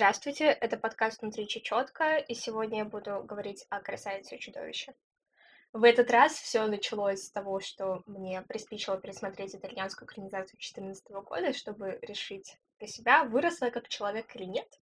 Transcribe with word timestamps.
Здравствуйте, 0.00 0.46
это 0.46 0.78
подкаст 0.78 1.20
«Внутри 1.20 1.46
Чечетка», 1.46 2.16
и 2.16 2.32
сегодня 2.32 2.78
я 2.78 2.84
буду 2.86 3.22
говорить 3.22 3.66
о 3.68 3.80
красавице 3.80 4.36
и 4.36 4.40
чудовище. 4.40 4.94
В 5.74 5.84
этот 5.84 6.10
раз 6.10 6.32
все 6.32 6.64
началось 6.64 7.24
с 7.24 7.30
того, 7.30 7.60
что 7.60 8.02
мне 8.06 8.40
приспичило 8.40 8.96
пересмотреть 8.96 9.54
итальянскую 9.54 10.08
экранизацию 10.08 10.56
2014 10.56 11.10
года, 11.10 11.52
чтобы 11.52 11.98
решить 12.00 12.56
для 12.78 12.88
себя, 12.88 13.24
выросла 13.24 13.66
я 13.66 13.70
как 13.70 13.90
человек 13.90 14.34
или 14.36 14.44
нет, 14.44 14.80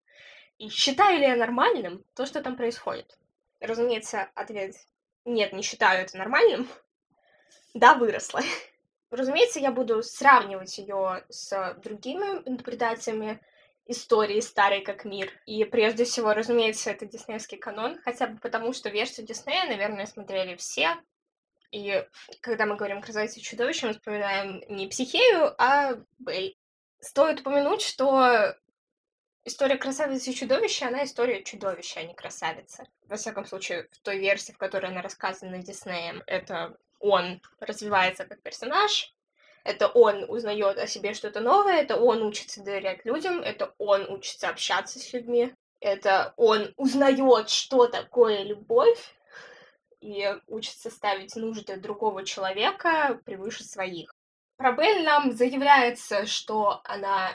и 0.58 0.68
считаю 0.68 1.18
ли 1.18 1.26
я 1.26 1.34
нормальным 1.34 2.04
то, 2.14 2.24
что 2.24 2.40
там 2.40 2.56
происходит. 2.56 3.18
Разумеется, 3.58 4.30
ответ 4.36 4.76
«нет, 5.24 5.52
не 5.52 5.62
считаю 5.62 6.04
это 6.04 6.16
нормальным». 6.16 6.68
Да, 7.74 7.94
выросла. 7.94 8.40
Разумеется, 9.10 9.58
я 9.58 9.72
буду 9.72 10.00
сравнивать 10.00 10.78
ее 10.78 11.24
с 11.28 11.74
другими 11.82 12.40
интерпретациями 12.46 13.40
истории 13.88 14.40
старой 14.40 14.82
как 14.82 15.04
мир. 15.04 15.32
И 15.46 15.64
прежде 15.64 16.04
всего, 16.04 16.34
разумеется, 16.34 16.90
это 16.90 17.06
диснеевский 17.06 17.58
канон, 17.58 17.98
хотя 18.04 18.28
бы 18.28 18.38
потому, 18.38 18.72
что 18.72 18.90
версию 18.90 19.26
Диснея, 19.26 19.66
наверное, 19.66 20.06
смотрели 20.06 20.56
все. 20.56 20.96
И 21.72 22.06
когда 22.40 22.66
мы 22.66 22.76
говорим 22.76 23.02
«Красавица 23.02 23.40
и 23.40 23.42
чудовище», 23.42 23.86
мы 23.86 23.94
вспоминаем 23.94 24.62
не 24.68 24.86
Психею, 24.86 25.54
а 25.58 25.96
Бель. 26.18 26.56
Стоит 27.00 27.40
упомянуть, 27.40 27.82
что 27.82 28.54
история 29.44 29.76
красавицы 29.76 30.30
и 30.30 30.34
чудовища, 30.34 30.88
она 30.88 31.04
история 31.04 31.42
чудовища, 31.42 32.00
а 32.00 32.02
не 32.04 32.14
красавицы. 32.14 32.86
Во 33.06 33.16
всяком 33.16 33.46
случае, 33.46 33.88
в 33.92 33.98
той 34.00 34.18
версии, 34.18 34.52
в 34.52 34.58
которой 34.58 34.90
она 34.90 35.00
рассказана 35.00 35.62
Диснеем, 35.62 36.22
это 36.26 36.76
он 36.98 37.40
развивается 37.60 38.24
как 38.24 38.42
персонаж, 38.42 39.14
это 39.68 39.88
он 39.88 40.24
узнает 40.28 40.78
о 40.78 40.86
себе 40.86 41.12
что-то 41.12 41.40
новое, 41.40 41.82
это 41.82 41.96
он 41.96 42.22
учится 42.22 42.64
доверять 42.64 43.04
людям, 43.04 43.40
это 43.40 43.74
он 43.76 44.10
учится 44.10 44.48
общаться 44.48 44.98
с 44.98 45.12
людьми, 45.12 45.52
это 45.80 46.32
он 46.38 46.72
узнает, 46.76 47.50
что 47.50 47.86
такое 47.86 48.44
любовь, 48.44 49.14
и 50.00 50.34
учится 50.46 50.90
ставить 50.90 51.36
нужды 51.36 51.76
другого 51.76 52.24
человека 52.24 53.20
превыше 53.26 53.62
своих. 53.62 54.10
Про 54.56 54.72
Белль 54.72 55.02
нам 55.04 55.32
заявляется, 55.32 56.24
что 56.24 56.80
она 56.84 57.30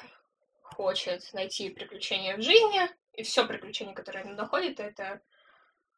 хочет 0.64 1.32
найти 1.34 1.70
приключения 1.70 2.36
в 2.36 2.42
жизни, 2.42 2.82
и 3.14 3.22
все 3.22 3.46
приключение, 3.46 3.94
которое 3.94 4.24
она 4.24 4.34
находит, 4.34 4.80
это 4.80 5.22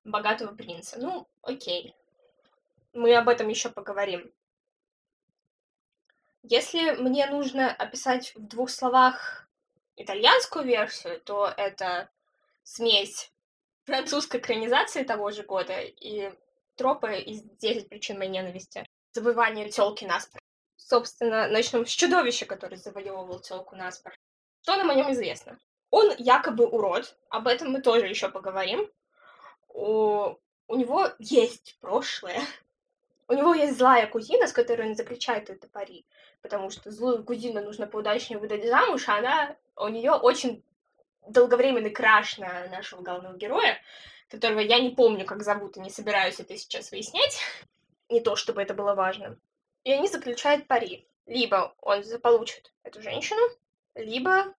богатого 0.04 0.54
принца. 0.54 1.00
Ну, 1.00 1.28
окей. 1.42 1.96
Мы 2.92 3.16
об 3.16 3.30
этом 3.30 3.48
еще 3.48 3.70
поговорим. 3.70 4.34
Если 6.48 6.92
мне 6.92 7.26
нужно 7.26 7.74
описать 7.74 8.36
в 8.36 8.48
двух 8.48 8.70
словах 8.70 9.48
итальянскую 9.96 10.64
версию, 10.64 11.20
то 11.22 11.52
это 11.58 12.12
смесь 12.62 13.32
французской 13.86 14.40
экранизации 14.40 15.04
того 15.04 15.32
же 15.32 15.42
года 15.42 15.80
и 15.82 16.32
тропы 16.76 17.18
из 17.18 17.42
«10 17.42 17.88
причин 17.88 18.20
моей 18.20 18.30
ненависти». 18.30 18.86
Завоевание 19.14 19.70
телки 19.70 20.06
наспор. 20.06 20.40
Собственно, 20.76 21.48
начнем 21.48 21.84
с 21.88 21.90
чудовища, 21.90 22.46
который 22.46 22.78
завоевывал 22.78 23.40
телку 23.40 23.76
наспор. 23.76 24.14
Что 24.62 24.76
нам 24.76 24.92
о 24.92 24.96
нем 24.96 25.12
известно? 25.14 25.58
Он 25.90 26.14
якобы 26.20 26.68
урод, 26.68 27.18
об 27.30 27.48
этом 27.48 27.72
мы 27.72 27.82
тоже 27.82 28.06
еще 28.06 28.30
поговорим. 28.30 28.88
У, 29.70 30.36
у 30.68 30.76
него 30.76 31.10
есть 31.18 31.80
прошлое. 31.82 32.42
У 33.28 33.34
него 33.34 33.54
есть 33.54 33.78
злая 33.78 34.08
кузина, 34.08 34.48
с 34.48 34.54
которой 34.54 34.90
он 34.90 34.96
заключает 34.96 35.50
это 35.50 35.68
пари 35.68 36.06
потому 36.46 36.70
что 36.70 36.92
злую 36.92 37.24
кузину 37.24 37.64
нужно 37.64 37.88
поудачнее 37.88 38.38
выдать 38.38 38.68
замуж, 38.68 39.10
а 39.10 39.18
она, 39.18 39.56
у 39.76 39.88
нее 39.88 40.12
очень 40.12 40.64
долговременный 41.28 41.90
краш 41.90 42.38
на 42.38 42.68
нашего 42.68 43.02
главного 43.02 43.36
героя, 43.36 43.82
которого 44.30 44.60
я 44.60 44.80
не 44.80 44.92
помню, 44.92 45.26
как 45.26 45.42
зовут, 45.42 45.76
и 45.76 45.80
не 45.80 45.90
собираюсь 45.90 46.40
это 46.40 46.56
сейчас 46.56 46.92
выяснять. 46.92 47.40
Не 48.10 48.22
то, 48.22 48.36
чтобы 48.36 48.62
это 48.62 48.76
было 48.76 48.94
важно. 48.94 49.40
И 49.84 49.92
они 49.92 50.08
заключают 50.08 50.68
пари. 50.68 51.08
Либо 51.26 51.74
он 51.82 52.04
заполучит 52.04 52.72
эту 52.84 53.02
женщину, 53.02 53.42
либо 53.96 54.54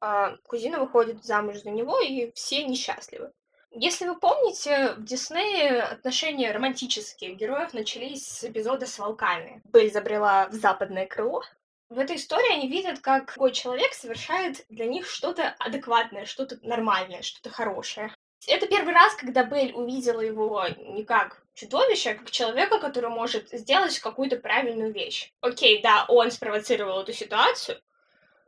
э, 0.00 0.36
кузина 0.44 0.80
выходит 0.80 1.22
замуж 1.22 1.58
за 1.58 1.68
него, 1.68 2.00
и 2.00 2.32
все 2.32 2.64
несчастливы. 2.64 3.30
Если 3.78 4.06
вы 4.06 4.18
помните, 4.18 4.94
в 4.96 5.04
Диснее 5.04 5.82
отношения 5.82 6.50
романтических 6.50 7.36
героев 7.36 7.74
начались 7.74 8.26
с 8.26 8.44
эпизода 8.44 8.86
с 8.86 8.98
волками. 8.98 9.60
Белль 9.70 9.92
забрела 9.92 10.48
в 10.48 10.54
западное 10.54 11.06
крыло. 11.06 11.42
В 11.90 11.98
этой 11.98 12.16
истории 12.16 12.54
они 12.54 12.68
видят, 12.68 13.00
как 13.00 13.34
другой 13.34 13.52
человек 13.52 13.92
совершает 13.92 14.64
для 14.70 14.86
них 14.86 15.06
что-то 15.06 15.54
адекватное, 15.58 16.24
что-то 16.24 16.58
нормальное, 16.62 17.20
что-то 17.20 17.50
хорошее. 17.50 18.14
Это 18.46 18.66
первый 18.66 18.94
раз, 18.94 19.14
когда 19.14 19.44
Белль 19.44 19.74
увидела 19.74 20.22
его 20.22 20.64
не 20.78 21.04
как 21.04 21.42
чудовище, 21.52 22.12
а 22.12 22.14
как 22.14 22.30
человека, 22.30 22.78
который 22.78 23.10
может 23.10 23.50
сделать 23.50 23.98
какую-то 23.98 24.36
правильную 24.36 24.90
вещь. 24.90 25.34
Окей, 25.42 25.82
да, 25.82 26.06
он 26.08 26.30
спровоцировал 26.30 27.02
эту 27.02 27.12
ситуацию, 27.12 27.78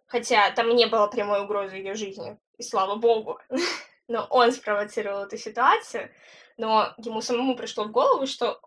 хотя 0.06 0.50
там 0.52 0.74
не 0.74 0.86
было 0.86 1.06
прямой 1.06 1.42
угрозы 1.42 1.76
ее 1.76 1.92
жизни, 1.92 2.38
и 2.56 2.62
слава 2.62 2.96
богу. 2.96 3.38
но 4.08 4.26
он 4.30 4.52
спровоцировал 4.52 5.24
эту 5.24 5.36
ситуацию, 5.36 6.10
но 6.56 6.94
ему 6.98 7.20
самому 7.20 7.56
пришло 7.56 7.84
в 7.84 7.92
голову, 7.92 8.26
что 8.26 8.60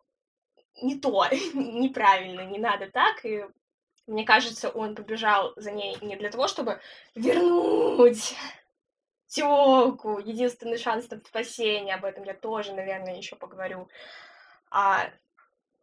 не 0.81 0.99
то, 0.99 1.25
неправильно, 1.53 2.41
не 2.41 2.59
надо 2.59 2.89
так, 2.89 3.25
и 3.25 3.45
мне 4.07 4.23
кажется, 4.23 4.69
он 4.69 4.95
побежал 4.95 5.53
за 5.55 5.71
ней 5.71 5.97
не 6.01 6.15
для 6.15 6.29
того, 6.31 6.47
чтобы 6.47 6.79
вернуть 7.15 8.35
тёлку, 9.27 10.19
единственный 10.19 10.77
шанс 10.77 11.09
на 11.09 11.19
спасение, 11.19 11.95
об 11.95 12.05
этом 12.05 12.23
я 12.23 12.33
тоже, 12.33 12.73
наверное, 12.73 13.15
еще 13.15 13.35
поговорю, 13.35 13.87
а 14.69 15.09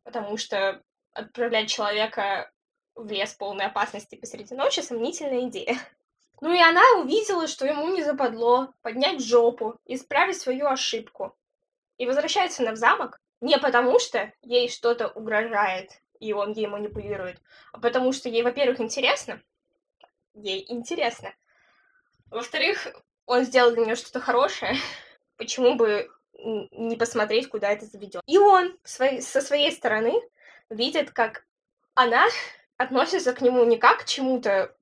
потому 0.04 0.36
что 0.36 0.82
отправлять 1.12 1.70
человека 1.70 2.50
в 2.94 3.10
лес 3.10 3.32
полной 3.34 3.66
опасности 3.66 4.16
посреди 4.16 4.54
ночи 4.54 4.80
сомнительная 4.80 5.48
идея. 5.48 5.78
Ну 6.40 6.52
и 6.52 6.60
она 6.60 6.82
увидела, 7.00 7.46
что 7.46 7.66
ему 7.66 7.88
не 7.88 8.02
западло 8.02 8.72
поднять 8.82 9.24
жопу, 9.24 9.76
исправить 9.86 10.38
свою 10.38 10.66
ошибку. 10.66 11.36
И 11.96 12.06
возвращается 12.06 12.62
она 12.62 12.72
в 12.72 12.76
замок 12.76 13.20
не 13.40 13.58
потому, 13.58 13.98
что 13.98 14.32
ей 14.42 14.68
что-то 14.68 15.08
угрожает, 15.08 16.00
и 16.20 16.32
он 16.32 16.52
ей 16.52 16.66
манипулирует, 16.66 17.40
а 17.72 17.78
потому 17.78 18.12
что 18.12 18.28
ей, 18.28 18.42
во-первых, 18.42 18.80
интересно. 18.80 19.40
Ей 20.34 20.64
интересно. 20.68 21.34
Во-вторых, 22.30 22.86
он 23.26 23.44
сделал 23.44 23.72
для 23.72 23.84
нее 23.84 23.96
что-то 23.96 24.20
хорошее. 24.20 24.76
Почему 25.36 25.74
бы 25.74 26.08
не 26.32 26.96
посмотреть, 26.96 27.48
куда 27.48 27.70
это 27.70 27.86
заведет? 27.86 28.22
И 28.26 28.38
он 28.38 28.78
со 28.84 29.40
своей 29.40 29.72
стороны 29.72 30.14
видит, 30.70 31.10
как 31.10 31.44
она 31.94 32.26
относится 32.76 33.32
к 33.32 33.40
нему 33.40 33.64
не 33.64 33.76
как 33.76 34.00
к 34.00 34.04
чему-то 34.04 34.76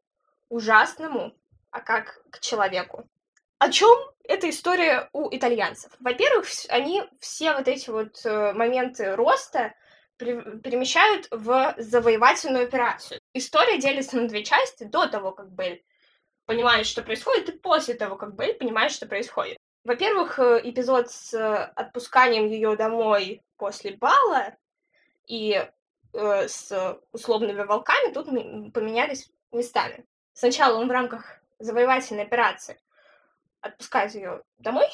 ужасному, 0.49 1.35
а 1.77 1.81
как 1.81 2.23
к 2.31 2.41
человеку. 2.41 3.07
О 3.59 3.71
чем 3.71 3.95
эта 4.25 4.49
история 4.49 5.09
у 5.13 5.29
итальянцев? 5.35 5.93
Во-первых, 6.01 6.47
они 6.71 7.03
все 7.21 7.53
вот 7.53 7.69
эти 7.69 7.91
вот 7.91 8.25
э, 8.25 8.53
моменты 8.55 9.15
роста 9.15 9.75
перемещают 10.17 11.29
в 11.31 11.75
завоевательную 11.77 12.65
операцию. 12.65 13.21
История 13.35 13.79
делится 13.79 14.17
на 14.17 14.29
две 14.29 14.43
части 14.43 14.85
до 14.85 15.07
того, 15.07 15.33
как 15.33 15.51
Белль 15.51 15.83
понимает, 16.47 16.87
что 16.87 17.03
происходит, 17.03 17.51
и 17.51 17.59
после 17.59 17.95
того, 17.95 18.17
как 18.17 18.35
Белль 18.35 18.55
понимает, 18.55 18.93
что 18.93 19.07
происходит. 19.07 19.59
Во-первых, 19.85 20.39
э, 20.39 20.61
эпизод 20.65 21.11
с 21.11 21.35
отпусканием 21.77 22.47
ее 22.47 22.75
домой 22.77 23.43
после 23.59 23.97
бала 23.97 24.55
и 25.27 25.69
э, 26.15 26.49
с 26.49 26.99
условными 27.13 27.63
волками 27.63 28.13
тут 28.13 28.27
поменялись 28.73 29.31
местами. 29.53 30.07
Сначала 30.33 30.79
он 30.79 30.89
в 30.89 30.93
рамках 30.93 31.41
завоевательной 31.59 32.25
операции, 32.25 32.81
отпускает 33.61 34.15
ее 34.15 34.43
домой. 34.59 34.87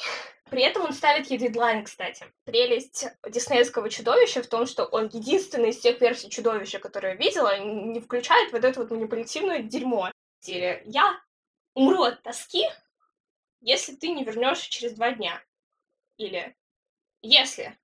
При 0.49 0.61
этом 0.61 0.83
он 0.83 0.93
ставит 0.93 1.27
ей 1.27 1.39
дедлайн, 1.39 1.83
кстати. 1.83 2.31
Прелесть 2.43 3.07
диснеевского 3.27 3.89
чудовища 3.89 4.43
в 4.43 4.47
том, 4.47 4.67
что 4.67 4.85
он 4.85 5.09
единственный 5.11 5.69
из 5.69 5.79
тех 5.79 5.99
версий 5.99 6.29
чудовища, 6.29 6.79
которые 6.79 7.13
я 7.13 7.17
видела, 7.19 7.57
не 7.59 7.99
включает 7.99 8.51
вот 8.51 8.63
это 8.63 8.79
вот 8.79 8.91
манипулятивное 8.91 9.63
дерьмо. 9.63 10.11
Стиле 10.39 10.83
«Я 10.85 11.19
умру 11.73 12.03
от 12.03 12.21
тоски, 12.21 12.65
если 13.61 13.95
ты 13.95 14.09
не 14.09 14.23
вернешься 14.23 14.69
через 14.69 14.93
два 14.93 15.11
дня». 15.11 15.41
Или 16.17 16.55
«Если 17.21 17.77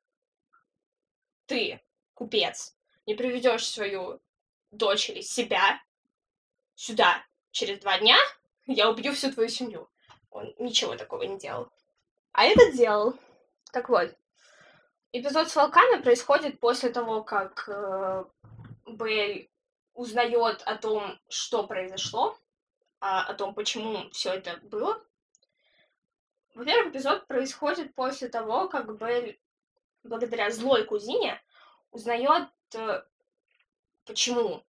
ты, 1.48 1.82
купец, 2.14 2.76
не 3.08 3.16
приведешь 3.16 3.66
свою 3.66 4.22
дочь 4.72 5.10
или 5.10 5.22
себя 5.22 5.82
сюда 6.76 7.26
через 7.52 7.80
два 7.80 7.98
дня, 7.98 8.18
я 8.74 8.90
убью 8.90 9.14
всю 9.14 9.32
твою 9.32 9.50
семью. 9.50 9.90
Он 10.30 10.54
ничего 10.60 10.96
такого 10.96 11.24
не 11.24 11.38
делал. 11.38 11.70
А 12.32 12.46
этот 12.46 12.76
делал. 12.76 13.16
Так 13.72 13.90
вот, 13.90 14.16
эпизод 15.12 15.50
с 15.50 15.56
волками 15.56 16.02
происходит 16.02 16.60
после 16.60 16.90
того, 16.90 17.24
как 17.24 17.68
э, 17.68 18.26
Бэль 18.86 19.50
узнает 19.94 20.62
о 20.66 20.76
том, 20.76 21.20
что 21.28 21.66
произошло, 21.66 22.38
а, 23.00 23.24
о 23.24 23.34
том, 23.34 23.54
почему 23.54 24.10
все 24.12 24.34
это 24.34 24.58
было. 24.64 25.04
Во-первых, 26.54 26.94
эпизод 26.94 27.28
происходит 27.28 27.96
после 27.96 28.28
того, 28.30 28.70
как 28.70 28.98
Белль, 28.98 29.38
благодаря 30.04 30.52
злой 30.52 30.84
кузине, 30.84 31.42
узнает, 31.92 32.50
э, 32.76 33.02
почему 34.06 34.64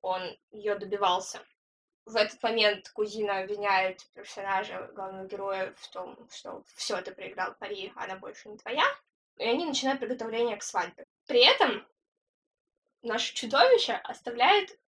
он 0.00 0.22
ее 0.50 0.76
добивался. 0.76 1.40
В 2.08 2.16
этот 2.16 2.42
момент 2.42 2.88
кузина 2.88 3.40
обвиняет 3.40 4.02
персонажа, 4.14 4.90
главного 4.94 5.26
героя, 5.26 5.74
в 5.76 5.88
том, 5.88 6.16
что 6.30 6.64
все 6.74 7.02
ты 7.02 7.12
проиграл 7.12 7.54
пари, 7.60 7.92
она 7.96 8.16
больше 8.16 8.48
не 8.48 8.56
твоя. 8.56 8.84
И 9.36 9.44
они 9.44 9.66
начинают 9.66 10.00
приготовление 10.00 10.56
к 10.56 10.62
свадьбе. 10.62 11.06
При 11.26 11.44
этом 11.44 11.86
наше 13.02 13.34
чудовище 13.34 13.92
оставляет 13.92 14.80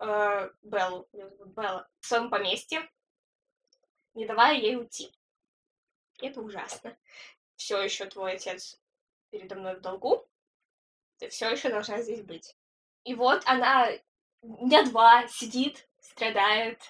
э, 0.00 0.50
Беллу, 0.62 1.08
Белла, 1.12 1.88
в 2.00 2.06
своем 2.06 2.28
поместье, 2.28 2.90
не 4.14 4.26
давая 4.26 4.56
ей 4.56 4.76
уйти. 4.76 5.12
Это 6.20 6.40
ужасно. 6.40 6.96
Все 7.54 7.80
еще 7.80 8.06
твой 8.06 8.32
отец 8.32 8.80
передо 9.30 9.54
мной 9.54 9.76
в 9.76 9.80
долгу. 9.80 10.28
Ты 11.18 11.28
все 11.28 11.50
еще 11.50 11.68
должна 11.68 12.02
здесь 12.02 12.22
быть. 12.22 12.56
И 13.04 13.14
вот 13.14 13.44
она 13.46 13.92
дня 14.42 14.82
два 14.82 15.28
сидит, 15.28 15.88
страдает, 16.04 16.80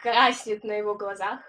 краснет 0.00 0.64
на 0.64 0.72
его 0.72 0.94
глазах 0.94 1.40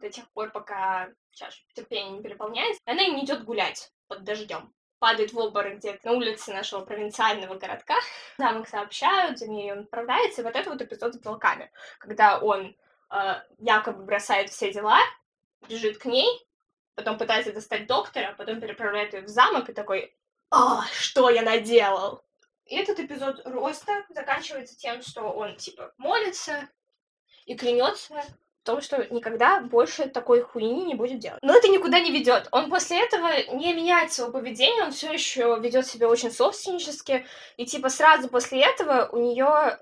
до 0.00 0.08
тех 0.10 0.28
пор, 0.30 0.50
пока 0.50 1.08
чаша 1.32 1.60
терпения 1.74 2.10
не 2.10 2.22
переполняется. 2.22 2.80
Она 2.86 3.04
не 3.06 3.24
идет 3.24 3.44
гулять 3.44 3.92
под 4.08 4.24
дождем. 4.24 4.72
Падает 4.98 5.32
в 5.32 5.38
обморок 5.38 5.78
где-то 5.78 6.08
на 6.08 6.12
улице 6.12 6.52
нашего 6.52 6.84
провинциального 6.84 7.54
городка. 7.54 7.96
Их 8.38 8.68
сообщают, 8.68 9.38
за 9.38 9.48
ней 9.48 9.72
он 9.72 9.80
отправляется. 9.80 10.40
И 10.40 10.44
вот 10.44 10.56
это 10.56 10.70
вот 10.70 10.82
эпизод 10.82 11.14
с 11.14 11.24
волками, 11.24 11.70
когда 11.98 12.38
он 12.38 12.76
э, 13.10 13.42
якобы 13.58 14.04
бросает 14.04 14.50
все 14.50 14.72
дела, 14.72 14.98
бежит 15.68 15.98
к 15.98 16.06
ней, 16.06 16.28
потом 16.94 17.16
пытается 17.16 17.52
достать 17.52 17.86
доктора, 17.86 18.34
потом 18.36 18.60
переправляет 18.60 19.14
ее 19.14 19.22
в 19.22 19.28
замок 19.28 19.70
и 19.70 19.74
такой, 19.74 20.14
а, 20.50 20.84
что 20.92 21.30
я 21.30 21.42
наделал? 21.42 22.22
И 22.70 22.76
этот 22.76 23.00
эпизод 23.00 23.42
роста 23.44 24.04
заканчивается 24.10 24.78
тем, 24.78 25.02
что 25.02 25.22
он, 25.22 25.56
типа, 25.56 25.92
молится 25.98 26.68
и 27.44 27.56
клянется 27.56 28.14
в 28.14 28.64
том, 28.64 28.80
что 28.80 29.12
никогда 29.12 29.60
больше 29.60 30.08
такой 30.08 30.42
хуйни 30.42 30.84
не 30.84 30.94
будет 30.94 31.18
делать. 31.18 31.40
Но 31.42 31.52
это 31.52 31.66
никуда 31.66 31.98
не 31.98 32.12
ведет. 32.12 32.46
Он 32.52 32.70
после 32.70 33.02
этого 33.02 33.28
не 33.54 33.74
меняет 33.74 34.12
своего 34.12 34.34
поведения, 34.34 34.84
он 34.84 34.92
все 34.92 35.12
еще 35.12 35.58
ведет 35.60 35.84
себя 35.88 36.08
очень 36.08 36.30
собственнически. 36.30 37.26
И 37.56 37.66
типа 37.66 37.88
сразу 37.88 38.28
после 38.28 38.64
этого 38.64 39.08
у 39.10 39.18
нее 39.18 39.80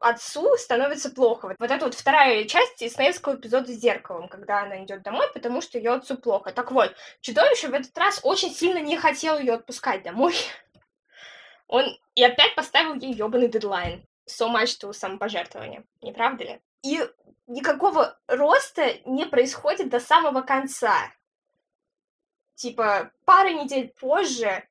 отцу 0.00 0.56
становится 0.56 1.10
плохо. 1.10 1.54
Вот 1.58 1.70
это 1.70 1.84
вот 1.84 1.94
вторая 1.94 2.44
часть 2.44 2.78
диснеевского 2.78 3.34
эпизода 3.34 3.72
с 3.72 3.76
зеркалом, 3.76 4.28
когда 4.28 4.62
она 4.62 4.84
идет 4.84 5.02
домой, 5.02 5.26
потому 5.34 5.60
что 5.60 5.78
ее 5.78 5.92
отцу 5.92 6.16
плохо. 6.16 6.52
Так 6.52 6.72
вот, 6.72 6.94
чудовище 7.20 7.68
в 7.68 7.74
этот 7.74 7.96
раз 7.98 8.20
очень 8.22 8.54
сильно 8.54 8.78
не 8.78 8.96
хотел 8.96 9.38
ее 9.38 9.54
отпускать 9.54 10.02
домой. 10.02 10.34
Он 11.68 11.84
и 12.14 12.24
опять 12.24 12.54
поставил 12.54 12.94
ей 12.94 13.12
ебаный 13.12 13.48
дедлайн. 13.48 14.04
So 14.26 14.52
much 14.52 14.78
to 14.80 14.92
самопожертвование. 14.92 15.84
Не 16.02 16.12
правда 16.12 16.44
ли? 16.44 16.60
И 16.82 17.00
никакого 17.46 18.18
роста 18.26 18.98
не 19.06 19.24
происходит 19.26 19.88
до 19.88 20.00
самого 20.00 20.42
конца. 20.42 21.12
Типа, 22.54 23.12
пары 23.24 23.54
недель 23.54 23.88
позже, 24.00 24.66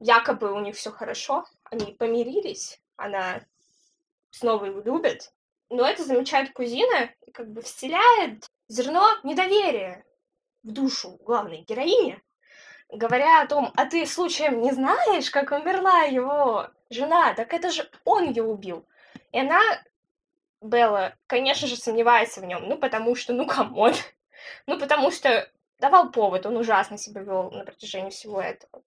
якобы 0.00 0.52
у 0.52 0.60
них 0.60 0.76
все 0.76 0.90
хорошо, 0.90 1.44
они 1.64 1.92
помирились, 1.92 2.80
она 2.96 3.42
снова 4.30 4.64
его 4.64 4.80
любит, 4.80 5.32
но 5.68 5.86
это 5.86 6.04
замечает 6.04 6.52
кузина 6.52 7.10
как 7.32 7.50
бы 7.52 7.62
вселяет 7.62 8.50
зерно 8.68 9.06
недоверия 9.22 10.04
в 10.62 10.72
душу 10.72 11.18
главной 11.22 11.58
героини, 11.58 12.20
говоря 12.90 13.42
о 13.42 13.46
том, 13.46 13.72
а 13.76 13.86
ты 13.86 14.06
случаем 14.06 14.60
не 14.62 14.72
знаешь, 14.72 15.30
как 15.30 15.52
умерла 15.52 16.02
его 16.02 16.68
жена? 16.90 17.34
Так 17.34 17.52
это 17.52 17.70
же 17.70 17.88
он 18.04 18.28
ее 18.28 18.42
убил. 18.42 18.84
И 19.32 19.40
она, 19.40 19.60
Белла, 20.60 21.14
конечно 21.26 21.66
же, 21.66 21.76
сомневается 21.76 22.40
в 22.40 22.44
нем, 22.44 22.68
ну 22.68 22.78
потому 22.78 23.14
что, 23.14 23.32
ну 23.32 23.46
come 23.46 23.73
on, 23.73 23.94
ну 24.66 24.78
потому 24.78 25.10
что 25.10 25.48
давал 25.78 26.10
повод, 26.10 26.46
он 26.46 26.56
ужасно 26.56 26.98
себя 26.98 27.22
вел 27.22 27.50
на 27.50 27.64
протяжении 27.64 28.10
всего 28.10 28.40
этого. 28.40 28.82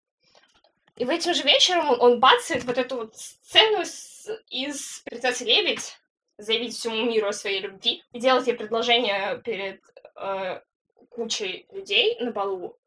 И 0.97 1.05
в 1.05 1.11
этим 1.11 1.35
же 1.35 1.45
вечером 1.45 1.91
он, 1.91 2.01
он 2.01 2.21
бацает 2.21 2.65
вот 2.65 2.77
эту 2.77 2.97
вот 2.97 3.17
сцену 3.17 3.85
с, 3.85 4.29
из 4.49 5.01
«Принцессы 5.05 5.45
Лебедь», 5.45 5.97
заявить 6.37 6.75
всему 6.75 7.05
миру 7.05 7.29
о 7.29 7.33
своей 7.33 7.61
любви 7.61 8.03
и 8.13 8.21
делать 8.21 8.47
ей 8.47 8.55
предложение 8.55 9.41
перед 9.45 9.83
э, 10.17 10.61
кучей 11.11 11.67
людей 11.71 12.19
на 12.21 12.33
балу, 12.33 12.79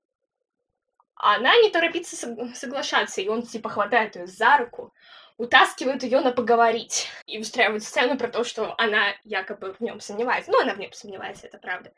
а 1.24 1.36
она 1.36 1.56
не 1.62 1.70
торопится 1.70 2.18
соглашаться, 2.54 3.22
и 3.22 3.30
он 3.30 3.44
типа 3.44 3.70
хватает 3.70 4.18
ее 4.18 4.28
за 4.28 4.58
руку, 4.58 4.94
утаскивает 5.38 6.04
ее 6.04 6.20
на 6.20 6.34
поговорить 6.34 7.08
и 7.26 7.40
устраивает 7.40 7.82
сцену 7.84 8.18
про 8.18 8.28
то, 8.28 8.44
что 8.44 8.76
она 8.78 9.16
якобы 9.24 9.72
в 9.72 9.80
нем 9.80 10.02
сомневается. 10.02 10.52
Ну, 10.52 10.60
она 10.60 10.74
в 10.74 10.80
нем 10.80 10.92
сомневается, 10.92 11.48
это 11.48 11.58
правда. 11.60 11.94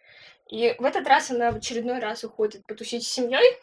И 0.47 0.75
в 0.77 0.85
этот 0.85 1.07
раз 1.07 1.31
она 1.31 1.49
в 1.49 1.55
очередной 1.55 1.97
раз 1.97 2.23
уходит 2.23 2.67
потусить 2.67 3.03
с 3.03 3.11
семьей, 3.11 3.57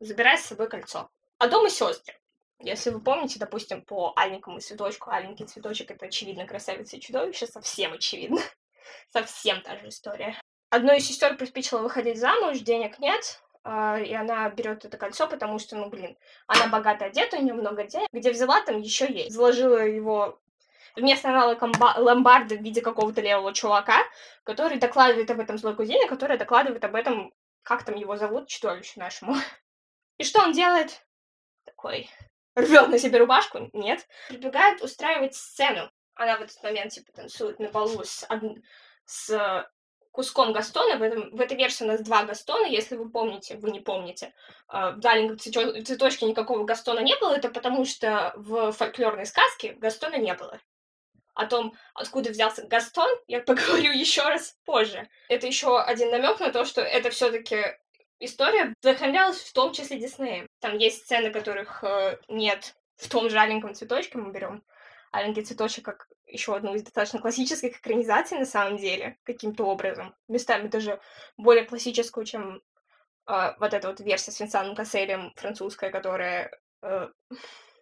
забирая 0.00 0.38
с 0.38 0.46
собой 0.46 0.66
кольцо. 0.66 1.10
А 1.36 1.46
дома 1.46 1.68
сестры. 1.68 2.14
Если 2.58 2.88
вы 2.88 3.02
помните, 3.02 3.38
допустим, 3.38 3.82
по 3.82 4.14
Аленькому 4.16 4.60
цветочку, 4.60 5.10
Аленький 5.10 5.44
цветочек 5.44 5.90
это 5.90 6.06
очевидно 6.06 6.46
красавица 6.46 6.96
и 6.96 7.00
чудовище, 7.00 7.46
совсем 7.46 7.92
очевидно. 7.92 8.40
совсем 9.12 9.60
та 9.60 9.76
же 9.76 9.88
история. 9.88 10.40
Одной 10.70 10.98
из 10.98 11.06
сестер 11.06 11.36
приспичило 11.36 11.80
выходить 11.80 12.18
замуж, 12.18 12.60
денег 12.60 12.98
нет, 12.98 13.42
и 13.64 14.14
она 14.14 14.48
берет 14.50 14.84
это 14.84 14.96
кольцо, 14.96 15.26
потому 15.26 15.58
что, 15.58 15.76
ну, 15.76 15.90
блин, 15.90 16.16
она 16.46 16.68
богато 16.68 17.06
одета, 17.06 17.36
у 17.36 17.42
нее 17.42 17.54
много 17.54 17.84
денег. 17.84 18.08
Где 18.12 18.30
взяла, 18.30 18.62
там 18.62 18.80
еще 18.80 19.12
есть. 19.12 19.34
Заложила 19.34 19.78
его 19.78 20.40
вместо 20.96 21.28
аналога 21.28 21.70
ломбарда 21.98 22.56
в 22.56 22.62
виде 22.62 22.80
какого-то 22.80 23.20
левого 23.20 23.52
чувака, 23.52 23.98
который 24.44 24.78
докладывает 24.78 25.30
об 25.30 25.40
этом 25.40 25.58
злой 25.58 25.76
кузине, 25.76 26.06
который 26.06 26.38
докладывает 26.38 26.84
об 26.84 26.94
этом, 26.94 27.32
как 27.62 27.84
там 27.84 27.96
его 27.96 28.16
зовут, 28.16 28.48
чудовищу 28.48 28.98
нашему. 28.98 29.36
И 30.18 30.24
что 30.24 30.42
он 30.42 30.52
делает? 30.52 31.04
Такой, 31.64 32.10
рвет 32.54 32.88
на 32.88 32.98
себе 32.98 33.18
рубашку? 33.18 33.70
Нет. 33.72 34.06
Прибегает 34.28 34.82
устраивать 34.82 35.34
сцену. 35.34 35.90
Она 36.14 36.36
в 36.36 36.42
этот 36.42 36.62
момент, 36.62 36.92
типа, 36.92 37.12
танцует 37.12 37.58
на 37.58 37.68
полу 37.68 38.04
с, 38.04 38.26
с 39.04 39.70
куском 40.10 40.52
Гастона. 40.52 40.96
В, 40.96 41.02
этом, 41.02 41.30
в 41.30 41.40
этой 41.40 41.56
версии 41.56 41.84
у 41.84 41.86
нас 41.86 42.00
два 42.02 42.24
Гастона, 42.24 42.66
если 42.66 42.96
вы 42.96 43.08
помните, 43.10 43.56
вы 43.56 43.70
не 43.70 43.80
помните. 43.80 44.34
А, 44.68 44.92
в 44.92 45.00
«Далинговом 45.00 45.38
цветочке» 45.38 46.26
никакого 46.26 46.64
Гастона 46.64 47.00
не 47.00 47.16
было, 47.18 47.34
это 47.34 47.48
потому 47.48 47.84
что 47.84 48.32
в 48.36 48.72
фольклорной 48.72 49.26
сказке 49.26 49.72
Гастона 49.74 50.16
не 50.16 50.34
было. 50.34 50.60
О 51.34 51.46
том, 51.46 51.74
откуда 51.94 52.30
взялся 52.30 52.66
Гастон, 52.66 53.10
я 53.26 53.40
поговорю 53.46 53.92
еще 53.92 54.22
раз 54.22 54.56
позже. 54.64 55.08
Это 55.28 55.46
еще 55.46 55.80
один 55.80 56.10
намек 56.10 56.40
на 56.40 56.52
то, 56.52 56.64
что 56.64 56.80
это 56.80 57.10
все-таки 57.10 57.78
история 58.18 58.74
вдохновлялась 58.80 59.38
в 59.38 59.52
том 59.52 59.72
числе 59.72 59.98
Диснеем. 59.98 60.46
Там 60.60 60.76
есть 60.76 61.04
сцены, 61.04 61.30
которых 61.30 61.82
э, 61.84 62.18
нет 62.28 62.74
в 62.96 63.08
том 63.08 63.30
же 63.30 63.38
«Аленьком 63.38 63.74
цветочке», 63.74 64.18
мы 64.18 64.30
берем 64.30 64.62
«Аленький 65.10 65.44
цветочек» 65.44 65.84
как 65.84 66.08
еще 66.26 66.54
одну 66.54 66.74
из 66.74 66.82
достаточно 66.82 67.18
классических 67.18 67.78
экранизаций 67.78 68.38
на 68.38 68.46
самом 68.46 68.76
деле, 68.76 69.18
каким-то 69.24 69.64
образом. 69.64 70.14
Местами 70.28 70.68
даже 70.68 71.00
более 71.36 71.64
классическую, 71.64 72.24
чем 72.24 72.62
э, 73.26 73.54
вот 73.58 73.74
эта 73.74 73.88
вот 73.88 74.00
версия 74.00 74.30
с 74.30 74.40
Винсаном 74.40 74.74
Касселем 74.74 75.32
французская, 75.36 75.90
которая, 75.90 76.50
э, 76.82 77.08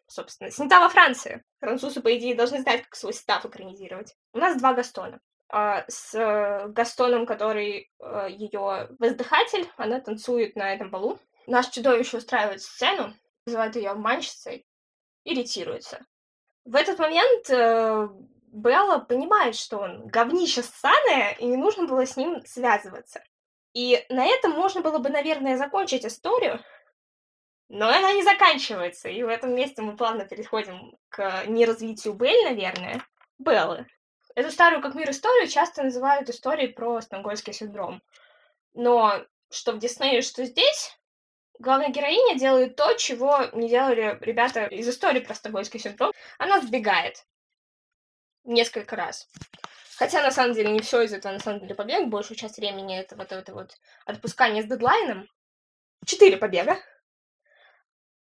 собственно, 0.06 0.50
снята 0.50 0.80
во 0.80 0.88
Франции. 0.88 1.44
Французы, 1.60 2.00
по 2.00 2.16
идее, 2.16 2.34
должны 2.34 2.60
знать, 2.62 2.82
как 2.82 2.94
свой 2.94 3.12
став 3.12 3.44
экранизировать. 3.44 4.14
У 4.32 4.38
нас 4.38 4.58
два 4.58 4.74
Гастона. 4.74 5.20
Uh, 5.50 5.82
с 5.88 6.14
uh, 6.14 6.68
Гастоном, 6.68 7.24
который 7.24 7.90
uh, 8.02 8.30
ее 8.30 8.94
воздыхатель, 8.98 9.66
она 9.78 9.98
танцует 9.98 10.56
на 10.56 10.74
этом 10.74 10.90
балу. 10.90 11.18
Наш 11.46 11.70
чудовище 11.70 12.18
устраивает 12.18 12.60
сцену, 12.60 13.14
называет 13.46 13.74
ее 13.76 13.88
обманщицей, 13.88 14.66
иритируется. 15.24 16.04
В 16.68 16.74
этот 16.74 16.98
момент 16.98 17.48
э, 17.48 18.08
Белла 18.52 18.98
понимает, 18.98 19.56
что 19.56 19.78
он 19.78 20.06
говнище 20.08 20.62
ссаное, 20.62 21.32
и 21.38 21.46
не 21.46 21.56
нужно 21.56 21.86
было 21.86 22.04
с 22.04 22.14
ним 22.14 22.44
связываться. 22.44 23.24
И 23.72 24.04
на 24.10 24.26
этом 24.26 24.52
можно 24.52 24.82
было 24.82 24.98
бы, 24.98 25.08
наверное, 25.08 25.56
закончить 25.56 26.04
историю, 26.04 26.62
но 27.70 27.88
она 27.88 28.12
не 28.12 28.22
заканчивается. 28.22 29.08
И 29.08 29.22
в 29.22 29.28
этом 29.28 29.54
месте 29.54 29.80
мы 29.80 29.96
плавно 29.96 30.26
переходим 30.26 30.94
к 31.08 31.46
неразвитию 31.46 32.12
Белль, 32.12 32.44
наверное, 32.44 33.02
Беллы. 33.38 33.86
Эту 34.34 34.50
старую 34.50 34.82
как 34.82 34.94
мир 34.94 35.08
историю 35.08 35.48
часто 35.48 35.82
называют 35.82 36.28
историей 36.28 36.68
про 36.68 37.00
стокгольмский 37.00 37.54
синдром. 37.54 38.02
Но 38.74 39.24
что 39.48 39.72
в 39.72 39.78
Диснее, 39.78 40.20
что 40.20 40.44
здесь, 40.44 40.97
главная 41.58 41.90
героиня 41.90 42.38
делает 42.38 42.76
то, 42.76 42.94
чего 42.94 43.46
не 43.52 43.68
делали 43.68 44.18
ребята 44.20 44.66
из 44.66 44.88
истории 44.88 45.20
про 45.20 45.34
стокгольмский 45.34 45.80
синдром. 45.80 46.12
Она 46.38 46.60
сбегает 46.60 47.24
несколько 48.44 48.96
раз. 48.96 49.28
Хотя, 49.96 50.22
на 50.22 50.30
самом 50.30 50.54
деле, 50.54 50.70
не 50.70 50.80
все 50.80 51.02
из 51.02 51.12
этого, 51.12 51.32
на 51.32 51.40
самом 51.40 51.60
деле, 51.60 51.74
побег. 51.74 52.08
Большую 52.08 52.36
часть 52.36 52.56
времени 52.56 52.96
это 52.96 53.16
вот 53.16 53.32
это 53.32 53.52
вот 53.52 53.76
отпускание 54.06 54.62
с 54.62 54.66
дедлайном. 54.66 55.28
Четыре 56.06 56.36
побега. 56.36 56.78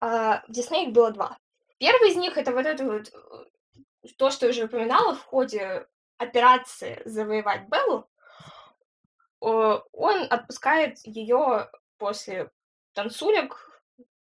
А 0.00 0.44
в 0.46 0.52
Дисней 0.52 0.86
их 0.86 0.92
было 0.92 1.10
два. 1.10 1.38
Первый 1.78 2.10
из 2.10 2.16
них 2.16 2.38
это 2.38 2.52
вот 2.52 2.66
это 2.66 2.84
вот 2.84 3.08
э, 3.12 4.08
то, 4.16 4.30
что 4.30 4.46
я 4.46 4.50
уже 4.50 4.64
упоминала 4.64 5.14
в 5.14 5.24
ходе 5.24 5.86
операции 6.18 7.02
завоевать 7.04 7.68
Беллу. 7.68 8.08
Он 9.40 10.26
отпускает 10.30 10.98
ее 11.04 11.70
после 11.98 12.50
танцулек 12.94 13.82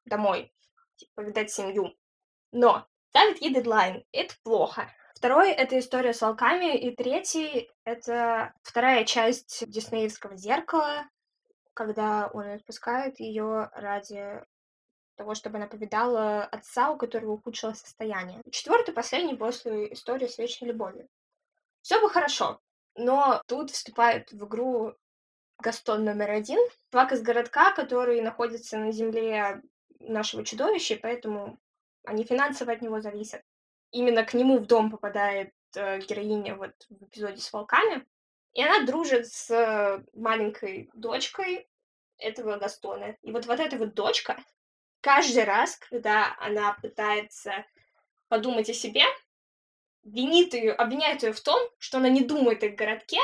домой, 0.06 0.54
типа, 0.96 1.12
повидать 1.16 1.52
семью. 1.52 1.96
Но 2.52 2.88
ставит 3.10 3.42
ей 3.42 3.54
дедлайн. 3.54 4.04
Это 4.12 4.34
плохо. 4.44 4.90
Второй— 5.16 5.52
это 5.54 5.80
история 5.80 6.14
с 6.14 6.22
волками, 6.22 6.78
и 6.78 6.96
третий— 6.96 7.72
это 7.86 8.54
вторая 8.62 9.06
часть 9.06 9.64
диснеевского 9.70 10.36
зеркала, 10.36 11.08
когда 11.74 12.30
он 12.34 12.50
отпускает 12.50 13.20
ее 13.20 13.70
ради 13.74 14.44
того, 15.16 15.36
чтобы 15.36 15.58
она 15.58 15.68
повидала 15.68 16.44
отца, 16.44 16.92
у 16.92 16.98
которого 16.98 17.34
ухудшилось 17.34 17.80
состояние. 17.80 18.42
Четвертый, 18.52 18.94
последний 18.94 19.36
после 19.36 19.94
истории 19.94 20.28
с 20.28 20.38
вечной 20.38 20.70
любовью. 20.70 21.08
Все 21.82 22.02
бы 22.02 22.10
хорошо, 22.10 22.60
но 22.96 23.42
тут 23.48 23.72
вступает 23.72 24.32
в 24.32 24.46
игру 24.46 24.96
Гастон 25.64 26.04
номер 26.04 26.32
один, 26.32 26.60
чувак 26.92 27.14
из 27.14 27.22
городка, 27.22 27.72
который 27.72 28.20
находится 28.20 28.78
на 28.78 28.92
земле 28.92 29.62
нашего 30.00 30.44
чудовища, 30.44 31.00
поэтому 31.02 31.58
они 32.04 32.26
финансово 32.26 32.74
от 32.74 32.82
него 32.82 33.00
зависят. 33.00 33.42
Именно 33.92 34.26
к 34.26 34.34
нему 34.34 34.60
в 34.60 34.66
дом 34.66 34.92
попадает 34.92 35.54
э, 35.76 36.00
героиня 36.00 36.56
вот 36.56 36.74
в 36.90 37.06
эпизоде 37.06 37.42
с 37.42 37.54
волками, 37.54 38.06
и 38.52 38.62
она 38.62 38.86
дружит 38.86 39.28
с 39.28 39.50
э, 39.52 40.04
маленькой 40.14 40.90
дочкой 40.94 41.70
этого 42.18 42.58
Гастона. 42.58 43.16
И 43.22 43.32
вот 43.32 43.46
вот 43.46 43.62
эта 43.62 43.78
вот 43.78 43.94
дочка, 43.94 44.36
каждый 45.00 45.46
раз, 45.46 45.78
когда 45.78 46.36
она 46.40 46.78
пытается 46.82 47.66
подумать 48.28 48.70
о 48.70 48.74
себе, 48.74 49.04
винит 50.04 50.54
ее, 50.54 50.74
обвиняет 50.74 51.24
ее 51.24 51.32
в 51.32 51.40
том, 51.40 51.58
что 51.78 52.00
она 52.00 52.10
не 52.10 52.22
думает 52.22 52.64
о 52.64 52.68
городке, 52.68 53.20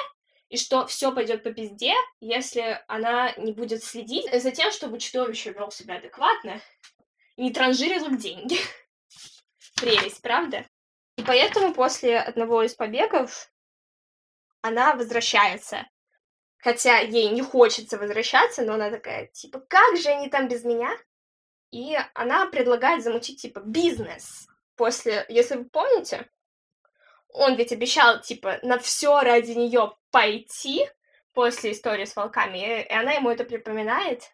и 0.49 0.57
что 0.57 0.87
все 0.87 1.13
пойдет 1.13 1.43
по 1.43 1.51
пизде, 1.51 1.93
если 2.19 2.83
она 2.87 3.33
не 3.37 3.53
будет 3.53 3.83
следить 3.83 4.29
за 4.41 4.51
тем, 4.51 4.71
чтобы 4.71 4.99
чудовище 4.99 5.53
вел 5.53 5.71
себя 5.71 5.97
адекватно 5.97 6.59
и 7.35 7.43
не 7.43 7.53
транжирил 7.53 8.09
деньги. 8.17 8.57
Прелесть, 9.75 10.21
правда? 10.21 10.65
И 11.17 11.23
поэтому 11.23 11.73
после 11.73 12.19
одного 12.19 12.63
из 12.63 12.73
побегов 12.73 13.51
она 14.61 14.95
возвращается. 14.95 15.87
Хотя 16.57 16.99
ей 16.99 17.29
не 17.29 17.41
хочется 17.41 17.97
возвращаться, 17.97 18.63
но 18.63 18.73
она 18.73 18.89
такая, 18.89 19.27
типа, 19.27 19.59
как 19.59 19.97
же 19.97 20.09
они 20.09 20.29
там 20.29 20.49
без 20.49 20.65
меня? 20.65 20.91
И 21.71 21.95
она 22.13 22.47
предлагает 22.47 23.03
замутить, 23.03 23.41
типа, 23.41 23.59
бизнес. 23.59 24.47
После, 24.75 25.25
если 25.29 25.55
вы 25.55 25.65
помните, 25.65 26.27
он 27.29 27.55
ведь 27.55 27.71
обещал, 27.71 28.19
типа, 28.19 28.59
на 28.63 28.79
все 28.79 29.21
ради 29.21 29.51
нее 29.51 29.95
пойти 30.11 30.87
после 31.33 31.71
истории 31.71 32.05
с 32.05 32.15
волками, 32.15 32.57
и 32.57 32.93
она 32.93 33.13
ему 33.13 33.29
это 33.29 33.43
припоминает. 33.43 34.31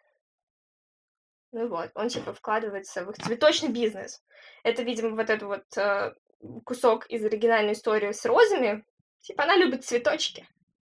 Ну 1.52 1.68
вот, 1.68 1.92
он, 1.96 2.10
типа, 2.10 2.34
вкладывается 2.34 3.06
в 3.06 3.12
их 3.12 3.18
цветочный 3.18 3.70
бизнес. 3.70 4.22
Это, 4.64 4.84
видимо, 4.84 5.12
вот 5.12 5.30
этот 5.30 5.44
вот 5.44 5.78
э, 5.78 6.14
кусок 6.66 7.06
из 7.08 7.24
оригинальной 7.24 7.74
истории 7.74 8.12
с 8.12 8.26
розами. 8.26 8.86
Типа, 9.22 9.44
она 9.44 9.56
любит 9.56 9.86
цветочки. 9.86 10.48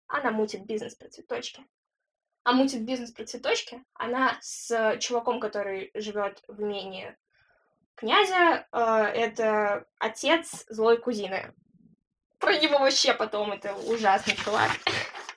Она 0.08 0.32
мутит 0.32 0.66
бизнес 0.66 0.96
про 0.96 1.10
цветочки. 1.10 1.64
А 2.44 2.54
мутит 2.54 2.84
бизнес 2.84 3.12
про 3.12 3.26
цветочки 3.26 3.84
она 3.94 4.38
с 4.42 4.98
чуваком, 5.00 5.40
который 5.40 5.92
живет 5.94 6.44
в 6.48 6.62
имении 6.62 7.16
князя. 7.96 8.68
Э, 8.72 9.04
это 9.14 9.86
отец 10.00 10.66
злой 10.68 10.98
кузины. 10.98 11.54
Про 12.46 12.60
него 12.60 12.78
вообще 12.78 13.16
потом 13.16 13.54
это 13.54 13.74
ужасный 13.74 14.36
чувак. 14.36 14.70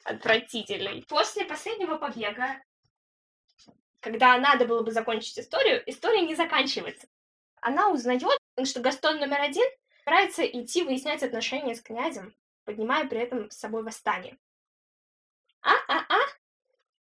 Отвратительный. 0.05 1.07
После 1.09 1.47
последнего 1.47 1.97
побега, 1.97 2.61
когда 4.01 4.37
надо 4.37 4.67
было 4.67 4.83
бы 4.83 4.93
закончить 4.93 5.39
историю, 5.39 5.83
история 5.87 6.21
не 6.21 6.35
заканчивается. 6.35 7.09
Она 7.63 7.89
узнает, 7.89 8.39
что 8.65 8.81
Гастон 8.81 9.21
номер 9.21 9.41
один 9.41 9.65
старается 10.03 10.45
идти 10.45 10.83
выяснять 10.83 11.23
отношения 11.23 11.75
с 11.75 11.81
князем, 11.81 12.37
поднимая 12.67 13.07
при 13.07 13.21
этом 13.21 13.51
с 13.51 13.57
собой 13.57 13.85
восстание. 13.85 14.37
А-а-а! 15.63 16.19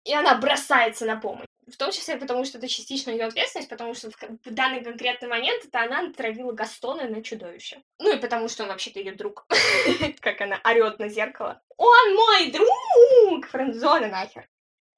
И 0.03 0.13
она 0.13 0.35
бросается 0.35 1.07
на 1.07 1.15
помощь. 1.15 1.47
В 1.67 1.75
том 1.75 1.91
числе 1.91 2.17
потому, 2.17 2.45
что 2.45 2.57
это 2.57 2.67
частично 2.69 3.11
ее 3.11 3.25
ответственность, 3.25 3.69
потому 3.69 3.93
что 3.93 4.09
в 4.09 4.51
данный 4.51 4.83
конкретный 4.83 5.27
момент 5.27 5.65
это 5.65 5.81
она 5.81 6.01
натравила 6.01 6.53
Гастона 6.53 7.09
на 7.09 7.21
чудовище. 7.21 7.83
Ну 7.99 8.15
и 8.15 8.19
потому, 8.19 8.47
что 8.47 8.63
он 8.63 8.69
вообще-то 8.69 8.99
ее 8.99 9.13
друг. 9.13 9.45
как 10.21 10.39
она 10.39 10.61
орет 10.63 10.97
на 10.99 11.09
зеркало. 11.09 11.61
Он 11.75 12.15
мой 12.15 12.51
друг! 12.51 13.47
Френдзона 13.47 14.07
нахер. 14.07 14.47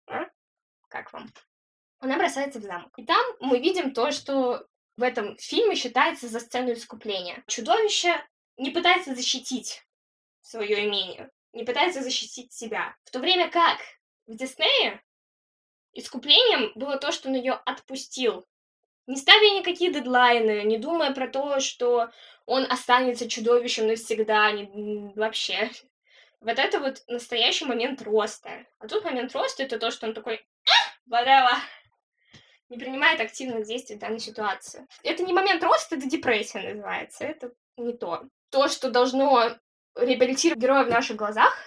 А? 0.08 0.26
Как 0.90 1.12
вам? 1.12 1.32
Она 2.00 2.18
бросается 2.18 2.60
в 2.60 2.64
замок. 2.64 2.92
И 2.98 3.06
там 3.06 3.24
мы 3.40 3.60
видим 3.60 3.92
то, 3.92 4.12
что 4.12 4.66
в 4.96 5.02
этом 5.02 5.38
фильме 5.38 5.76
считается 5.76 6.28
за 6.28 6.40
сцену 6.40 6.74
искупления. 6.74 7.44
Чудовище 7.48 8.24
не 8.58 8.70
пытается 8.70 9.16
защитить 9.16 9.84
свое 10.42 10.88
имение, 10.88 11.32
не 11.54 11.64
пытается 11.64 12.02
защитить 12.02 12.54
себя. 12.54 12.96
В 13.06 13.12
то 13.12 13.20
время 13.20 13.50
как 13.50 13.80
в 14.28 14.36
Диснее 14.36 15.02
искуплением 15.94 16.72
было 16.76 16.98
то, 16.98 17.12
что 17.12 17.30
он 17.30 17.36
ее 17.36 17.54
отпустил. 17.66 18.46
Не 19.08 19.16
ставя 19.16 19.50
никакие 19.58 19.92
дедлайны, 19.92 20.64
не 20.64 20.78
думая 20.78 21.14
про 21.14 21.28
то, 21.28 21.60
что 21.60 22.12
он 22.46 22.66
останется 22.70 23.30
чудовищем 23.30 23.88
навсегда, 23.88 24.52
не, 24.52 25.12
вообще. 25.16 25.72
Вот 26.42 26.58
это 26.58 26.80
вот 26.80 27.04
настоящий 27.08 27.66
момент 27.66 28.02
роста. 28.02 28.66
А 28.80 28.88
тут 28.88 29.04
момент 29.04 29.34
роста 29.34 29.64
это 29.64 29.78
то, 29.78 29.92
что 29.92 30.08
он 30.08 30.14
такой, 30.14 30.46
whatever, 31.12 31.56
не 32.70 32.78
принимает 32.78 33.20
активных 33.20 33.66
действий 33.66 33.96
в 33.96 34.00
данной 34.00 34.20
ситуации. 34.20 34.88
Это 35.04 35.24
не 35.24 35.34
момент 35.34 35.64
роста, 35.64 35.96
это 35.96 36.08
депрессия 36.08 36.62
называется. 36.62 37.26
Это 37.26 37.52
не 37.78 37.94
то. 37.94 38.24
То, 38.52 38.68
что 38.68 38.90
должно 38.92 39.58
реабилитировать 39.96 40.62
героя 40.62 40.84
в 40.84 40.90
наших 40.90 41.18
глазах, 41.18 41.58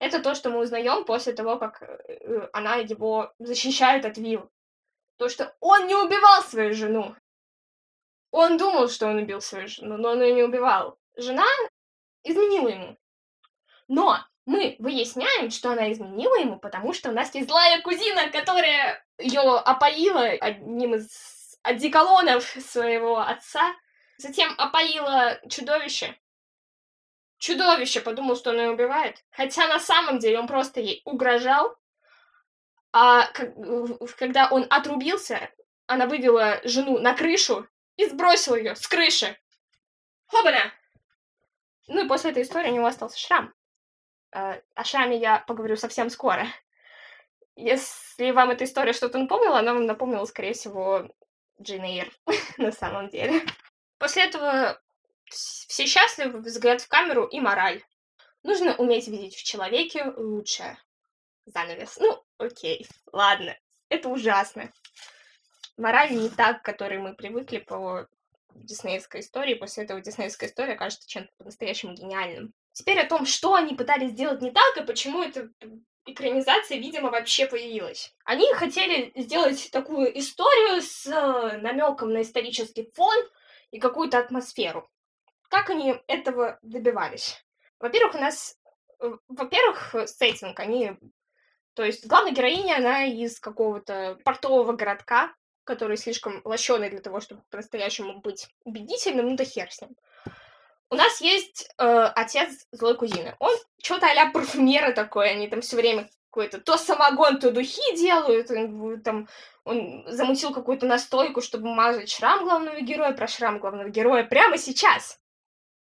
это 0.00 0.20
то, 0.20 0.34
что 0.34 0.50
мы 0.50 0.60
узнаем 0.60 1.04
после 1.04 1.34
того, 1.34 1.58
как 1.58 1.82
э, 1.82 2.48
она 2.52 2.76
его 2.76 3.32
защищает 3.38 4.04
от 4.06 4.16
Вил. 4.16 4.50
То, 5.18 5.28
что 5.28 5.54
он 5.60 5.86
не 5.86 5.94
убивал 5.94 6.42
свою 6.42 6.72
жену. 6.74 7.14
Он 8.30 8.56
думал, 8.56 8.88
что 8.88 9.08
он 9.08 9.16
убил 9.16 9.42
свою 9.42 9.68
жену, 9.68 9.98
но 9.98 10.10
он 10.10 10.22
ее 10.22 10.32
не 10.32 10.42
убивал. 10.42 10.98
Жена 11.16 11.46
изменила 12.24 12.68
ему. 12.68 12.96
Но 13.88 14.18
мы 14.46 14.76
выясняем, 14.78 15.50
что 15.50 15.72
она 15.72 15.92
изменила 15.92 16.36
ему, 16.36 16.58
потому 16.58 16.94
что 16.94 17.10
у 17.10 17.12
нас 17.12 17.34
есть 17.34 17.48
злая 17.48 17.82
кузина, 17.82 18.30
которая 18.30 19.04
ее 19.18 19.40
опоила 19.40 20.22
одним 20.22 20.94
из 20.94 21.58
одеколонов 21.62 22.44
своего 22.44 23.18
отца, 23.18 23.74
затем 24.16 24.54
опоила 24.56 25.38
чудовище, 25.50 26.16
чудовище 27.40 28.00
подумал, 28.00 28.36
что 28.36 28.50
она 28.50 28.64
ее 28.64 28.70
убивает. 28.70 29.24
Хотя 29.32 29.66
на 29.66 29.80
самом 29.80 30.20
деле 30.20 30.38
он 30.38 30.46
просто 30.46 30.80
ей 30.80 31.02
угрожал. 31.04 31.76
А 32.92 33.26
когда 34.18 34.48
он 34.50 34.66
отрубился, 34.70 35.50
она 35.86 36.06
вывела 36.06 36.60
жену 36.64 36.98
на 36.98 37.14
крышу 37.14 37.66
и 37.96 38.06
сбросила 38.06 38.56
ее 38.56 38.76
с 38.76 38.86
крыши. 38.86 39.36
Хобана! 40.26 40.72
Ну 41.88 42.04
и 42.04 42.08
после 42.08 42.30
этой 42.30 42.44
истории 42.44 42.70
у 42.70 42.74
него 42.74 42.86
остался 42.86 43.18
шрам. 43.18 43.52
А, 44.32 44.60
о 44.74 44.84
шраме 44.84 45.18
я 45.18 45.38
поговорю 45.40 45.76
совсем 45.76 46.10
скоро. 46.10 46.46
Если 47.56 48.30
вам 48.30 48.50
эта 48.50 48.64
история 48.64 48.92
что-то 48.92 49.18
напомнила, 49.18 49.58
она 49.58 49.74
вам 49.74 49.86
напомнила, 49.86 50.24
скорее 50.24 50.52
всего, 50.52 51.08
Джейн 51.60 51.84
Эйр 51.84 52.12
на 52.58 52.70
самом 52.70 53.08
деле. 53.08 53.42
После 53.98 54.24
этого 54.24 54.80
все 55.30 55.86
счастливы, 55.86 56.40
взгляд 56.40 56.80
в 56.80 56.88
камеру 56.88 57.26
и 57.26 57.40
мораль. 57.40 57.82
Нужно 58.42 58.74
уметь 58.76 59.08
видеть 59.08 59.36
в 59.36 59.44
человеке 59.44 60.04
лучшее. 60.16 60.78
Занавес. 61.46 61.98
Ну, 61.98 62.22
окей, 62.38 62.86
ладно. 63.12 63.56
Это 63.88 64.08
ужасно. 64.08 64.72
Мораль 65.76 66.12
не 66.12 66.28
так, 66.28 66.62
к 66.62 66.64
которой 66.64 66.98
мы 66.98 67.14
привыкли 67.14 67.58
по 67.58 68.06
диснеевской 68.54 69.20
истории. 69.20 69.54
После 69.54 69.84
этого 69.84 70.00
диснеевская 70.00 70.48
история 70.48 70.74
кажется 70.74 71.08
чем-то 71.08 71.30
по-настоящему 71.38 71.94
гениальным. 71.94 72.52
Теперь 72.72 73.00
о 73.00 73.08
том, 73.08 73.26
что 73.26 73.54
они 73.54 73.74
пытались 73.74 74.12
сделать 74.12 74.42
не 74.42 74.50
так, 74.50 74.76
и 74.76 74.84
почему 74.84 75.22
эта 75.22 75.50
экранизация, 76.06 76.78
видимо, 76.78 77.10
вообще 77.10 77.46
появилась. 77.46 78.14
Они 78.24 78.52
хотели 78.54 79.12
сделать 79.16 79.70
такую 79.70 80.18
историю 80.18 80.80
с 80.80 81.06
э, 81.06 81.58
намеком 81.58 82.12
на 82.12 82.22
исторический 82.22 82.90
фон 82.94 83.16
и 83.70 83.78
какую-то 83.78 84.18
атмосферу. 84.18 84.88
Как 85.50 85.68
они 85.68 86.00
этого 86.06 86.58
добивались? 86.62 87.44
Во-первых, 87.78 88.14
у 88.14 88.18
нас 88.18 88.58
Э, 89.00 89.16
во-первых, 89.28 89.94
сеттинг, 90.06 90.60
они... 90.60 90.92
То 91.74 91.84
есть 91.84 92.06
главная 92.06 92.32
героиня, 92.32 92.76
она 92.76 93.04
из 93.04 93.40
какого-то 93.40 94.18
портового 94.24 94.72
городка, 94.72 95.32
который 95.64 95.96
слишком 95.96 96.40
лощеный 96.44 96.90
для 96.90 97.00
того, 97.00 97.20
чтобы 97.20 97.42
по-настоящему 97.50 98.20
быть 98.20 98.48
убедительным, 98.64 99.28
ну 99.28 99.36
да 99.36 99.44
хер 99.44 99.70
с 99.70 99.80
ним. 99.80 99.96
У 100.90 100.96
нас 100.96 101.20
есть 101.20 101.72
э, 101.78 101.84
отец 101.84 102.66
злой 102.72 102.96
кузины. 102.96 103.36
Он 103.38 103.54
что-то 103.80 104.06
а-ля 104.06 104.30
парфюмера 104.30 104.92
такой, 104.92 105.30
они 105.30 105.48
там 105.48 105.60
все 105.60 105.76
время 105.76 106.10
какой-то 106.30 106.60
то 106.60 106.76
самогон, 106.76 107.38
то 107.38 107.52
духи 107.52 107.96
делают, 107.96 108.50
он, 108.50 109.00
там 109.00 109.28
он 109.64 110.04
замутил 110.08 110.52
какую-то 110.52 110.86
настойку, 110.86 111.40
чтобы 111.40 111.72
мазать 111.72 112.10
шрам 112.10 112.44
главного 112.44 112.80
героя, 112.80 113.12
про 113.12 113.28
шрам 113.28 113.60
главного 113.60 113.88
героя 113.88 114.24
прямо 114.24 114.58
сейчас. 114.58 115.19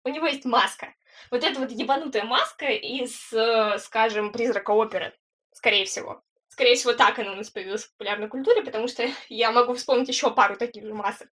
У 0.07 0.09
него 0.09 0.29
есть 0.29 0.45
маска. 0.45 0.95
Вот 1.33 1.43
эта 1.43 1.59
вот 1.59 1.73
ебанутая 1.73 2.23
маска 2.23 2.67
из, 2.67 3.33
э, 3.33 3.77
скажем, 3.81 4.31
призрака 4.31 4.71
оперы, 4.71 5.13
скорее 5.53 5.85
всего. 5.85 6.23
Скорее 6.47 6.77
всего, 6.77 6.93
так 6.93 7.19
она 7.19 7.33
у 7.33 7.35
нас 7.35 7.51
появилась 7.51 7.87
в 7.87 7.91
популярной 7.91 8.29
культуре, 8.29 8.63
потому 8.63 8.87
что 8.87 9.05
я 9.29 9.51
могу 9.51 9.75
вспомнить 9.75 10.07
еще 10.07 10.31
пару 10.31 10.57
таких 10.57 10.85
же 10.85 10.95
масок. 10.95 11.29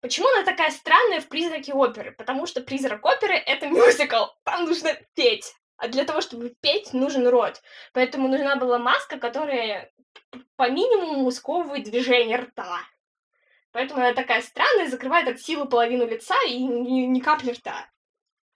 Почему 0.00 0.26
она 0.30 0.42
такая 0.42 0.72
странная 0.72 1.20
в 1.20 1.28
«Призраке 1.28 1.72
оперы»? 1.72 2.10
Потому 2.10 2.44
что 2.46 2.60
«Призрак 2.60 3.06
оперы»— 3.06 3.34
это 3.46 3.68
мюзикл, 3.68 4.24
там 4.42 4.64
нужно 4.64 4.92
петь. 5.14 5.54
А 5.76 5.86
для 5.86 6.04
того, 6.04 6.22
чтобы 6.22 6.56
петь, 6.60 6.92
нужен 6.92 7.28
рот. 7.28 7.62
Поэтому 7.92 8.26
нужна 8.26 8.56
была 8.56 8.80
маска, 8.80 9.16
которая 9.16 9.92
по 10.56 10.68
минимуму 10.68 11.30
сковывает 11.30 11.84
движение 11.84 12.38
рта. 12.38 12.80
Поэтому 13.72 14.00
она 14.00 14.14
такая 14.14 14.42
странная, 14.42 14.88
закрывает 14.88 15.28
от 15.28 15.40
силы 15.40 15.66
половину 15.66 16.06
лица 16.06 16.36
и 16.46 16.62
ни, 16.62 17.06
ни 17.06 17.20
капли 17.20 17.52
рта. 17.52 17.88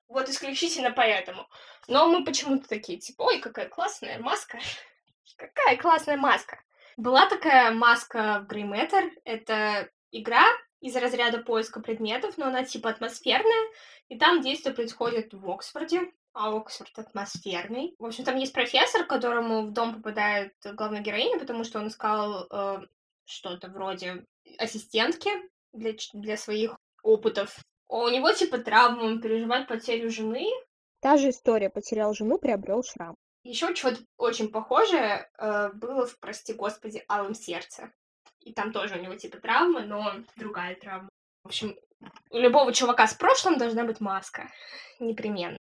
Вот 0.08 0.28
исключительно 0.28 0.92
поэтому. 0.92 1.48
Но 1.88 2.06
мы 2.06 2.24
почему-то 2.24 2.68
такие, 2.68 2.98
типа, 2.98 3.22
ой, 3.22 3.38
какая 3.38 3.68
классная 3.68 4.18
маска. 4.18 4.58
Какая 5.36 5.76
классная 5.76 6.16
маска. 6.16 6.62
Была 6.96 7.26
такая 7.26 7.70
маска 7.70 8.40
в 8.40 8.50
Grey 8.50 8.62
Matter. 8.62 9.10
Это 9.24 9.90
игра 10.10 10.44
из 10.80 10.96
разряда 10.96 11.38
поиска 11.38 11.80
предметов, 11.80 12.38
но 12.38 12.46
она 12.46 12.64
типа 12.64 12.88
атмосферная. 12.88 13.68
И 14.08 14.18
там 14.18 14.40
действие 14.40 14.74
происходит 14.74 15.34
в 15.34 15.50
Оксфорде, 15.50 16.12
а 16.32 16.56
Оксфорд 16.56 16.98
атмосферный. 16.98 17.94
В 17.98 18.06
общем, 18.06 18.24
там 18.24 18.36
есть 18.36 18.54
профессор, 18.54 19.04
которому 19.04 19.66
в 19.66 19.72
дом 19.72 19.96
попадает 19.96 20.54
главная 20.64 21.00
героиня, 21.00 21.38
потому 21.38 21.64
что 21.64 21.80
он 21.80 21.88
искал 21.88 22.46
э, 22.50 22.78
что-то 23.26 23.68
вроде 23.68 24.24
ассистентки 24.58 25.30
для, 25.72 25.92
для 26.12 26.36
своих 26.36 26.76
опытов. 27.02 27.58
У 27.88 28.08
него 28.08 28.32
типа 28.32 28.58
травма, 28.58 29.02
он 29.02 29.20
переживает 29.20 29.68
потерю 29.68 30.10
жены. 30.10 30.46
Та 31.00 31.16
же 31.16 31.30
история, 31.30 31.70
потерял 31.70 32.14
жену, 32.14 32.38
приобрел 32.38 32.82
шрам. 32.82 33.14
Еще 33.44 33.74
что-то 33.76 34.00
очень 34.16 34.50
похожее 34.50 35.30
э, 35.38 35.70
было 35.72 36.06
в 36.06 36.18
«Прости 36.18 36.52
Господи, 36.52 37.04
Алом 37.08 37.34
сердце». 37.34 37.92
И 38.40 38.52
там 38.52 38.72
тоже 38.72 38.96
у 38.96 39.00
него 39.00 39.14
типа 39.14 39.38
травма, 39.38 39.82
но 39.82 40.14
другая 40.36 40.74
травма. 40.74 41.08
В 41.44 41.48
общем, 41.48 41.76
у 42.30 42.38
любого 42.38 42.72
чувака 42.72 43.06
с 43.06 43.14
прошлым 43.14 43.58
должна 43.58 43.84
быть 43.84 44.00
маска. 44.00 44.50
Непременно. 44.98 45.56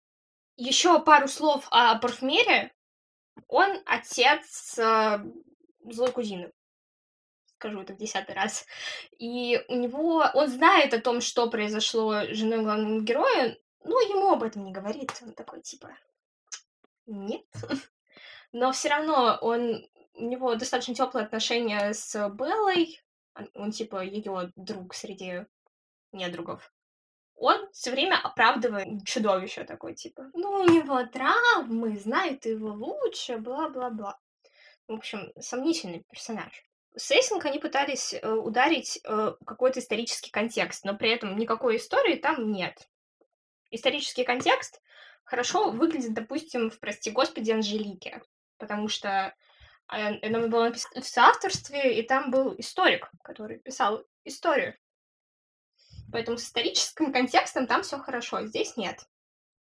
Еще 0.58 1.00
пару 1.04 1.28
слов 1.28 1.68
о 1.70 2.00
парфюмере. 2.00 2.72
Он 3.48 3.70
отец 3.86 4.80
э, 4.80 5.20
злой 5.84 6.12
кузины. 6.12 6.52
Скажу 7.66 7.82
это 7.82 7.94
в 7.94 7.98
десятый 7.98 8.36
раз. 8.36 8.68
И 9.18 9.60
у 9.70 9.76
него... 9.76 10.24
Он 10.36 10.48
знает 10.48 10.94
о 10.94 11.02
том, 11.02 11.20
что 11.20 11.50
произошло 11.50 12.22
с 12.22 12.38
женой 12.38 12.62
главного 12.62 13.02
героя, 13.02 13.58
но 13.84 14.00
ему 14.02 14.30
об 14.30 14.44
этом 14.44 14.66
не 14.66 14.72
говорит. 14.72 15.12
Он 15.24 15.34
такой, 15.34 15.64
типа, 15.64 15.90
нет. 17.08 17.44
Но 18.52 18.72
все 18.72 18.90
равно 18.90 19.40
он, 19.42 19.84
у 20.14 20.26
него 20.26 20.54
достаточно 20.54 20.94
теплые 20.94 21.26
отношения 21.26 21.92
с 21.92 22.30
Беллой. 22.30 23.02
Он 23.56 23.72
типа 23.72 24.04
ее 24.04 24.52
друг 24.56 24.94
среди 24.94 25.48
недругов. 26.12 26.72
Он 27.34 27.68
все 27.72 27.90
время 27.90 28.20
оправдывает 28.22 29.04
чудовище 29.06 29.64
такой, 29.64 29.96
типа, 29.96 30.30
ну, 30.36 30.52
у 30.52 30.66
него 30.66 31.04
травмы, 31.08 31.98
знает 31.98 32.46
его 32.46 32.70
лучше, 32.74 33.40
бла-бла-бла. 33.40 34.20
В 34.88 34.94
общем, 34.94 35.34
сомнительный 35.40 36.06
персонаж. 36.12 36.64
Сеттинг 36.98 37.46
они 37.46 37.60
пытались 37.60 38.14
э, 38.14 38.30
ударить 38.30 39.00
э, 39.04 39.34
какой-то 39.46 39.80
исторический 39.80 40.32
контекст, 40.32 40.86
но 40.86 40.96
при 40.96 41.12
этом 41.12 41.38
никакой 41.38 41.78
истории 41.78 42.16
там 42.16 42.52
нет. 42.52 42.88
Исторический 43.72 44.24
контекст 44.24 44.82
хорошо 45.24 45.72
выглядит, 45.72 46.14
допустим, 46.14 46.70
в 46.70 46.80
«Прости 46.80 47.12
Господи, 47.12 47.52
Анжелике», 47.52 48.22
потому 48.58 48.88
что 48.88 49.36
она 49.88 50.48
была 50.48 50.72
в 50.72 51.04
соавторстве, 51.04 52.00
и 52.00 52.02
там 52.02 52.32
был 52.32 52.56
историк, 52.58 53.12
который 53.24 53.60
писал 53.60 54.04
историю. 54.24 54.76
Поэтому 56.12 56.38
с 56.38 56.46
историческим 56.46 57.12
контекстом 57.12 57.68
там 57.68 57.84
все 57.84 58.00
хорошо, 58.00 58.46
здесь 58.46 58.78
нет. 58.78 59.06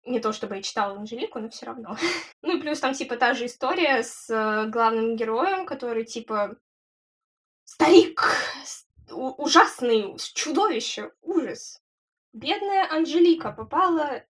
Не 0.03 0.19
то 0.19 0.31
чтобы 0.31 0.57
я 0.57 0.61
читала 0.61 0.97
Анжелику, 0.97 1.39
но 1.39 1.49
все 1.49 1.67
равно. 1.67 1.95
ну 2.41 2.57
и 2.57 2.61
плюс 2.61 2.79
там 2.79 2.93
типа 2.93 3.15
та 3.15 3.33
же 3.33 3.45
история 3.45 4.03
с 4.03 4.29
э, 4.29 4.69
главным 4.69 5.15
героем, 5.15 5.65
который 5.65 6.05
типа 6.05 6.57
старик, 7.81 8.21
ужасный, 9.09 10.15
чудовище, 10.35 11.11
ужас. 11.23 11.81
Бедная 12.31 12.87
Анжелика 12.91 13.51
попала 13.51 14.23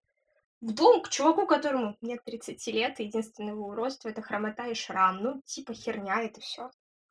в 0.60 0.72
дом 0.72 1.02
к 1.02 1.08
чуваку, 1.08 1.46
которому 1.46 1.96
нет 2.00 2.22
30 2.24 2.64
лет, 2.68 3.00
и 3.00 3.04
единственное 3.04 3.54
его 3.54 3.66
уродство— 3.66 4.08
это 4.10 4.22
хромота 4.22 4.68
и 4.68 4.74
шрам. 4.74 5.20
Ну, 5.20 5.42
типа 5.44 5.74
херня 5.74 6.22
это 6.22 6.40
все. 6.40 6.70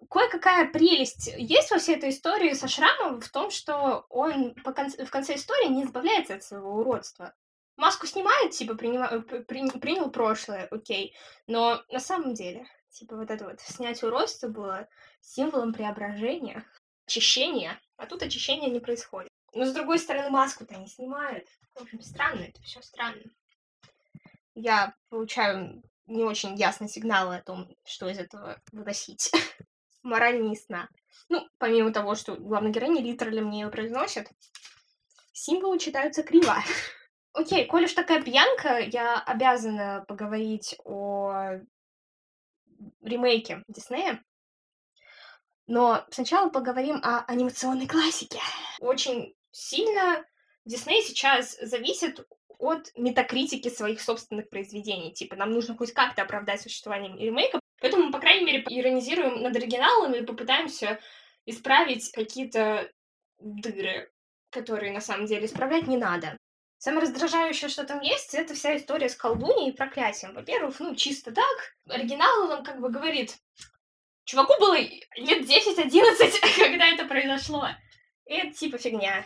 Кое-какая 0.09 0.71
прелесть 0.71 1.27
есть 1.35 1.71
во 1.71 1.77
всей 1.77 1.97
этой 1.97 2.11
истории 2.11 2.53
со 2.53 2.69
шрамом 2.69 3.19
в 3.19 3.27
том, 3.29 3.51
что 3.51 4.05
он 4.07 4.53
по 4.63 4.71
конце, 4.71 5.03
в 5.03 5.09
конце 5.09 5.35
истории 5.35 5.67
не 5.67 5.83
избавляется 5.83 6.35
от 6.35 6.43
своего 6.43 6.75
уродства. 6.75 7.33
Маску 7.75 8.07
снимает, 8.07 8.51
типа, 8.51 8.75
принял, 8.75 9.21
при, 9.23 9.69
принял 9.79 10.09
прошлое, 10.09 10.69
окей. 10.71 11.13
Но 11.47 11.83
на 11.89 11.99
самом 11.99 12.33
деле, 12.33 12.65
типа, 12.89 13.15
вот 13.15 13.31
это 13.31 13.45
вот 13.45 13.59
снять 13.61 14.03
уродство 14.03 14.47
было 14.47 14.87
символом 15.21 15.73
преображения, 15.73 16.65
очищения, 17.05 17.79
а 17.97 18.05
тут 18.05 18.23
очищения 18.23 18.69
не 18.69 18.79
происходит. 18.79 19.29
Но, 19.53 19.65
с 19.65 19.73
другой 19.73 19.99
стороны, 19.99 20.29
маску-то 20.29 20.75
не 20.75 20.87
снимают. 20.87 21.47
В 21.75 21.81
общем, 21.81 22.01
странно, 22.01 22.43
это 22.43 22.61
все 22.61 22.81
странно 22.81 23.23
я 24.59 24.93
получаю 25.09 25.81
не 26.07 26.23
очень 26.23 26.55
ясные 26.55 26.89
сигналы 26.89 27.37
о 27.37 27.41
том, 27.41 27.69
что 27.85 28.09
из 28.09 28.17
этого 28.17 28.61
выносить. 28.71 29.31
Мораль 30.03 30.41
не 30.41 30.51
ясна. 30.51 30.89
Ну, 31.29 31.47
помимо 31.57 31.91
того, 31.91 32.15
что 32.15 32.35
главная 32.35 32.71
героиня 32.71 33.01
литерально 33.01 33.41
мне 33.41 33.61
ее 33.61 33.69
произносит, 33.69 34.29
символы 35.31 35.79
читаются 35.79 36.23
криво. 36.23 36.55
Окей, 37.33 37.65
коль 37.67 37.85
уж 37.85 37.93
такая 37.93 38.21
пьянка, 38.21 38.79
я 38.79 39.19
обязана 39.19 40.03
поговорить 40.07 40.75
о 40.83 41.59
ремейке 43.01 43.63
Диснея. 43.67 44.23
Но 45.67 46.05
сначала 46.09 46.49
поговорим 46.49 46.99
о 47.03 47.23
анимационной 47.25 47.87
классике. 47.87 48.39
Очень 48.79 49.35
сильно 49.51 50.25
Дисней 50.65 51.03
сейчас 51.03 51.57
зависит 51.61 52.25
от 52.59 52.91
метакритики 52.95 53.69
своих 53.69 54.01
собственных 54.01 54.49
произведений. 54.49 55.13
Типа, 55.13 55.35
нам 55.35 55.51
нужно 55.51 55.77
хоть 55.77 55.93
как-то 55.93 56.23
оправдать 56.23 56.61
существование 56.61 57.15
ремейка, 57.17 57.59
поэтому 57.79 58.05
мы, 58.05 58.11
по 58.11 58.19
крайней 58.19 58.45
мере, 58.45 58.65
иронизируем 58.67 59.41
над 59.41 59.55
оригиналом 59.55 60.13
и 60.13 60.25
попытаемся 60.25 60.99
исправить 61.45 62.11
какие-то 62.11 62.91
дыры, 63.39 64.11
которые 64.49 64.91
на 64.91 65.01
самом 65.01 65.25
деле 65.25 65.45
исправлять 65.45 65.87
не 65.87 65.97
надо. 65.97 66.37
Самое 66.79 67.03
раздражающее, 67.03 67.69
что 67.69 67.83
там 67.83 67.99
есть, 68.01 68.33
это 68.33 68.55
вся 68.55 68.75
история 68.75 69.09
с 69.09 69.15
колдуньей 69.15 69.69
и 69.69 69.75
проклятием. 69.75 70.33
Во-первых, 70.33 70.79
ну, 70.79 70.95
чисто 70.95 71.31
так. 71.31 71.75
Оригинал 71.87 72.47
нам 72.47 72.63
как 72.63 72.79
бы 72.79 72.89
говорит, 72.89 73.37
чуваку 74.23 74.53
было 74.59 74.75
лет 74.75 75.43
10-11, 75.43 76.39
когда 76.57 76.87
это 76.87 77.05
произошло. 77.05 77.67
И 78.25 78.33
это 78.33 78.57
типа 78.57 78.77
фигня 78.77 79.25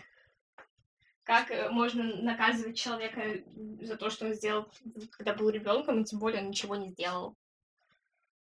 как 1.24 1.52
э, 1.52 1.70
можно 1.70 2.04
наказывать 2.04 2.78
человека 2.78 3.44
за 3.82 3.98
то, 3.98 4.10
что 4.10 4.26
он 4.26 4.34
сделал, 4.34 4.70
когда 5.12 5.34
был 5.34 5.50
ребенком, 5.50 6.02
и 6.02 6.06
тем 6.06 6.20
более 6.20 6.42
он 6.42 6.50
ничего 6.50 6.76
не 6.76 6.90
сделал. 6.90 7.36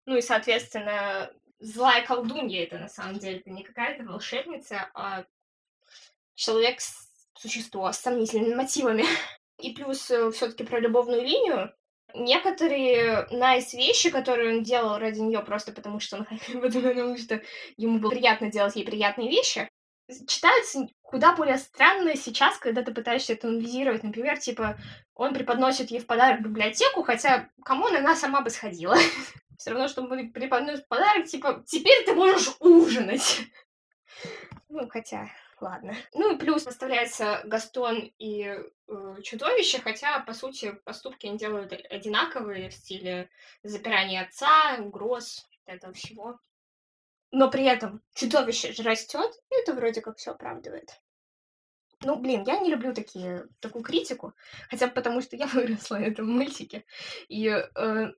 Ну 0.06 0.16
и, 0.16 0.22
соответственно, 0.22 1.30
злая 1.58 2.04
колдунья 2.04 2.64
это 2.64 2.78
на 2.78 2.88
самом 2.88 3.18
деле, 3.18 3.38
это 3.38 3.50
не 3.50 3.62
какая-то 3.62 4.04
волшебница, 4.04 4.90
а 4.94 5.24
человек, 6.34 6.80
существо 7.40 7.90
с 7.92 7.98
сомнительными 7.98 8.54
мотивами. 8.54 9.04
И 9.60 9.72
плюс 9.72 10.10
э, 10.10 10.30
все-таки 10.30 10.64
про 10.64 10.80
любовную 10.80 11.22
линию. 11.22 11.72
Некоторые 12.14 13.28
nice 13.30 13.76
вещи, 13.76 14.10
которые 14.10 14.56
он 14.56 14.62
делал 14.62 14.98
ради 14.98 15.20
нее 15.20 15.40
просто 15.40 15.72
потому, 15.72 16.00
что 16.00 16.16
он 16.16 16.26
потому 16.60 17.16
что 17.16 17.40
ему 17.76 17.98
было 17.98 18.10
приятно 18.10 18.50
делать 18.50 18.76
ей 18.76 18.84
приятные 18.84 19.28
вещи, 19.28 19.68
читаются 20.26 20.88
куда 21.02 21.34
более 21.34 21.58
странно 21.58 22.16
сейчас, 22.16 22.58
когда 22.58 22.82
ты 22.82 22.92
пытаешься 22.92 23.32
это 23.34 23.48
анализировать. 23.48 24.02
Например, 24.02 24.38
типа, 24.38 24.78
он 25.14 25.34
преподносит 25.34 25.90
ей 25.90 26.00
в 26.00 26.06
подарок 26.06 26.42
библиотеку, 26.42 27.02
хотя, 27.02 27.48
кому 27.64 27.86
она 27.86 28.16
сама 28.16 28.40
бы 28.40 28.50
сходила. 28.50 28.96
Все 29.58 29.70
равно, 29.70 29.88
что 29.88 30.02
он 30.02 30.32
преподносит 30.32 30.88
подарок, 30.88 31.26
типа, 31.26 31.64
теперь 31.66 32.04
ты 32.04 32.14
можешь 32.14 32.54
ужинать. 32.60 33.42
Ну, 34.68 34.88
хотя, 34.88 35.28
ладно. 35.62 35.94
Ну 36.14 36.34
и 36.34 36.38
плюс 36.38 36.64
поставляется 36.64 37.42
Гастон 37.44 38.12
и 38.18 38.44
э, 38.44 39.22
чудовище, 39.22 39.80
хотя, 39.80 40.20
по 40.20 40.32
сути, 40.32 40.72
поступки 40.84 41.26
они 41.26 41.38
делают 41.38 41.72
одинаковые 41.72 42.70
в 42.70 42.74
стиле 42.74 43.30
запирания 43.62 44.22
отца, 44.22 44.76
угроз, 44.78 45.48
этого 45.66 45.92
всего. 45.92 46.38
Но 47.32 47.50
при 47.50 47.64
этом 47.64 48.02
чудовище 48.14 48.72
же 48.72 48.82
растет, 48.82 49.32
и 49.50 49.54
это 49.62 49.72
вроде 49.72 50.00
как 50.00 50.16
все 50.16 50.32
оправдывает. 50.32 51.00
Ну, 52.02 52.16
блин, 52.16 52.44
я 52.46 52.58
не 52.58 52.70
люблю 52.70 52.94
такие, 52.94 53.46
такую 53.60 53.84
критику, 53.84 54.34
хотя 54.70 54.86
бы 54.86 54.94
потому, 54.94 55.20
что 55.20 55.36
я 55.36 55.46
выросла 55.52 55.96
на 55.96 56.04
этом 56.04 56.28
мультике. 56.28 56.84
И 57.28 57.46
э, 57.48 58.12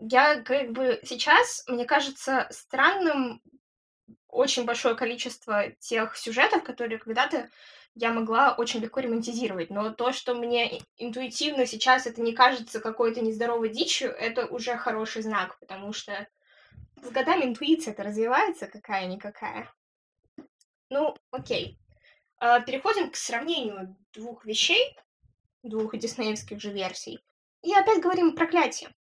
я 0.00 0.40
как 0.42 0.72
бы 0.72 1.00
сейчас, 1.02 1.64
мне 1.68 1.84
кажется, 1.84 2.46
странным 2.50 3.42
очень 4.32 4.64
большое 4.64 4.96
количество 4.96 5.70
тех 5.78 6.16
сюжетов, 6.16 6.64
которые 6.64 6.98
когда-то 6.98 7.50
я 7.94 8.10
могла 8.12 8.54
очень 8.54 8.80
легко 8.80 9.00
ремонтизировать. 9.00 9.68
Но 9.70 9.90
то, 9.90 10.12
что 10.12 10.34
мне 10.34 10.80
интуитивно 10.96 11.66
сейчас 11.66 12.06
это 12.06 12.22
не 12.22 12.32
кажется 12.32 12.80
какой-то 12.80 13.20
нездоровой 13.20 13.68
дичью, 13.68 14.10
это 14.10 14.46
уже 14.46 14.76
хороший 14.78 15.22
знак, 15.22 15.58
потому 15.60 15.92
что 15.92 16.26
с 17.02 17.10
годами 17.10 17.44
интуиция 17.44 17.92
это 17.92 18.04
развивается 18.04 18.66
какая-никакая. 18.66 19.70
Ну, 20.88 21.14
окей. 21.30 21.78
А, 22.38 22.60
переходим 22.60 23.10
к 23.10 23.16
сравнению 23.16 23.94
двух 24.14 24.46
вещей, 24.46 24.96
двух 25.62 25.96
диснеевских 25.96 26.60
же 26.60 26.72
версий. 26.72 27.22
И 27.62 27.74
опять 27.74 28.00
говорим 28.00 28.34
проклятие. 28.34 28.94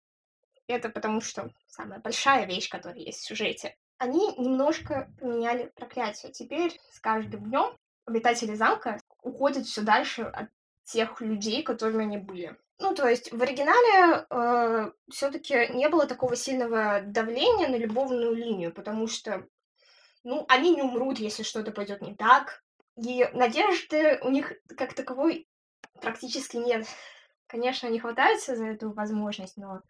Это 0.67 0.89
потому 0.89 1.21
что 1.21 1.53
самая 1.67 2.01
большая 2.01 2.47
вещь, 2.47 2.71
которая 2.71 3.01
есть 3.01 3.21
в 3.21 3.27
сюжете. 3.27 3.77
Они 3.99 4.35
немножко 4.37 5.11
поменяли 5.21 5.73
проклятие. 5.75 6.33
Теперь 6.33 6.79
с 6.91 7.01
каждым 7.01 7.45
днем 7.45 7.77
обитатели 8.07 8.55
замка 8.55 9.01
уходят 9.23 9.67
все 9.67 9.83
дальше 9.83 10.23
от 10.23 10.49
тех 10.85 11.21
людей, 11.21 11.63
которыми 11.63 12.05
они 12.05 12.19
были. 12.19 12.57
Ну, 12.79 12.95
то 12.95 13.09
есть 13.09 13.33
в 13.33 13.43
оригинале 13.43 14.27
э, 14.31 14.93
все-таки 15.11 15.73
не 15.75 15.89
было 15.89 16.07
такого 16.07 16.37
сильного 16.37 17.01
давления 17.01 17.69
на 17.69 17.77
любовную 17.77 18.35
линию, 18.35 18.73
потому 18.73 19.09
что, 19.09 19.45
ну, 20.23 20.45
они 20.49 20.71
не 20.71 20.83
умрут, 20.83 21.19
если 21.19 21.43
что-то 21.43 21.73
пойдет 21.73 22.01
не 22.03 22.15
так. 22.15 22.63
И 22.97 23.29
надежды 23.33 24.21
у 24.23 24.31
них 24.31 24.53
как 24.77 24.95
таковой 24.95 25.49
практически 26.01 26.57
нет. 26.57 26.87
Конечно, 27.49 27.89
они 27.89 27.99
хватаются 27.99 28.55
за 28.55 28.67
эту 28.67 28.93
возможность, 28.93 29.57
но 29.57 29.83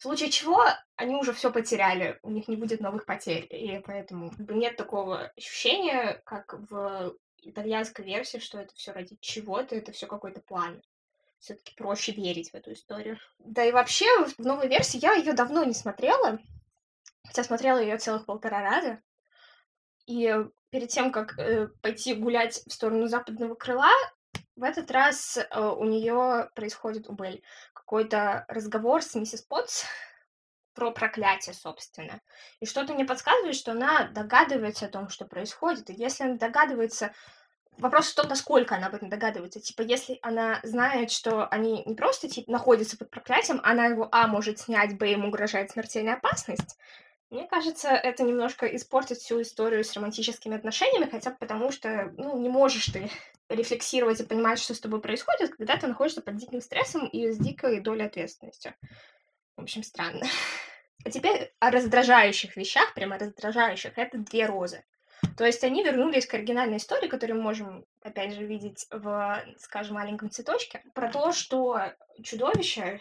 в 0.00 0.02
случае 0.02 0.30
чего 0.30 0.64
они 0.96 1.14
уже 1.14 1.34
все 1.34 1.52
потеряли, 1.52 2.18
у 2.22 2.30
них 2.30 2.48
не 2.48 2.56
будет 2.56 2.80
новых 2.80 3.04
потерь, 3.04 3.46
и 3.50 3.82
поэтому 3.84 4.32
нет 4.38 4.78
такого 4.78 5.30
ощущения, 5.36 6.22
как 6.24 6.54
в 6.70 7.14
итальянской 7.42 8.06
версии, 8.06 8.38
что 8.38 8.58
это 8.58 8.74
все 8.74 8.92
ради 8.92 9.18
чего-то, 9.20 9.76
это 9.76 9.92
все 9.92 10.06
какой-то 10.06 10.40
план. 10.40 10.80
Все-таки 11.38 11.74
проще 11.74 12.12
верить 12.12 12.50
в 12.50 12.54
эту 12.54 12.72
историю. 12.72 13.18
Да 13.40 13.62
и 13.62 13.72
вообще, 13.72 14.06
в 14.24 14.38
новой 14.38 14.68
версии 14.68 14.98
я 15.02 15.12
ее 15.12 15.34
давно 15.34 15.64
не 15.64 15.74
смотрела, 15.74 16.38
хотя 17.26 17.44
смотрела 17.44 17.78
ее 17.78 17.98
целых 17.98 18.24
полтора 18.24 18.62
раза. 18.62 19.02
И 20.06 20.34
перед 20.70 20.88
тем, 20.88 21.12
как 21.12 21.38
э, 21.38 21.68
пойти 21.82 22.14
гулять 22.14 22.62
в 22.66 22.72
сторону 22.72 23.06
западного 23.06 23.54
крыла, 23.54 23.92
в 24.60 24.62
этот 24.62 24.90
раз 24.90 25.38
э, 25.38 25.58
у 25.58 25.84
нее 25.84 26.50
происходит 26.54 27.08
у 27.08 27.14
Белль 27.14 27.40
какой-то 27.72 28.44
разговор 28.48 29.02
с 29.02 29.14
миссис 29.14 29.40
Потс 29.40 29.84
про 30.74 30.90
проклятие, 30.90 31.54
собственно. 31.54 32.20
И 32.60 32.66
что-то 32.66 32.92
мне 32.92 33.06
подсказывает, 33.06 33.56
что 33.56 33.72
она 33.72 34.08
догадывается 34.08 34.84
о 34.84 34.90
том, 34.90 35.08
что 35.08 35.24
происходит. 35.24 35.88
И 35.88 35.94
если 35.94 36.24
она 36.24 36.34
догадывается... 36.36 37.12
Вопрос 37.78 38.10
в 38.10 38.14
том, 38.14 38.28
насколько 38.28 38.74
она 38.74 38.88
об 38.88 38.94
этом 38.94 39.08
догадывается. 39.08 39.60
Типа, 39.60 39.80
если 39.80 40.18
она 40.20 40.60
знает, 40.62 41.10
что 41.10 41.46
они 41.46 41.82
не 41.86 41.94
просто 41.94 42.28
типа, 42.28 42.50
находятся 42.50 42.98
под 42.98 43.10
проклятием, 43.10 43.60
она 43.62 43.86
его, 43.86 44.08
а, 44.12 44.26
может 44.26 44.58
снять, 44.58 44.98
б, 44.98 45.10
ему 45.10 45.28
угрожает 45.28 45.70
смертельная 45.70 46.16
опасность, 46.16 46.76
мне 47.30 47.46
кажется, 47.46 47.90
это 47.90 48.24
немножко 48.24 48.66
испортит 48.66 49.18
всю 49.18 49.40
историю 49.40 49.84
с 49.84 49.92
романтическими 49.94 50.56
отношениями, 50.56 51.08
хотя 51.08 51.30
бы 51.30 51.36
потому, 51.38 51.70
что, 51.70 52.12
ну, 52.16 52.36
не 52.38 52.48
можешь 52.48 52.86
ты 52.86 53.08
рефлексировать 53.48 54.20
и 54.20 54.24
понимать, 54.24 54.58
что 54.58 54.74
с 54.74 54.80
тобой 54.80 55.00
происходит, 55.00 55.54
когда 55.54 55.76
ты 55.76 55.86
находишься 55.86 56.22
под 56.22 56.36
диким 56.36 56.60
стрессом 56.60 57.06
и 57.06 57.30
с 57.30 57.38
дикой 57.38 57.80
долей 57.80 58.04
ответственности. 58.04 58.74
В 59.56 59.62
общем, 59.62 59.82
странно. 59.82 60.26
А 61.02 61.10
теперь 61.10 61.50
о 61.60 61.70
раздражающих 61.70 62.56
вещах, 62.56 62.92
прямо 62.92 63.16
раздражающих. 63.16 63.96
Это 63.96 64.18
две 64.18 64.44
розы. 64.44 64.84
То 65.34 65.46
есть 65.46 65.64
они 65.64 65.82
вернулись 65.82 66.26
к 66.26 66.34
оригинальной 66.34 66.76
истории, 66.76 67.08
которую 67.08 67.38
мы 67.38 67.44
можем, 67.44 67.86
опять 68.02 68.34
же, 68.34 68.44
видеть 68.44 68.86
в, 68.90 69.42
скажем, 69.56 69.94
маленьком 69.94 70.28
цветочке, 70.28 70.82
про 70.92 71.10
то, 71.10 71.32
что 71.32 71.94
чудовище 72.22 73.00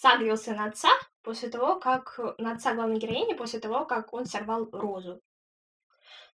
сагрился 0.00 0.54
на 0.54 0.66
отца 0.66 0.88
после 1.22 1.50
того, 1.50 1.78
как... 1.78 2.18
на 2.38 2.52
отца 2.52 2.74
главной 2.74 2.98
героини 2.98 3.34
после 3.34 3.60
того, 3.60 3.84
как 3.84 4.14
он 4.14 4.24
сорвал 4.24 4.68
розу. 4.72 5.20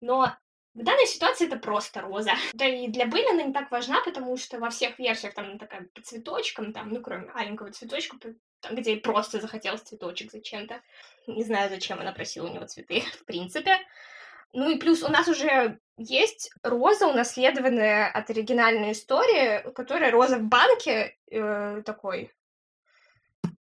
Но 0.02 0.36
в 0.74 0.84
данной 0.84 1.08
ситуации 1.08 1.48
это 1.48 1.58
просто 1.58 2.02
роза. 2.02 2.32
Да 2.54 2.66
и 2.66 2.88
для 2.90 3.06
Белли 3.06 3.32
она 3.32 3.44
не 3.44 3.54
так 3.54 3.72
важна, 3.72 4.02
потому 4.04 4.36
что 4.38 4.60
во 4.60 4.70
всех 4.70 5.00
версиях 5.00 5.34
там 5.34 5.58
такая 5.58 5.88
по 5.94 6.02
цветочкам, 6.02 6.74
там, 6.74 6.90
ну, 6.90 7.02
кроме 7.02 7.32
маленького 7.32 7.72
цветочка, 7.72 8.18
там, 8.60 8.76
где 8.76 8.92
ей 8.92 9.00
просто 9.00 9.40
захотелось 9.40 9.82
цветочек 9.82 10.32
зачем-то. 10.32 10.82
Не 11.28 11.44
знаю, 11.44 11.70
зачем 11.70 12.02
она 12.02 12.12
просила 12.12 12.50
у 12.50 12.54
него 12.54 12.66
цветы, 12.66 13.02
в 13.22 13.24
принципе. 13.24 13.78
Ну 14.52 14.70
и 14.70 14.78
плюс 14.78 15.04
у 15.04 15.08
нас 15.08 15.28
уже 15.30 15.80
есть 15.98 16.52
роза, 16.64 17.08
унаследованная 17.08 18.12
от 18.12 18.30
оригинальной 18.30 18.92
истории, 18.92 19.72
которая 19.72 20.12
роза 20.12 20.38
в 20.38 20.44
банке 20.44 21.18
э, 21.32 21.82
такой 21.86 22.32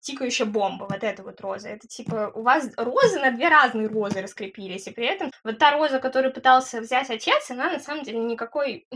тикающая 0.04 0.46
бомба, 0.46 0.86
вот 0.90 1.04
эта 1.04 1.24
вот 1.24 1.42
роза. 1.42 1.70
Это 1.70 1.88
типа 1.88 2.32
у 2.36 2.44
вас 2.44 2.70
розы 2.78 3.20
на 3.20 3.32
две 3.32 3.50
разные 3.50 3.88
розы 3.88 4.22
раскрепились, 4.22 4.88
и 4.88 4.92
при 4.92 5.06
этом 5.06 5.32
вот 5.44 5.58
та 5.58 5.72
роза, 5.72 6.00
которую 6.00 6.34
пытался 6.34 6.82
взять 6.82 7.10
отец, 7.10 7.50
она 7.50 7.72
на 7.72 7.80
самом 7.80 8.04
деле 8.04 8.20
никакой 8.20 8.88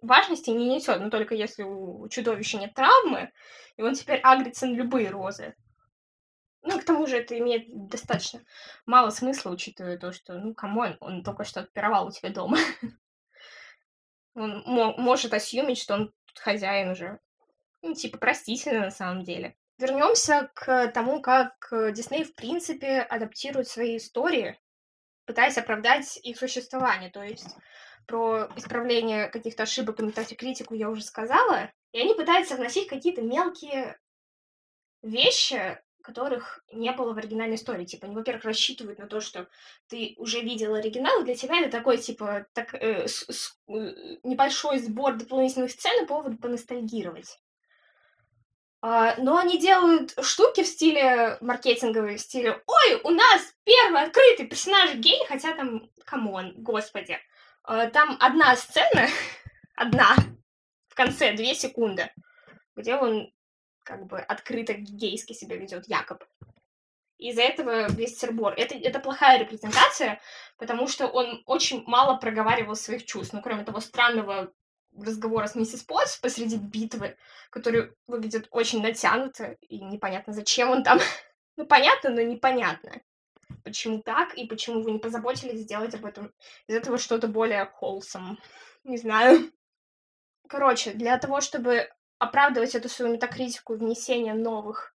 важности 0.00 0.50
не 0.50 0.74
несет, 0.74 1.00
но 1.00 1.10
только 1.10 1.34
если 1.34 1.62
у 1.62 2.08
чудовища 2.08 2.58
нет 2.58 2.74
травмы, 2.74 3.30
и 3.76 3.82
он 3.82 3.94
теперь 3.94 4.20
агрится 4.20 4.66
на 4.66 4.74
любые 4.74 5.10
розы. 5.10 5.54
Ну, 6.62 6.78
к 6.78 6.84
тому 6.84 7.06
же 7.06 7.16
это 7.18 7.38
имеет 7.38 7.88
достаточно 7.88 8.42
мало 8.84 9.10
смысла, 9.10 9.50
учитывая 9.50 9.98
то, 9.98 10.12
что, 10.12 10.34
ну, 10.34 10.54
come 10.54 10.78
on, 10.78 10.96
он 11.00 11.22
только 11.22 11.44
что 11.44 11.60
отпировал 11.60 12.08
у 12.08 12.10
тебя 12.10 12.30
дома. 12.30 12.58
Он 14.34 14.62
может 14.64 15.34
осъюмить, 15.34 15.78
что 15.78 15.94
он 15.94 16.12
тут 16.24 16.38
хозяин 16.38 16.90
уже. 16.90 17.18
Ну, 17.82 17.94
типа, 17.94 18.16
простительно 18.16 18.82
на 18.82 18.90
самом 18.92 19.24
деле. 19.24 19.56
Вернемся 19.80 20.50
к 20.54 20.88
тому, 20.88 21.22
как 21.22 21.52
э, 21.72 21.90
Дисней, 21.92 22.24
в 22.24 22.34
принципе, 22.34 23.00
адаптирует 23.00 23.66
свои 23.66 23.96
истории, 23.96 24.60
пытаясь 25.24 25.56
оправдать 25.56 26.18
их 26.22 26.38
существование. 26.38 27.08
То 27.08 27.22
есть 27.22 27.56
про 28.06 28.50
исправление 28.56 29.28
каких-то 29.28 29.62
ошибок 29.62 29.98
и 29.98 30.02
метафикритику 30.02 30.74
я 30.74 30.90
уже 30.90 31.02
сказала. 31.02 31.72
И 31.92 32.00
они 32.00 32.12
пытаются 32.12 32.56
вносить 32.56 32.88
какие-то 32.88 33.22
мелкие 33.22 33.98
вещи, 35.00 35.80
которых 36.02 36.62
не 36.70 36.92
было 36.92 37.14
в 37.14 37.18
оригинальной 37.18 37.56
истории. 37.56 37.86
Типа, 37.86 38.04
они, 38.04 38.14
во-первых, 38.14 38.44
рассчитывают 38.44 38.98
на 38.98 39.06
то, 39.06 39.22
что 39.22 39.48
ты 39.88 40.12
уже 40.18 40.42
видел 40.42 40.74
оригинал, 40.74 41.22
и 41.22 41.24
для 41.24 41.34
тебя 41.34 41.58
это 41.58 41.70
такой, 41.70 41.96
типа, 41.96 42.46
так, 42.52 42.74
э, 42.74 43.08
с, 43.08 43.24
с, 43.30 43.58
э, 43.66 44.18
небольшой 44.24 44.78
сбор 44.80 45.16
дополнительных 45.16 45.70
сцен 45.70 46.04
и 46.04 46.06
повод 46.06 46.38
поностальгировать. 46.38 47.38
А, 48.82 49.14
но 49.16 49.36
они 49.36 49.58
делают 49.58 50.14
штуки 50.22 50.62
в 50.62 50.66
стиле 50.66 51.36
маркетинговые, 51.42 52.16
в 52.16 52.20
стиле 52.20 52.62
«Ой, 52.66 53.00
у 53.04 53.10
нас 53.10 53.54
первый 53.64 54.02
открытый 54.02 54.46
персонаж 54.46 54.94
гей», 54.94 55.22
хотя 55.26 55.54
там, 55.54 55.90
come 56.06 56.33
on, 56.33 56.54
господи. 56.56 57.18
А, 57.62 57.90
там 57.90 58.16
одна 58.20 58.56
сцена, 58.56 59.08
одна, 59.74 60.16
в 60.88 60.94
конце, 60.94 61.34
две 61.34 61.54
секунды, 61.54 62.10
где 62.74 62.96
он 62.96 63.30
как 63.84 64.06
бы 64.06 64.18
открыто 64.18 64.72
гейски 64.72 65.34
себя 65.34 65.56
ведет, 65.56 65.86
якобы. 65.86 66.26
Из-за 67.18 67.42
этого 67.42 67.90
весь 67.92 68.18
сыр-бор. 68.18 68.54
Это, 68.56 68.74
это 68.76 68.98
плохая 68.98 69.38
репрезентация, 69.38 70.22
потому 70.56 70.88
что 70.88 71.06
он 71.06 71.42
очень 71.44 71.84
мало 71.86 72.16
проговаривал 72.16 72.76
своих 72.76 73.04
чувств. 73.04 73.34
Ну, 73.34 73.42
кроме 73.42 73.64
того 73.64 73.80
странного 73.80 74.54
разговора 74.96 75.46
с 75.46 75.54
миссис 75.54 75.82
Потс 75.82 76.18
посреди 76.18 76.56
битвы, 76.56 77.16
который 77.50 77.92
выглядит 78.06 78.48
очень 78.50 78.82
натянуто, 78.82 79.56
и 79.60 79.80
непонятно, 79.80 80.32
зачем 80.32 80.70
он 80.70 80.82
там. 80.82 80.98
ну, 81.56 81.66
понятно, 81.66 82.10
но 82.10 82.22
непонятно. 82.22 82.92
почему 83.64 84.02
так, 84.02 84.34
и 84.34 84.46
почему 84.46 84.82
вы 84.82 84.92
не 84.92 84.98
позаботились 84.98 85.60
сделать 85.60 85.94
об 85.94 86.04
этом, 86.04 86.32
из 86.66 86.74
этого 86.74 86.98
что-то 86.98 87.28
более 87.28 87.70
wholesome. 87.80 88.36
Не 88.84 88.96
знаю. 88.96 89.52
Короче, 90.48 90.92
для 90.92 91.16
того, 91.18 91.40
чтобы 91.40 91.88
оправдывать 92.18 92.74
эту 92.74 92.88
свою 92.88 93.12
метакритику 93.12 93.74
внесения 93.74 94.34
новых 94.34 94.94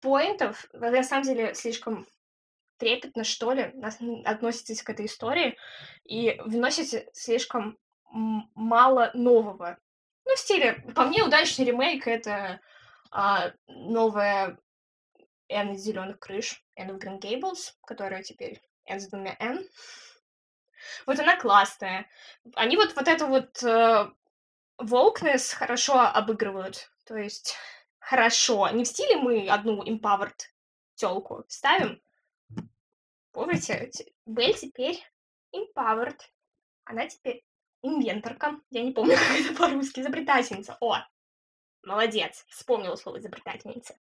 поинтов, 0.00 0.66
вы 0.72 0.90
на 0.90 1.02
самом 1.02 1.24
деле 1.24 1.54
слишком 1.54 2.06
трепетно, 2.78 3.24
что 3.24 3.52
ли, 3.52 3.74
относитесь 4.24 4.82
к 4.82 4.90
этой 4.90 5.06
истории 5.06 5.56
и 6.04 6.40
вносите 6.44 7.08
слишком 7.12 7.78
мало 8.10 9.10
нового. 9.14 9.78
Ну, 10.24 10.34
в 10.34 10.38
стиле, 10.38 10.74
по 10.94 11.04
мне, 11.04 11.22
удачный 11.22 11.66
ремейк— 11.66 12.06
это 12.08 12.60
а, 13.10 13.52
новая 13.66 14.58
N 15.48 15.76
зеленых 15.76 16.18
крыш, 16.18 16.64
N 16.76 16.90
of 16.90 17.00
Green 17.00 17.20
Gables, 17.20 17.72
которая 17.86 18.22
теперь 18.22 18.62
N 18.86 19.00
с 19.00 19.08
двумя 19.08 19.36
N. 19.38 19.68
Вот 21.06 21.18
она 21.18 21.36
классная. 21.36 22.06
Они 22.54 22.76
вот, 22.76 22.94
вот 22.94 23.08
это 23.08 23.26
вот 23.26 23.62
э, 23.62 24.10
wokeness 24.78 25.54
хорошо 25.54 26.00
обыгрывают. 26.00 26.90
То 27.04 27.16
есть 27.16 27.56
хорошо. 27.98 28.68
Не 28.68 28.84
в 28.84 28.88
стиле 28.88 29.16
мы 29.16 29.48
одну 29.48 29.82
empowered 29.82 30.38
телку 30.94 31.44
ставим. 31.48 32.02
Помните, 33.32 33.90
Белль 34.26 34.54
теперь 34.54 35.02
empowered. 35.54 36.20
Она 36.84 37.06
теперь 37.08 37.44
инвенторка. 37.84 38.58
Я 38.70 38.82
не 38.82 38.92
помню, 38.92 39.16
как 39.28 39.40
это 39.40 39.54
по-русски. 39.54 40.00
Изобретательница. 40.00 40.76
О, 40.80 40.98
молодец. 41.82 42.44
Вспомнила 42.48 42.96
слово 42.96 43.18
изобретательница. 43.18 43.94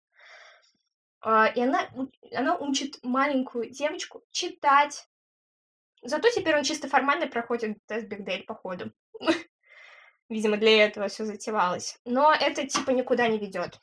А, 1.20 1.46
и 1.46 1.60
она, 1.60 1.88
она 2.32 2.56
учит 2.56 2.98
маленькую 3.02 3.70
девочку 3.70 4.24
читать. 4.30 5.06
Зато 6.02 6.30
теперь 6.30 6.56
он 6.56 6.64
чисто 6.64 6.88
формально 6.88 7.28
проходит 7.28 7.78
тест 7.86 8.06
Бигдель, 8.08 8.44
походу. 8.44 8.92
Видимо, 10.28 10.56
для 10.56 10.84
этого 10.84 11.08
все 11.08 11.24
затевалось. 11.24 11.98
Но 12.04 12.32
это 12.32 12.66
типа 12.66 12.90
никуда 12.90 13.28
не 13.28 13.38
ведет. 13.38 13.80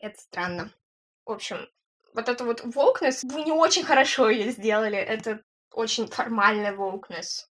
Это 0.00 0.18
странно. 0.20 0.70
В 1.26 1.32
общем, 1.32 1.68
вот 2.14 2.28
это 2.28 2.44
вот 2.44 2.64
wokeness, 2.64 3.20
вы 3.24 3.42
не 3.42 3.52
очень 3.52 3.84
хорошо 3.84 4.30
ее 4.30 4.50
сделали. 4.50 4.96
Это 4.96 5.42
очень 5.72 6.06
формальный 6.06 6.74
wokeness. 6.74 7.46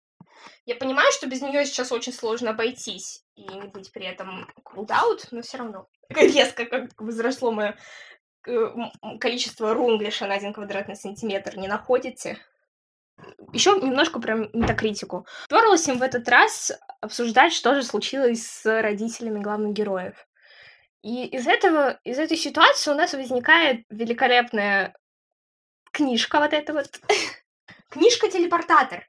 Я 0.65 0.75
понимаю, 0.75 1.11
что 1.11 1.27
без 1.27 1.41
нее 1.41 1.65
сейчас 1.65 1.91
очень 1.91 2.13
сложно 2.13 2.51
обойтись 2.51 3.23
и 3.35 3.43
не 3.43 3.67
быть 3.67 3.91
при 3.91 4.05
этом 4.05 4.47
out, 4.75 5.27
но 5.31 5.41
все 5.41 5.57
равно 5.57 5.87
резко 6.09 6.65
как 6.65 6.89
возросло 6.97 7.51
мое 7.51 7.77
количество 9.19 9.73
рунглиша 9.73 10.27
на 10.27 10.35
один 10.35 10.53
квадратный 10.53 10.95
сантиметр 10.95 11.57
не 11.57 11.67
находите. 11.67 12.37
Еще 13.51 13.71
немножко 13.71 14.19
про 14.19 14.35
метакритику. 14.35 15.27
Перлась 15.49 15.87
им 15.87 15.97
в 15.97 16.03
этот 16.03 16.27
раз 16.29 16.71
обсуждать, 17.01 17.53
что 17.53 17.75
же 17.75 17.83
случилось 17.83 18.47
с 18.47 18.81
родителями 18.81 19.39
главных 19.39 19.73
героев. 19.73 20.25
И 21.01 21.25
из 21.25 21.47
этого, 21.47 21.99
из 22.03 22.17
этой 22.17 22.37
ситуации 22.37 22.91
у 22.91 22.95
нас 22.95 23.13
возникает 23.13 23.85
великолепная 23.89 24.95
книжка 25.91 26.39
вот 26.39 26.53
эта 26.53 26.73
вот. 26.73 26.87
Книжка-телепортатор, 27.89 29.07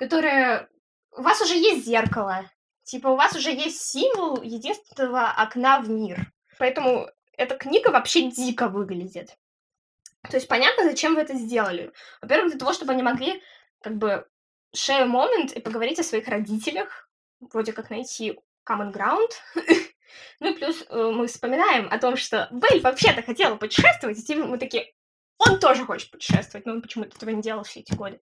которая... 0.00 0.68
У 1.12 1.22
вас 1.22 1.40
уже 1.42 1.54
есть 1.54 1.84
зеркало. 1.84 2.50
Типа 2.84 3.08
у 3.08 3.16
вас 3.16 3.36
уже 3.36 3.50
есть 3.50 3.82
символ 3.82 4.40
единственного 4.42 5.30
окна 5.30 5.80
в 5.80 5.90
мир. 5.90 6.32
Поэтому 6.58 7.08
эта 7.36 7.56
книга 7.56 7.90
вообще 7.90 8.30
дико 8.30 8.68
выглядит. 8.68 9.36
То 10.22 10.36
есть 10.36 10.48
понятно, 10.48 10.84
зачем 10.84 11.14
вы 11.14 11.20
это 11.20 11.34
сделали. 11.34 11.92
Во-первых, 12.22 12.52
для 12.52 12.58
того, 12.58 12.72
чтобы 12.72 12.92
они 12.92 13.02
могли 13.02 13.42
как 13.82 13.96
бы 13.96 14.26
share 14.74 15.04
момент 15.04 15.52
и 15.52 15.60
поговорить 15.60 15.98
о 15.98 16.04
своих 16.04 16.28
родителях, 16.28 17.08
вроде 17.40 17.72
как 17.72 17.90
найти 17.90 18.38
common 18.68 18.92
ground. 18.92 19.30
ну 20.40 20.50
и 20.50 20.56
плюс 20.56 20.84
э, 20.88 21.10
мы 21.12 21.26
вспоминаем 21.26 21.88
о 21.90 21.98
том, 21.98 22.16
что 22.16 22.48
Белль 22.50 22.80
вообще-то 22.80 23.22
хотела 23.22 23.56
путешествовать, 23.56 24.30
и 24.30 24.34
мы 24.34 24.56
такие, 24.58 24.92
он 25.38 25.58
тоже 25.58 25.84
хочет 25.84 26.10
путешествовать, 26.10 26.64
но 26.64 26.72
он 26.72 26.82
почему-то 26.82 27.16
этого 27.16 27.30
не 27.30 27.42
делал 27.42 27.64
все 27.64 27.80
эти 27.80 27.92
годы. 27.94 28.20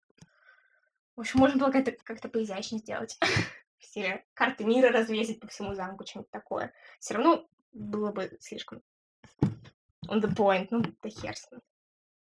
В 1.16 1.20
общем, 1.20 1.40
можно 1.40 1.58
было 1.58 1.70
как-то, 1.70 1.92
как-то 2.04 2.28
поизящнее 2.28 2.80
сделать. 2.80 3.18
В 3.78 3.84
стиле 3.84 4.24
карты 4.34 4.64
мира 4.64 4.90
развесить 4.90 5.40
по 5.40 5.48
всему 5.48 5.74
замку, 5.74 6.06
что-нибудь 6.06 6.30
такое. 6.30 6.72
Все 6.98 7.14
равно 7.14 7.46
было 7.72 8.12
бы 8.12 8.36
слишком 8.40 8.82
on 10.08 10.20
the 10.20 10.34
point, 10.34 10.68
ну, 10.70 10.82
да 11.02 11.08
хер 11.08 11.36
с 11.36 11.50
ним. 11.50 11.60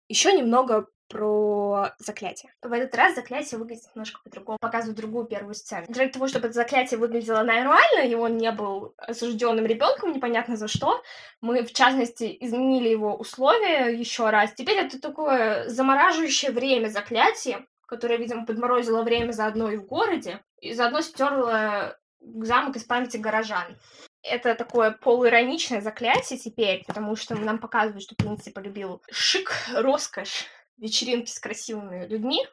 Еще 0.08 0.32
немного 0.32 0.88
про 1.08 1.94
заклятие. 1.98 2.52
В 2.62 2.72
этот 2.72 2.94
раз 2.94 3.14
заклятие 3.14 3.58
выглядит 3.58 3.84
немножко 3.94 4.20
по-другому, 4.22 4.58
показывает 4.60 4.96
другую 4.96 5.26
первую 5.26 5.54
сцену. 5.54 5.86
Для 5.88 6.08
того, 6.08 6.28
чтобы 6.28 6.46
это 6.46 6.54
заклятие 6.54 6.98
выглядело 6.98 7.42
нормально, 7.42 8.06
и 8.06 8.14
он 8.14 8.36
не 8.36 8.50
был 8.52 8.94
осужденным 8.98 9.64
ребенком, 9.64 10.12
непонятно 10.12 10.56
за 10.56 10.68
что, 10.68 11.02
мы, 11.40 11.62
в 11.62 11.72
частности, 11.72 12.36
изменили 12.40 12.88
его 12.88 13.16
условия 13.16 13.88
еще 13.88 14.28
раз. 14.30 14.52
Теперь 14.52 14.78
это 14.78 15.00
такое 15.00 15.68
замораживающее 15.68 16.50
время 16.50 16.88
заклятие, 16.88 17.66
которое, 17.88 18.18
видимо, 18.18 18.46
подморозило 18.46 19.02
время 19.02 19.32
заодно 19.32 19.70
и 19.70 19.76
в 19.76 19.86
городе, 19.86 20.44
и 20.60 20.74
заодно 20.74 21.00
стерло 21.00 21.98
замок 22.20 22.76
из 22.76 22.84
памяти 22.84 23.16
горожан 23.16 23.76
это 24.22 24.54
такое 24.54 24.92
полуироничное 24.92 25.80
заклятие 25.80 26.38
теперь, 26.38 26.84
потому 26.86 27.16
что 27.16 27.34
нам 27.36 27.58
показывают, 27.58 28.02
что 28.02 28.14
принцип 28.14 28.54
полюбил 28.54 29.02
шик, 29.10 29.52
роскошь, 29.72 30.46
вечеринки 30.76 31.30
с 31.30 31.38
красивыми 31.38 32.06
людьми 32.06 32.46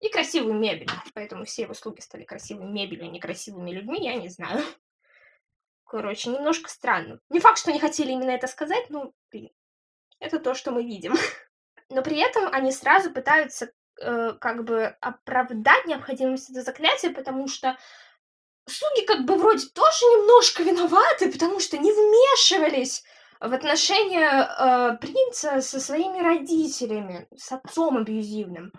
и 0.00 0.08
красивую 0.08 0.54
мебель. 0.54 0.90
Поэтому 1.14 1.44
все 1.44 1.62
его 1.62 1.74
слуги 1.74 2.00
стали 2.00 2.24
красивой 2.24 2.66
мебелью, 2.66 3.04
а 3.04 3.08
не 3.08 3.20
красивыми 3.20 3.70
людьми, 3.70 3.98
я 4.02 4.14
не 4.14 4.28
знаю. 4.28 4.64
Короче, 5.84 6.30
немножко 6.30 6.68
странно. 6.68 7.20
Не 7.30 7.40
факт, 7.40 7.58
что 7.58 7.70
они 7.70 7.80
хотели 7.80 8.12
именно 8.12 8.30
это 8.30 8.46
сказать, 8.46 8.90
но, 8.90 9.12
блин, 9.30 9.50
это 10.20 10.38
то, 10.38 10.54
что 10.54 10.70
мы 10.70 10.84
видим. 10.84 11.14
Но 11.90 12.02
при 12.02 12.18
этом 12.18 12.52
они 12.52 12.70
сразу 12.70 13.10
пытаются 13.10 13.72
э, 14.00 14.34
как 14.40 14.64
бы 14.64 14.96
оправдать 15.00 15.86
необходимость 15.86 16.50
этого 16.50 16.64
заклятия, 16.64 17.10
потому 17.10 17.48
что 17.48 17.76
слуги 18.66 19.04
как 19.06 19.24
бы 19.24 19.36
вроде 19.36 19.66
тоже 19.68 20.04
немножко 20.04 20.62
виноваты, 20.62 21.32
потому 21.32 21.60
что 21.60 21.78
не 21.78 21.92
вмешивались 21.92 23.04
в 23.40 23.52
отношения 23.52 24.28
э, 24.30 24.96
принца 24.98 25.60
со 25.60 25.80
своими 25.80 26.20
родителями, 26.20 27.28
с 27.36 27.52
отцом 27.52 27.96
абьюзивным. 27.96 28.72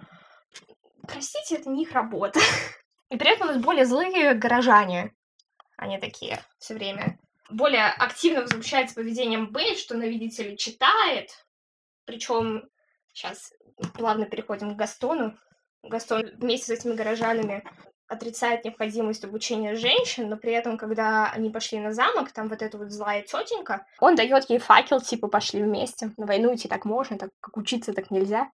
Простите, 1.07 1.55
это 1.55 1.69
не 1.69 1.83
их 1.83 1.93
работа. 1.93 2.39
И 3.09 3.17
при 3.17 3.31
этом 3.31 3.49
у 3.49 3.51
нас 3.51 3.61
более 3.61 3.85
злые 3.85 4.33
горожане. 4.35 5.15
Они 5.77 5.97
такие 5.97 6.43
все 6.59 6.75
время. 6.75 7.19
Более 7.49 7.87
активно 7.87 8.41
возмущается 8.41 8.95
поведением 8.95 9.51
Бэй, 9.51 9.75
что 9.75 9.95
она, 9.95 10.05
видите 10.05 10.43
ли, 10.43 10.57
читает. 10.57 11.31
Причем 12.05 12.69
сейчас 13.19 13.53
плавно 13.93 14.25
переходим 14.25 14.75
к 14.75 14.79
Gastoну. 14.79 15.37
Гастон 15.83 16.23
вместе 16.37 16.67
с 16.67 16.79
этими 16.79 16.95
горожанами 16.95 17.63
отрицает 18.07 18.65
необходимость 18.65 19.23
обучения 19.23 19.75
женщин, 19.75 20.29
но 20.29 20.37
при 20.37 20.51
этом, 20.53 20.77
когда 20.77 21.29
они 21.29 21.49
пошли 21.49 21.79
на 21.79 21.93
замок, 21.93 22.31
там 22.31 22.49
вот 22.49 22.61
эта 22.61 22.77
вот 22.77 22.91
злая 22.91 23.21
тетенька, 23.21 23.85
он 23.99 24.15
дает 24.15 24.49
ей 24.49 24.59
факел, 24.59 24.99
типа, 24.99 25.27
пошли 25.27 25.61
вместе. 25.61 26.11
На 26.17 26.25
войну 26.25 26.53
идти 26.53 26.67
так 26.67 26.85
можно, 26.85 27.17
так 27.17 27.29
как 27.39 27.57
учиться 27.57 27.93
так 27.93 28.09
нельзя. 28.09 28.49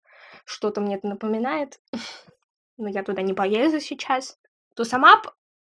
Что-то 0.46 0.82
мне 0.82 0.96
это 0.96 1.08
напоминает. 1.08 1.80
Но 2.78 2.90
я 2.90 3.04
туда 3.04 3.22
не 3.22 3.34
поеду 3.34 3.80
сейчас. 3.80 4.38
То 4.76 4.84
сама 4.84 5.22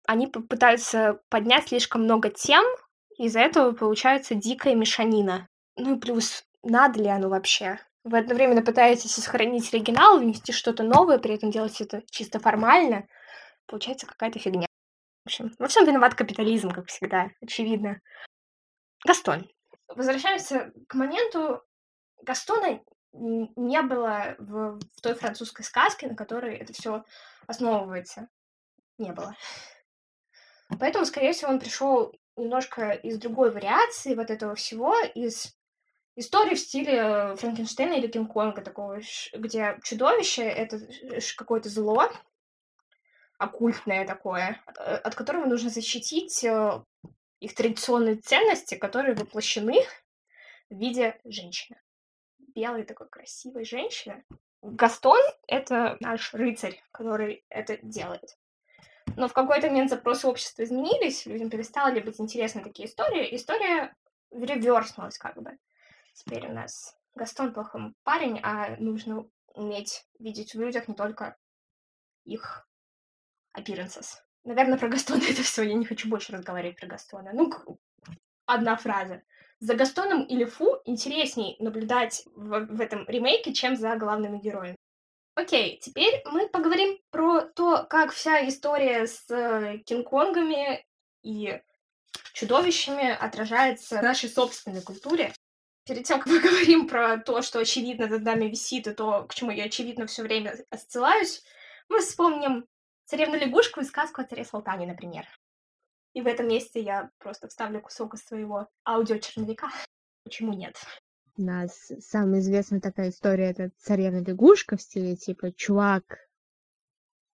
они 0.06 0.28
пытаются 0.28 1.22
поднять 1.30 1.70
слишком 1.70 2.04
много 2.04 2.30
тем, 2.30 2.64
из-за 3.18 3.40
этого 3.40 3.72
получается 3.72 4.36
дикая 4.36 4.76
мешанина. 4.76 5.48
Ну 5.76 5.96
и 5.96 6.00
плюс, 6.00 6.44
надо 6.64 7.02
ли 7.02 7.08
оно 7.08 7.30
вообще? 7.30 7.80
Вы 8.08 8.20
одновременно 8.20 8.62
пытаетесь 8.62 9.14
сохранить 9.16 9.74
оригинал, 9.74 10.20
внести 10.20 10.54
что-то 10.54 10.84
новое, 10.84 11.18
при 11.18 11.36
этом 11.36 11.52
делать 11.52 11.80
это 11.82 12.02
чисто 12.10 12.40
формально— 12.40 13.08
получается 13.68 14.08
какая-то 14.08 14.40
фигня. 14.40 14.68
В 15.24 15.28
общем, 15.28 15.54
во 15.60 15.68
всем 15.68 15.86
виноват 15.86 16.16
капитализм, 16.16 16.72
как 16.72 16.88
всегда, 16.88 17.30
очевидно. 17.42 18.02
Гастон. 19.06 19.48
Возвращаемся 19.90 20.72
к 20.88 20.96
моменту. 20.96 21.62
Гастона 22.24 22.82
не 23.14 23.82
было 23.84 24.36
в, 24.40 24.80
в 24.80 25.02
той 25.02 25.14
французской 25.16 25.64
сказке, 25.64 26.08
на 26.08 26.16
которой 26.16 26.56
это 26.56 26.74
все 26.74 27.04
основывается. 27.46 28.30
Не 28.98 29.12
было. 29.12 29.36
Поэтому, 30.80 31.06
скорее 31.06 31.34
всего, 31.34 31.52
он 31.52 31.60
пришел 31.60 32.14
немножко 32.36 32.92
из 32.92 33.18
другой 33.20 33.52
вариации 33.52 34.16
вот 34.16 34.30
этого 34.30 34.56
всего, 34.56 34.96
из 35.16 35.57
истории 36.18 36.56
в 36.56 36.60
стиле 36.60 37.36
Франкенштейна 37.38 37.94
или 37.94 38.08
Кинг-Конга, 38.08 38.62
такого, 38.62 39.00
где 39.34 39.80
чудовище— 39.84 40.44
это 40.44 40.80
какое-то 41.38 41.70
зло, 41.70 42.10
оккультное 43.38 44.06
такое, 44.06 44.62
от, 44.66 44.78
э, 44.80 44.96
от 44.96 45.16
которого 45.16 45.46
нужно 45.46 45.70
защитить 45.70 46.44
э, 46.44 46.84
их 47.40 47.56
традиционные 47.56 48.16
ценности, 48.16 48.76
которые 48.76 49.16
воплощены 49.16 49.82
в 50.70 50.78
виде 50.78 51.20
женщины. 51.24 51.80
Белой 52.56 52.84
такой 52.84 53.08
красивой 53.08 53.64
женщины. 53.64 54.26
Гастон— 54.64 55.22
это 55.48 55.98
наш 56.00 56.34
рыцарь, 56.34 56.84
который 56.92 57.46
это 57.50 57.78
делает. 57.84 58.38
Но 59.16 59.28
в 59.28 59.34
какой-то 59.34 59.68
момент 59.68 59.92
запросы 59.92 60.28
общества 60.28 60.64
изменились, 60.64 61.28
людям 61.28 61.50
перестали 61.50 62.00
быть 62.00 62.20
интересны 62.20 62.64
такие 62.64 62.88
истории. 62.88 63.36
История 63.36 63.96
реверснулась 64.32 65.18
как 65.18 65.42
бы. 65.42 65.58
Теперь 66.18 66.48
у 66.48 66.52
нас 66.52 66.98
Гастон 67.14 67.54
плохой 67.54 67.94
парень, 68.04 68.40
а 68.42 68.76
нужно 68.78 69.30
уметь 69.54 70.04
видеть 70.18 70.56
в 70.56 70.60
людях 70.60 70.88
не 70.88 70.96
только 70.96 71.38
их 72.26 72.68
appearances. 73.56 74.16
Наверное, 74.44 74.80
про 74.80 74.90
Гастона 74.90 75.24
это 75.30 75.44
все. 75.44 75.62
Я 75.62 75.76
не 75.76 75.86
хочу 75.86 76.10
больше 76.10 76.34
разговаривать 76.34 76.80
про 76.80 76.88
Гастона. 76.88 77.32
Ну, 77.34 77.52
одна 78.46 78.76
фраза. 78.78 79.22
За 79.60 79.76
Gastoном 79.76 80.26
или 80.26 80.46
Фу 80.46 80.82
интересней 80.86 81.56
наблюдать 81.60 82.24
в, 82.36 82.66
в 82.66 82.82
этом 82.82 83.06
ремейке, 83.08 83.54
чем 83.54 83.76
за 83.76 83.96
главными 83.96 84.40
героями. 84.40 84.78
Окей, 85.36 85.80
теперь 85.80 86.24
мы 86.26 86.50
поговорим 86.50 87.00
про 87.12 87.42
то, 87.42 87.86
как 87.88 88.12
вся 88.12 88.48
история 88.48 89.06
с 89.06 89.30
э, 89.30 89.78
Кинг-Конгами 89.86 90.84
и 91.22 91.62
чудовищами 92.34 93.10
отражается 93.10 94.00
в 94.00 94.04
нашей 94.04 94.30
собственной 94.30 94.82
культуре. 94.82 95.32
Перед 95.88 96.04
тем, 96.04 96.20
как 96.20 96.28
мы 96.28 96.40
говорим 96.42 96.88
про 96.88 97.18
то, 97.18 97.42
что 97.42 97.60
очевидно 97.60 98.08
над 98.08 98.24
нами 98.24 98.46
висит, 98.46 98.88
и 98.88 98.94
то, 98.94 99.24
к 99.24 99.34
чему 99.34 99.52
я 99.52 99.66
очевидно 99.66 100.06
все 100.06 100.24
время 100.24 100.56
отсылаюсь, 100.70 101.44
мы 101.90 102.02
вспомним 102.02 102.68
царевну-лягушку 103.06 103.80
и 103.80 103.86
сказку 103.86 104.22
о 104.22 104.26
царе 104.26 104.44
Салтане, 104.44 104.86
например. 104.86 105.26
И 106.14 106.22
в 106.22 106.28
этом 106.28 106.48
месте 106.48 106.82
я 106.82 107.10
просто 107.20 107.48
вставлю 107.48 107.82
кусок 107.82 108.16
из 108.16 108.26
своего 108.26 108.68
аудиочерновика. 108.86 109.70
Почему 110.24 110.54
нет? 110.54 110.76
У 111.38 111.44
нас 111.44 111.92
самая 112.02 112.42
известная 112.42 112.82
такая 112.82 113.10
история 113.10 113.52
это 113.52 113.72
царевна-лягушка 113.78 114.76
в 114.76 114.82
стиле 114.82 115.16
типа 115.16 115.54
чувак 115.54 116.28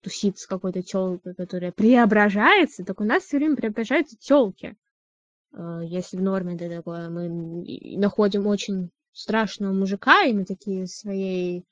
тусит 0.01 0.37
с 0.37 0.45
какой-то 0.45 0.83
телкой, 0.83 1.33
которая 1.33 1.71
преображается, 1.71 2.83
так 2.83 2.99
у 2.99 3.05
нас 3.05 3.23
все 3.23 3.37
время 3.37 3.55
преображаются 3.55 4.17
телки. 4.17 4.75
А, 5.53 5.81
если 5.81 6.17
в 6.17 6.21
норме 6.21 6.55
это 6.55 6.69
такое, 6.69 7.09
мы 7.09 7.29
находим 7.97 8.47
очень 8.47 8.91
страшного 9.11 9.73
мужика, 9.73 10.23
и 10.23 10.33
мы 10.33 10.45
такие 10.45 10.87
своей 10.87 11.65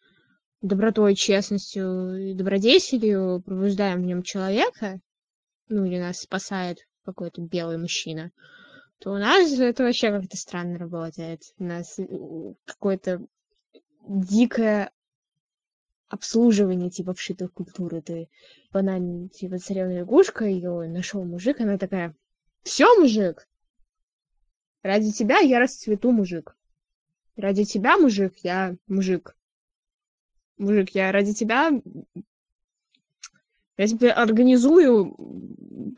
добротой, 0.61 1.15
честностью 1.15 2.31
и 2.31 2.33
добродетелью 2.33 3.41
пробуждаем 3.43 4.01
в 4.01 4.05
нем 4.05 4.23
человека, 4.23 4.99
ну 5.69 5.85
или 5.85 5.97
нас 5.97 6.19
спасает 6.19 6.79
какой-то 7.03 7.41
белый 7.41 7.77
мужчина, 7.77 8.31
то 8.99 9.11
у 9.11 9.17
нас 9.17 9.51
это 9.53 9.83
вообще 9.83 10.11
как-то 10.11 10.37
странно 10.37 10.77
работает. 10.77 11.41
У 11.57 11.63
нас 11.63 11.97
э, 11.97 12.05
какое-то 12.65 13.25
дикое 14.07 14.91
обслуживание 16.07 16.91
типа 16.91 17.13
вшитых 17.15 17.51
культуры. 17.53 18.01
Ты 18.01 18.29
банально 18.71 19.29
типа 19.29 19.57
царевна 19.57 19.99
лягушка, 19.99 20.45
ее 20.45 20.87
нашел 20.87 21.23
мужик, 21.23 21.59
она 21.61 21.79
такая, 21.79 22.15
все, 22.61 22.85
мужик, 22.99 23.47
ради 24.83 25.11
тебя 25.11 25.39
я 25.39 25.59
расцвету, 25.59 26.11
мужик. 26.11 26.55
Ради 27.35 27.63
тебя, 27.63 27.97
мужик, 27.97 28.33
я 28.43 28.75
мужик 28.87 29.35
мужик, 30.61 30.91
я 30.91 31.11
ради 31.11 31.33
тебя 31.33 31.71
я 33.77 33.87
тебе 33.87 34.11
организую 34.11 35.15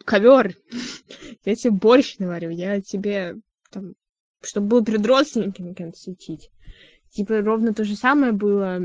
ковер, 0.05 0.55
я 1.45 1.55
тебе 1.55 1.71
борщ 1.71 2.17
наварю, 2.17 2.49
я 2.49 2.81
тебе 2.81 3.37
там, 3.69 3.95
чтобы 4.41 4.67
был 4.67 4.85
перед 4.85 5.05
родственниками 5.05 5.73
кем-то 5.73 5.97
светить. 5.97 6.49
Типа 7.09 7.41
ровно 7.41 7.73
то 7.73 7.83
же 7.83 7.95
самое 7.95 8.31
было, 8.31 8.79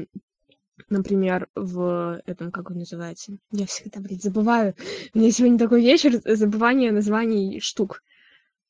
например, 0.89 1.49
в 1.55 2.21
этом, 2.27 2.51
как 2.51 2.71
он 2.71 2.79
называется. 2.79 3.39
Я 3.53 3.67
всегда, 3.67 4.01
блядь, 4.01 4.23
забываю. 4.23 4.75
У 5.15 5.19
меня 5.19 5.31
сегодня 5.31 5.59
такой 5.59 5.83
вечер 5.83 6.21
забывания 6.25 6.91
названий 6.91 7.61
штук. 7.61 8.03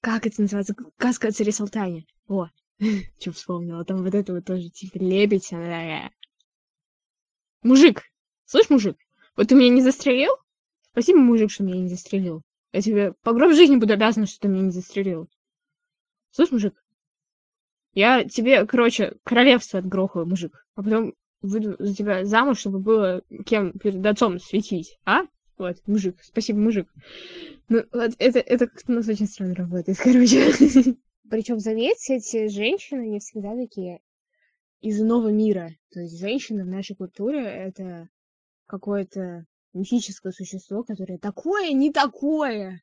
Как 0.00 0.26
это 0.26 0.42
называется? 0.42 0.74
Сказка 0.98 1.28
о 1.28 1.32
царе 1.32 1.52
Салтане. 1.52 2.06
О, 2.28 2.48
что 3.20 3.32
вспомнила. 3.32 3.84
Там 3.84 4.02
вот 4.02 4.14
это 4.14 4.32
вот 4.32 4.44
тоже, 4.44 4.68
типа, 4.70 4.98
лебедь, 4.98 5.52
она 5.52 6.10
Мужик! 7.62 8.04
Слышь, 8.44 8.70
мужик, 8.70 8.96
вот 9.36 9.48
ты 9.48 9.54
меня 9.54 9.68
не 9.68 9.82
застрелил? 9.82 10.32
Спасибо, 10.92 11.18
мужик, 11.18 11.50
что 11.50 11.64
меня 11.64 11.80
не 11.80 11.88
застрелил. 11.88 12.42
Я 12.72 12.80
тебе 12.80 13.12
по 13.22 13.32
гроб 13.32 13.52
жизни 13.52 13.76
буду 13.76 13.92
обязан, 13.92 14.26
что 14.26 14.40
ты 14.40 14.48
меня 14.48 14.62
не 14.62 14.70
застрелил. 14.70 15.28
Слышь, 16.30 16.50
мужик, 16.50 16.82
я 17.94 18.24
тебе, 18.24 18.64
короче, 18.64 19.16
королевство 19.24 19.80
отгрохаю, 19.80 20.24
мужик. 20.24 20.64
А 20.76 20.82
потом 20.82 21.14
выйду 21.40 21.74
за 21.78 21.94
тебя 21.94 22.24
замуж, 22.24 22.58
чтобы 22.58 22.78
было 22.78 23.22
кем 23.44 23.72
перед 23.72 24.04
отцом 24.06 24.38
светить, 24.38 24.98
а? 25.04 25.22
Вот, 25.58 25.76
мужик. 25.86 26.16
Спасибо, 26.22 26.60
мужик. 26.60 26.88
Ну, 27.68 27.84
вот 27.92 28.14
это, 28.18 28.38
это 28.38 28.68
как-то 28.68 28.92
у 28.92 28.94
нас 28.94 29.08
очень 29.08 29.26
странно 29.26 29.54
работает, 29.54 29.98
короче. 30.02 30.96
Причем, 31.28 31.58
заметьте, 31.58 32.16
эти 32.16 32.48
женщины 32.48 33.08
не 33.08 33.18
всегда 33.18 33.54
такие 33.56 34.00
из 34.80 35.00
иного 35.00 35.28
мира. 35.28 35.74
То 35.90 36.00
есть 36.00 36.18
женщина 36.18 36.64
в 36.64 36.68
нашей 36.68 36.94
культуре— 36.94 37.42
это 37.44 38.08
какое-то 38.66 39.46
мифическое 39.74 40.32
существо, 40.32 40.84
которое 40.84 41.18
такое, 41.18 41.72
не 41.72 41.92
такое, 41.92 42.82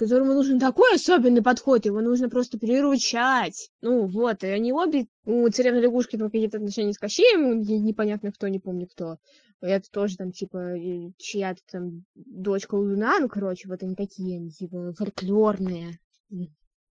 которому 0.00 0.32
нужен 0.32 0.58
такой 0.58 0.94
особенный 0.94 1.42
подход, 1.42 1.84
его 1.84 2.00
нужно 2.00 2.30
просто 2.30 2.58
приручать. 2.58 3.70
Ну 3.82 4.06
вот, 4.06 4.42
и 4.42 4.46
они 4.46 4.72
обе, 4.72 5.08
у 5.26 5.46
царевны 5.50 5.80
лягушки 5.80 6.16
там 6.16 6.30
какие-то 6.30 6.56
отношения 6.56 6.94
с 6.94 6.98
Кощеем, 6.98 7.60
непонятно 7.60 8.32
кто, 8.32 8.48
не 8.48 8.58
помню 8.58 8.86
кто. 8.86 9.18
Это 9.60 9.90
тоже 9.90 10.16
там, 10.16 10.32
типа, 10.32 10.74
чья-то 11.18 11.60
там 11.70 12.06
дочка 12.14 12.76
Луна, 12.76 13.18
ну, 13.20 13.28
короче, 13.28 13.68
вот 13.68 13.82
они 13.82 13.94
такие, 13.94 14.50
типа, 14.50 14.94
фольклорные. 14.94 15.98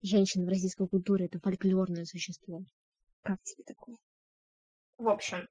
Женщины 0.01 0.45
в 0.45 0.49
российской 0.49 0.85
культуре— 0.85 1.25
это 1.27 1.39
фольклорное 1.39 2.03
существо. 2.03 2.61
Как 3.23 3.41
тебе 3.43 3.63
такое? 3.63 3.95
В 4.97 5.07
общем, 5.07 5.47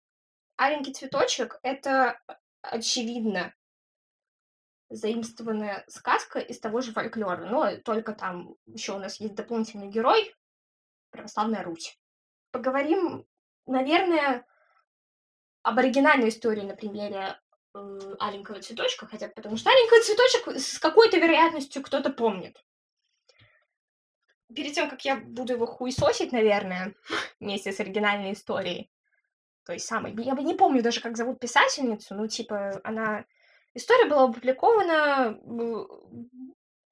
аленький 0.58 0.92
цветочек— 0.92 1.58
это 1.62 2.18
очевидно 2.60 3.54
заимствованная 4.88 5.84
сказка 5.88 6.38
из 6.38 6.60
того 6.60 6.80
же 6.80 6.92
фольклора, 6.92 7.46
но 7.46 7.76
только 7.78 8.12
там 8.12 8.54
еще 8.66 8.92
у 8.92 8.98
нас 8.98 9.20
есть 9.20 9.34
дополнительный 9.34 9.88
герой— 9.88 10.34
православная 11.10 11.62
Русь. 11.62 11.98
Поговорим, 12.50 13.26
наверное, 13.66 14.46
об 15.62 15.78
оригинальной 15.78 16.28
истории 16.28 16.62
на 16.62 16.76
примере 16.76 17.40
э, 17.74 18.14
аленького 18.18 18.60
цветочка, 18.60 19.06
хотя 19.06 19.28
потому 19.28 19.56
что 19.56 19.70
аленький 19.70 20.02
цветочек 20.02 20.60
с 20.60 20.78
какой-то 20.78 21.18
вероятностью 21.18 21.82
кто-то 21.82 22.10
помнит. 22.10 22.62
Перед 24.54 24.74
тем, 24.74 24.88
как 24.88 25.04
я 25.04 25.16
буду 25.16 25.54
его 25.54 25.66
хуесосить, 25.66 26.32
наверное, 26.32 26.94
вместе 27.40 27.72
с 27.72 27.80
оригинальной 27.80 28.32
историей, 28.32 28.90
той 29.64 29.80
самой. 29.80 30.14
Я 30.22 30.34
не 30.34 30.54
помню 30.54 30.82
даже, 30.82 31.00
как 31.00 31.16
зовут 31.16 31.40
писательницу, 31.40 32.14
ну, 32.14 32.28
типа, 32.28 32.80
она... 32.84 33.24
История 33.76 34.06
была 34.08 34.24
опубликована 34.24 35.38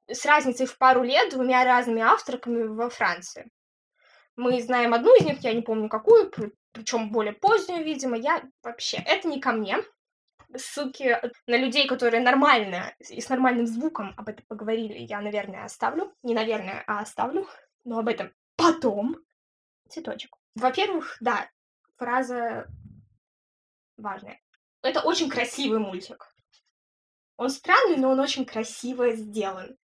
с 0.07 0.27
разницей 0.27 0.66
в 0.66 0.77
пару 0.77 1.03
лет 1.03 1.31
двумя 1.31 1.64
разными 1.64 2.03
авторками 2.03 2.64
во 2.64 2.90
Франции. 2.90 3.51
Мы 4.37 4.61
знаем 4.61 4.92
одну 4.92 5.16
из 5.16 5.25
них, 5.25 5.38
я 5.40 5.55
не 5.55 5.62
помню 5.62 5.88
какую, 5.88 6.31
причем 6.73 7.11
более 7.11 7.33
позднюю, 7.33 7.83
видимо. 7.83 8.18
Я 8.18 8.44
вообще... 8.62 8.99
Это 8.99 9.29
не 9.29 9.40
ко 9.40 9.53
мне. 9.53 9.79
Ссылки 10.55 11.18
на 11.47 11.57
людей, 11.57 11.88
которые 11.88 12.23
нормально 12.23 12.94
и 12.99 13.18
с 13.18 13.31
нормальным 13.31 13.66
звуком 13.66 14.12
об 14.18 14.29
этом 14.29 14.44
поговорили, 14.47 14.99
я, 14.99 15.23
наверное, 15.23 15.64
оставлю. 15.64 16.12
Не 16.23 16.35
наверное, 16.35 16.85
а 16.87 17.01
оставлю. 17.01 17.49
Но 17.85 17.99
об 17.99 18.09
этом 18.09 18.31
потом. 18.57 19.16
Цветочек. 19.88 20.37
Во-первых, 20.55 21.16
да, 21.20 21.49
фраза 21.97 22.66
важная. 23.97 24.38
Это 24.83 25.01
очень 25.01 25.31
красивый 25.31 25.79
мультик. 25.79 26.34
Он 27.37 27.51
странный, 27.51 27.97
но 27.97 28.11
он 28.11 28.20
очень 28.20 28.44
красиво 28.44 29.12
сделан. 29.12 29.77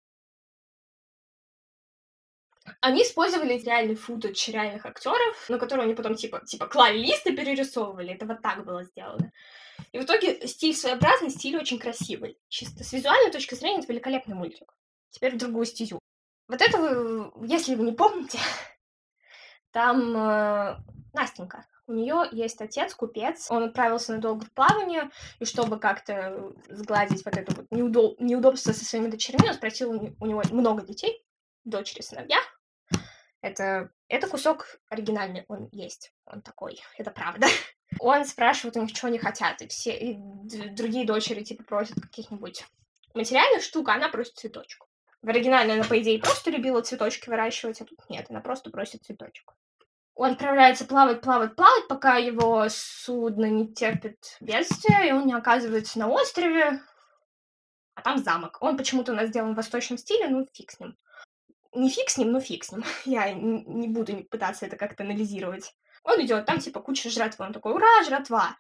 Они 2.81 3.03
использовали 3.03 3.59
реальный 3.59 3.97
футаж 3.97 4.49
реальных 4.49 4.87
актеров, 4.87 5.49
на 5.49 5.59
которые 5.59 5.87
они 5.87 5.95
потом 5.95 6.15
типа, 6.15 6.45
типа 6.47 6.67
клали 6.67 6.99
листы, 6.99 7.35
перерисовывали. 7.35 8.15
Это 8.15 8.27
вот 8.27 8.43
так 8.43 8.65
было 8.65 8.85
сделано. 8.85 9.33
И 9.93 9.99
в 9.99 10.05
итоге 10.05 10.47
стиль 10.47 10.75
своеобразный, 10.75 11.31
стиль 11.31 11.57
очень 11.57 11.79
красивый. 11.79 12.39
Чисто 12.49 12.85
с 12.85 12.93
визуальной 12.93 13.33
точки 13.33 13.55
зрения 13.55 13.81
это 13.81 13.93
великолепный 13.93 14.35
мультик. 14.35 14.73
Теперь 15.11 15.35
в 15.35 15.39
другую 15.39 15.67
стезю. 15.67 15.99
Вот 16.47 16.61
это, 16.63 17.33
если 17.43 17.75
вы 17.75 17.85
не 17.85 17.93
помните, 17.93 18.39
там 19.73 20.17
э, 20.17 20.77
Настенька, 21.13 21.67
у 21.91 21.95
нее 21.95 22.29
есть 22.31 22.61
отец, 22.61 22.95
купец. 22.95 23.51
Он 23.51 23.65
отправился 23.65 24.13
на 24.13 24.19
долгое 24.19 24.49
плавание, 24.55 25.11
и 25.41 25.45
чтобы 25.45 25.79
как-то 25.79 26.53
сгладить 26.69 27.25
вот 27.25 27.37
это 27.37 27.55
вот 27.55 27.67
неудоб... 27.71 28.21
неудобство 28.21 28.73
со 28.73 28.85
своими 28.85 29.09
дочерьми, 29.09 29.49
он 29.49 29.55
спросил 29.55 29.91
у 29.91 30.27
него 30.27 30.43
много 30.51 30.83
детей, 30.83 31.25
дочери, 31.65 32.03
сыновья. 32.03 32.39
Это, 33.43 33.91
это 34.09 34.29
кусок 34.29 34.79
оригинальный, 34.89 35.45
он 35.49 35.69
есть, 35.73 36.13
он 36.27 36.43
такой, 36.43 36.81
это 36.97 37.11
правда. 37.11 37.47
Он 37.99 38.25
спрашивает 38.25 38.77
у 38.77 38.83
них, 38.83 38.97
что 38.97 39.09
они 39.09 39.19
хотят, 39.19 39.61
и 39.63 39.67
все 39.67 39.91
и 39.99 40.17
другие 40.77 41.05
дочери, 41.05 41.43
типа, 41.43 41.65
просят 41.65 42.01
каких-нибудь 42.01 42.65
материальных 43.15 43.65
штук, 43.65 43.89
а 43.89 43.95
она 43.95 44.09
просит 44.09 44.37
цветочку. 44.37 44.87
В 45.23 45.29
оригинале 45.29 45.73
она, 45.73 45.83
по 45.83 46.01
идее, 46.01 46.21
просто 46.21 46.51
любила 46.51 46.83
цветочки 46.83 47.29
выращивать, 47.29 47.81
а 47.81 47.85
тут 47.85 47.99
нет, 48.09 48.27
она 48.31 48.41
просто 48.41 48.71
просит 48.71 49.03
цветочек. 49.03 49.53
Он 50.21 50.33
отправляется 50.33 50.85
плавать, 50.85 51.23
плавать, 51.23 51.57
плавать, 51.57 51.89
пока 51.89 52.19
его 52.19 52.67
судно 52.69 53.47
не 53.47 53.73
терпит 53.73 54.37
бедствия, 54.43 55.09
и 55.09 55.13
он 55.13 55.25
не 55.25 55.33
оказывается 55.33 55.99
на 55.99 56.09
острове, 56.09 56.83
а 57.95 58.03
там 58.03 58.19
замок. 58.19 58.59
Он 58.61 58.77
почему-то 58.77 59.13
у 59.13 59.15
нас 59.15 59.31
сделан 59.31 59.55
в 59.55 59.57
восточном 59.57 59.97
стиле, 59.97 60.29
ну 60.29 60.47
фиг 60.53 60.73
с 60.73 60.79
ним. 60.79 60.95
Не 61.73 61.89
фиг 61.89 62.11
с 62.11 62.19
ним, 62.19 62.33
но 62.33 62.41
фиг 62.41 62.65
с 62.65 62.73
ним. 62.73 62.85
Я 63.07 63.33
не 63.33 63.89
буду 63.89 64.23
пытаться 64.25 64.67
это 64.67 64.77
как-то 64.77 65.05
анализировать. 65.05 65.75
Он 66.05 66.21
идет, 66.21 66.45
там 66.45 66.59
типа 66.59 66.81
куча 66.81 67.09
жратвы. 67.09 67.47
Он 67.47 67.55
такой, 67.55 67.73
ура, 67.73 68.05
жратва. 68.05 68.59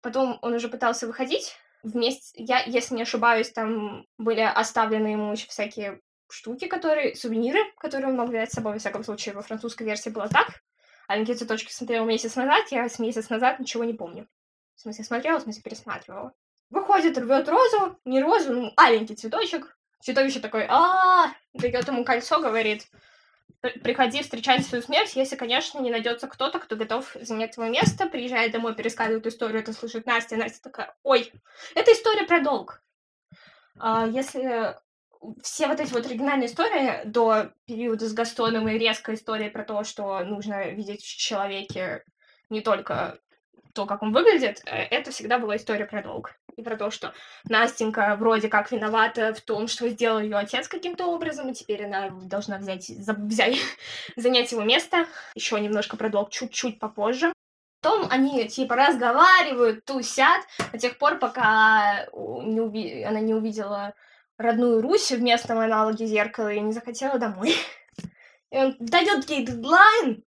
Потом 0.00 0.38
он 0.40 0.54
уже 0.54 0.70
пытался 0.70 1.06
выходить. 1.06 1.54
Вместе, 1.82 2.42
я, 2.42 2.62
если 2.62 2.94
не 2.94 3.02
ошибаюсь, 3.02 3.50
там 3.50 4.06
были 4.16 4.40
оставлены 4.40 5.08
ему 5.08 5.32
еще 5.32 5.48
всякие 5.48 6.00
штуки, 6.30 6.66
которые, 6.66 7.14
сувениры, 7.14 7.60
которые 7.76 8.08
он 8.08 8.16
мог 8.16 8.30
взять 8.30 8.52
с 8.52 8.54
собой, 8.54 8.72
во 8.72 8.78
всяком 8.78 9.04
случае, 9.04 9.34
во 9.34 9.42
французской 9.42 9.82
версии 9.82 10.08
было 10.08 10.30
так. 10.30 10.63
А 11.06 11.16
на 11.16 11.26
цветочки 11.26 11.72
смотрела 11.72 12.04
месяц 12.04 12.36
назад, 12.36 12.64
я 12.70 12.88
месяц 12.98 13.28
назад 13.30 13.60
ничего 13.60 13.84
не 13.84 13.94
помню. 13.94 14.28
В 14.74 14.80
смысле, 14.80 15.04
смотрела, 15.04 15.38
в 15.38 15.42
смысле, 15.42 15.62
пересматривала. 15.62 16.32
Выходит, 16.70 17.18
рвет 17.18 17.48
розу, 17.48 17.98
не 18.04 18.22
розу, 18.22 18.52
ну, 18.52 18.72
маленький 18.76 19.14
цветочек. 19.14 19.76
Чудовище 20.02 20.40
такой, 20.40 20.66
а 20.68 21.32
дает 21.54 21.88
ему 21.88 22.04
кольцо, 22.04 22.38
говорит, 22.38 22.86
приходи 23.82 24.22
встречать 24.22 24.66
свою 24.66 24.82
смерть, 24.82 25.16
если, 25.16 25.36
конечно, 25.36 25.78
не 25.78 25.90
найдется 25.90 26.26
кто-то, 26.26 26.58
кто 26.58 26.76
готов 26.76 27.16
занять 27.20 27.54
твое 27.54 27.70
место, 27.70 28.06
приезжает 28.06 28.52
домой, 28.52 28.74
пересказывает 28.74 29.26
историю, 29.26 29.60
это 29.60 29.72
слышит 29.72 30.04
Настя, 30.06 30.36
Настя 30.36 30.62
такая, 30.62 30.94
ой, 31.02 31.32
это 31.74 31.92
история 31.92 32.24
про 32.24 32.40
долг. 32.40 32.82
А, 33.78 34.06
если 34.06 34.76
все 35.42 35.68
вот 35.68 35.80
эти 35.80 35.92
вот 35.92 36.06
оригинальные 36.06 36.48
истории 36.48 37.04
до 37.04 37.52
периода 37.66 38.08
с 38.08 38.12
Гастоном 38.12 38.68
и 38.68 38.78
резкая 38.78 39.16
история 39.16 39.50
про 39.50 39.64
то, 39.64 39.84
что 39.84 40.20
нужно 40.24 40.70
видеть 40.70 41.02
в 41.02 41.16
человеке 41.18 42.04
не 42.50 42.60
только 42.60 43.18
то, 43.74 43.86
как 43.86 44.02
он 44.02 44.12
выглядит, 44.12 44.62
э, 44.66 44.84
это 44.84 45.10
всегда 45.10 45.38
была 45.38 45.56
история 45.56 45.84
про 45.84 46.02
долг. 46.02 46.34
И 46.56 46.62
про 46.62 46.76
то, 46.76 46.90
что 46.90 47.12
Настенька 47.48 48.14
вроде 48.16 48.48
как 48.48 48.70
виновата 48.70 49.34
в 49.34 49.40
том, 49.40 49.66
что 49.66 49.88
сделал 49.88 50.20
ее 50.20 50.36
отец 50.36 50.68
каким-то 50.68 51.06
образом, 51.06 51.50
и 51.50 51.54
теперь 51.54 51.84
она 51.84 52.10
должна 52.10 52.58
взять, 52.58 52.86
за, 52.86 53.12
взять, 53.14 53.56
занять 54.16 54.52
его 54.52 54.62
место. 54.62 55.06
Еще 55.34 55.58
немножко 55.60 55.96
про 55.96 56.08
долг 56.08 56.30
чуть-чуть 56.30 56.78
попозже. 56.78 57.32
Потом 57.80 58.06
они 58.10 58.48
типа 58.48 58.76
разговаривают, 58.76 59.84
тусят 59.84 60.42
до 60.72 60.78
тех 60.78 60.96
пор, 60.96 61.18
пока 61.18 62.06
не 62.14 62.60
уви... 62.60 63.02
она 63.02 63.20
не 63.20 63.34
увидела 63.34 63.94
родную 64.38 64.82
Русь 64.82 65.10
в 65.10 65.22
местном 65.22 65.58
аналоге 65.58 66.06
зеркала 66.06 66.52
и 66.52 66.60
не 66.60 66.72
захотела 66.72 67.18
домой. 67.18 67.54
И 68.50 68.56
он 68.56 68.76
дает 68.78 69.28
ей 69.30 69.44
дедлайн 69.44 70.24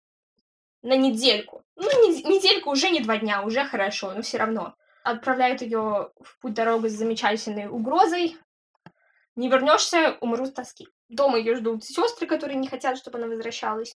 на 0.83 0.97
недельку. 0.97 1.65
Ну, 1.77 1.89
не, 2.09 2.23
недельку 2.23 2.71
уже 2.71 2.91
не 2.91 3.01
два 3.01 3.19
дня, 3.19 3.43
уже 3.43 3.65
хорошо, 3.65 4.13
но 4.15 4.23
все 4.23 4.39
равно. 4.39 4.75
Отправляет 5.05 5.63
ее 5.63 6.11
в 6.21 6.39
путь 6.41 6.55
дорогу 6.55 6.89
с 6.89 6.93
замечательной 6.93 7.69
угрозой. 7.69 8.37
Не 9.37 9.49
вернешься, 9.49 10.17
умру 10.21 10.47
с 10.47 10.53
тоски. 10.53 10.89
Дома 11.09 11.39
ее 11.39 11.55
ждут 11.55 11.85
сестры, 11.85 12.27
которые 12.27 12.57
не 12.57 12.67
хотят, 12.67 12.99
чтобы 12.99 13.19
она 13.19 13.29
возвращалась. 13.29 13.95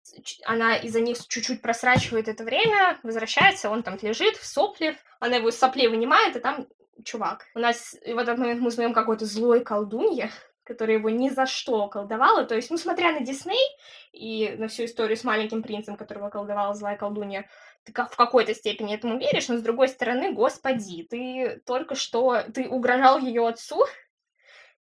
Она 0.45 0.77
из-за 0.77 1.01
них 1.01 1.19
чуть-чуть 1.29 1.63
просрачивает 1.63 2.27
это 2.27 2.43
время, 2.43 2.99
возвращается, 3.03 3.71
он 3.71 3.83
там 3.85 3.97
лежит 4.03 4.37
в 4.37 4.47
сопле, 4.47 4.97
она 5.21 5.37
его 5.37 5.51
из 5.51 5.59
соплей 5.59 5.89
вынимает, 5.89 6.35
и 6.35 6.41
там 6.41 6.67
чувак. 7.07 7.47
У 7.55 7.59
нас 7.59 7.97
в 8.05 8.19
этот 8.19 8.39
момент 8.39 8.61
мы 8.61 8.69
узнаем 8.69 8.93
какой-то 8.93 9.25
злой 9.25 9.65
колдунья, 9.65 10.31
которая 10.65 10.99
его 10.99 11.09
ни 11.09 11.29
за 11.29 11.47
что 11.47 11.89
колдовала. 11.89 12.45
То 12.45 12.57
есть, 12.57 12.71
ну, 12.71 12.77
смотря 12.77 13.13
на 13.13 13.21
Дисней 13.21 13.65
и 14.13 14.55
на 14.59 14.69
всю 14.69 14.85
историю 14.85 15.17
с 15.17 15.25
маленьким 15.25 15.63
принцем, 15.63 15.97
которого 15.97 16.29
колдовала 16.29 16.75
злая 16.75 16.97
колдунья, 16.97 17.49
ты 17.85 17.93
в 17.93 18.17
какой-то 18.17 18.53
степени 18.53 18.95
этому 18.95 19.17
веришь, 19.17 19.49
но 19.49 19.57
с 19.57 19.63
другой 19.63 19.89
стороны, 19.89 20.33
господи, 20.33 21.07
ты 21.09 21.63
только 21.65 21.95
что, 21.95 22.43
ты 22.53 22.69
угрожал 22.69 23.19
ее 23.19 23.47
отцу, 23.47 23.87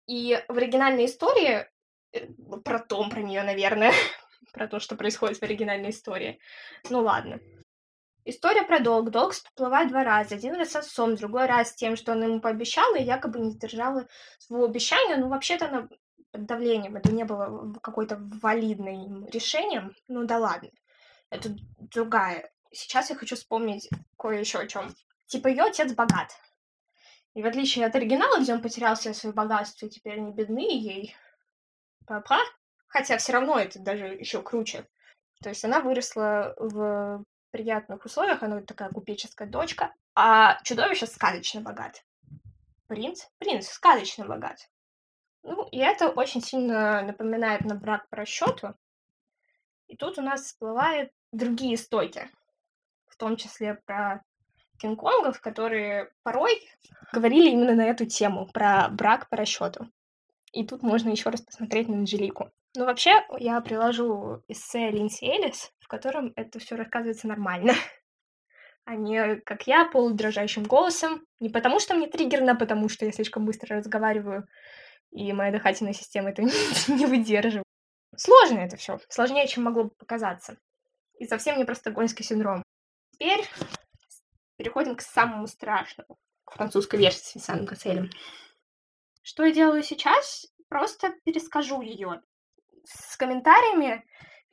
и 0.07 0.41
в 0.49 0.57
оригинальной 0.57 1.07
истории, 1.07 1.67
э, 2.13 2.27
про 2.65 2.79
том, 2.79 3.11
про 3.11 3.21
нее, 3.21 3.43
наверное, 3.43 3.93
про 4.53 4.69
то, 4.69 4.79
что 4.79 4.95
происходит 4.95 5.39
в 5.39 5.43
оригинальной 5.43 5.91
истории. 5.91 6.39
Ну 6.89 7.01
ладно. 7.01 7.41
История 8.25 8.63
про 8.63 8.81
долг. 8.81 9.11
Долг 9.11 9.33
всплывает 9.33 9.89
два 9.89 10.03
раза. 10.03 10.35
Один 10.35 10.55
раз 10.55 10.71
с 10.71 10.77
отцом, 10.77 11.15
другой 11.15 11.47
раз 11.47 11.75
тем, 11.75 11.97
что 11.97 12.13
он 12.13 12.23
ему 12.23 12.41
пообещал, 12.41 12.95
и 12.95 13.03
якобы 13.03 13.39
не 13.39 13.51
сдержала 13.51 14.07
своего 14.39 14.65
обещания. 14.65 15.17
Ну, 15.17 15.29
вообще-то 15.29 15.67
она 15.67 15.89
под 16.33 16.47
давлением. 16.47 16.97
Это 16.97 17.13
не 17.13 17.25
было 17.25 17.75
какой-то 17.83 18.19
валидным 18.43 19.27
решением. 19.27 19.95
Ну 20.09 20.25
да 20.25 20.39
ладно. 20.39 20.71
Это 21.31 21.51
другая. 21.79 22.51
Сейчас 22.73 23.11
я 23.11 23.17
хочу 23.17 23.37
вспомнить 23.37 23.89
кое 24.19 24.41
еще 24.41 24.59
о 24.59 24.67
чем. 24.67 24.95
Типа 25.27 25.49
ее 25.49 25.65
отец 25.65 25.93
богат. 25.93 26.33
И 27.35 27.43
в 27.43 27.47
отличие 27.47 27.87
от 27.87 27.95
оригинала, 27.95 28.41
где 28.41 28.55
он 28.55 28.63
потерял 28.63 28.95
все 28.95 29.13
свои 29.13 29.33
богатства, 29.33 29.87
и 29.87 29.91
теперь 29.91 30.19
они 30.19 30.33
бедны 30.33 30.73
ей. 30.73 31.15
Папа. 32.07 32.39
Хотя 32.87 33.19
все 33.19 33.33
равно 33.33 33.59
это 33.59 33.81
даже 33.81 34.07
еще 34.07 34.41
круче. 34.41 34.89
То 35.43 35.51
есть 35.51 35.65
она 35.65 35.81
выросла 35.81 36.55
в 36.59 37.25
приятных 37.55 38.05
условиях, 38.05 38.43
она 38.43 38.61
такая 38.63 38.89
купеческая 38.91 39.47
дочка, 39.47 39.95
а 40.17 40.61
чудовище 40.65 41.07
сказочно 41.07 41.61
богат. 41.61 42.05
Принц? 42.89 43.27
Принц 43.39 43.69
сказочно 43.69 44.27
богат. 44.27 44.69
Ну, 45.45 45.69
и 45.71 45.79
это 45.79 46.09
очень 46.09 46.43
сильно 46.43 47.03
напоминает 47.03 47.65
на 47.65 47.77
брак 47.77 48.09
по 48.09 48.17
расчету. 48.17 48.75
И 49.87 49.97
тут 49.97 50.19
у 50.19 50.23
нас 50.23 50.43
всплывают 50.43 51.13
другие 51.31 51.77
стойки, 51.77 52.29
в 53.07 53.17
том 53.17 53.37
числе 53.37 53.75
про 53.87 54.25
Кинг-Конгов, 54.81 55.41
которые 55.41 56.11
порой 56.25 56.61
говорили 57.13 57.51
именно 57.51 57.77
на 57.77 57.87
эту 57.87 58.05
тему, 58.05 58.49
про 58.53 58.89
брак 58.89 59.29
по 59.29 59.37
расчету. 59.37 59.89
И 60.51 60.67
тут 60.67 60.83
можно 60.83 61.11
еще 61.11 61.31
раз 61.31 61.41
посмотреть 61.41 61.87
на 61.87 61.99
Анжелику. 61.99 62.51
Ну, 62.75 62.87
вообще, 62.87 63.25
я 63.39 63.61
приложу 63.61 64.43
эссе 64.49 64.91
Линси 64.91 65.25
Элис, 65.25 65.73
в 65.85 65.89
котором 65.89 66.33
это 66.35 66.59
все 66.59 66.77
рассказывается 66.77 67.29
нормально. 67.29 67.75
А 68.87 68.97
не, 68.97 69.37
как 69.37 69.67
я, 69.67 69.87
полудрожащим 69.87 70.65
голосом. 70.65 71.27
Не 71.41 71.49
потому, 71.49 71.81
что 71.81 71.95
мне 71.95 72.07
триггерно, 72.07 72.53
а 72.53 72.55
потому 72.55 72.91
что 72.91 73.07
я 73.07 73.13
слишком 73.13 73.47
быстро 73.47 73.79
разговариваю, 73.79 74.47
и 75.11 75.33
моя 75.33 75.53
дыхательная 75.53 75.95
система 75.95 76.29
это 76.29 76.43
не 76.89 77.07
выдерживает. 77.07 77.65
Сложно 78.15 78.59
это 78.59 78.77
все, 78.77 78.99
сложнее, 79.09 79.49
чем 79.49 79.65
могло 79.65 79.85
бы 79.85 79.91
показаться. 79.91 80.59
И 81.19 81.27
совсем 81.27 81.57
не 81.57 81.65
просто 81.65 81.93
гонский 81.93 82.27
синдром. 82.27 82.63
Теперь 83.13 83.49
переходим 84.59 84.97
к 84.97 85.01
самому 85.01 85.47
страшному, 85.47 86.19
к 86.45 86.53
французской 86.53 87.01
версии 87.01 87.31
с 87.31 87.35
Винсаном 87.37 87.67
Касселем. 87.67 88.11
Что 89.23 89.47
я 89.47 89.53
делаю 89.55 89.83
сейчас? 89.83 90.47
Просто 90.69 91.15
перескажу 91.25 91.81
ее 91.81 92.21
с 92.85 93.17
комментариями, 93.17 94.05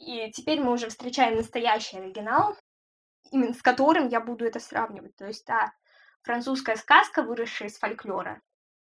и 0.02 0.32
теперь 0.32 0.60
мы 0.60 0.72
уже 0.74 0.89
встречаем 0.89 1.36
настоящий 1.36 1.97
оригинал, 1.97 2.58
именно 3.32 3.54
с 3.54 3.62
которым 3.62 4.08
я 4.08 4.20
буду 4.20 4.45
это 4.45 4.60
сравнивать. 4.60 5.16
То 5.16 5.28
есть 5.28 5.45
та 5.45 5.74
французская 6.24 6.76
сказка, 6.76 7.24
выросшая 7.24 7.70
из 7.70 7.78
фольклора, 7.78 8.41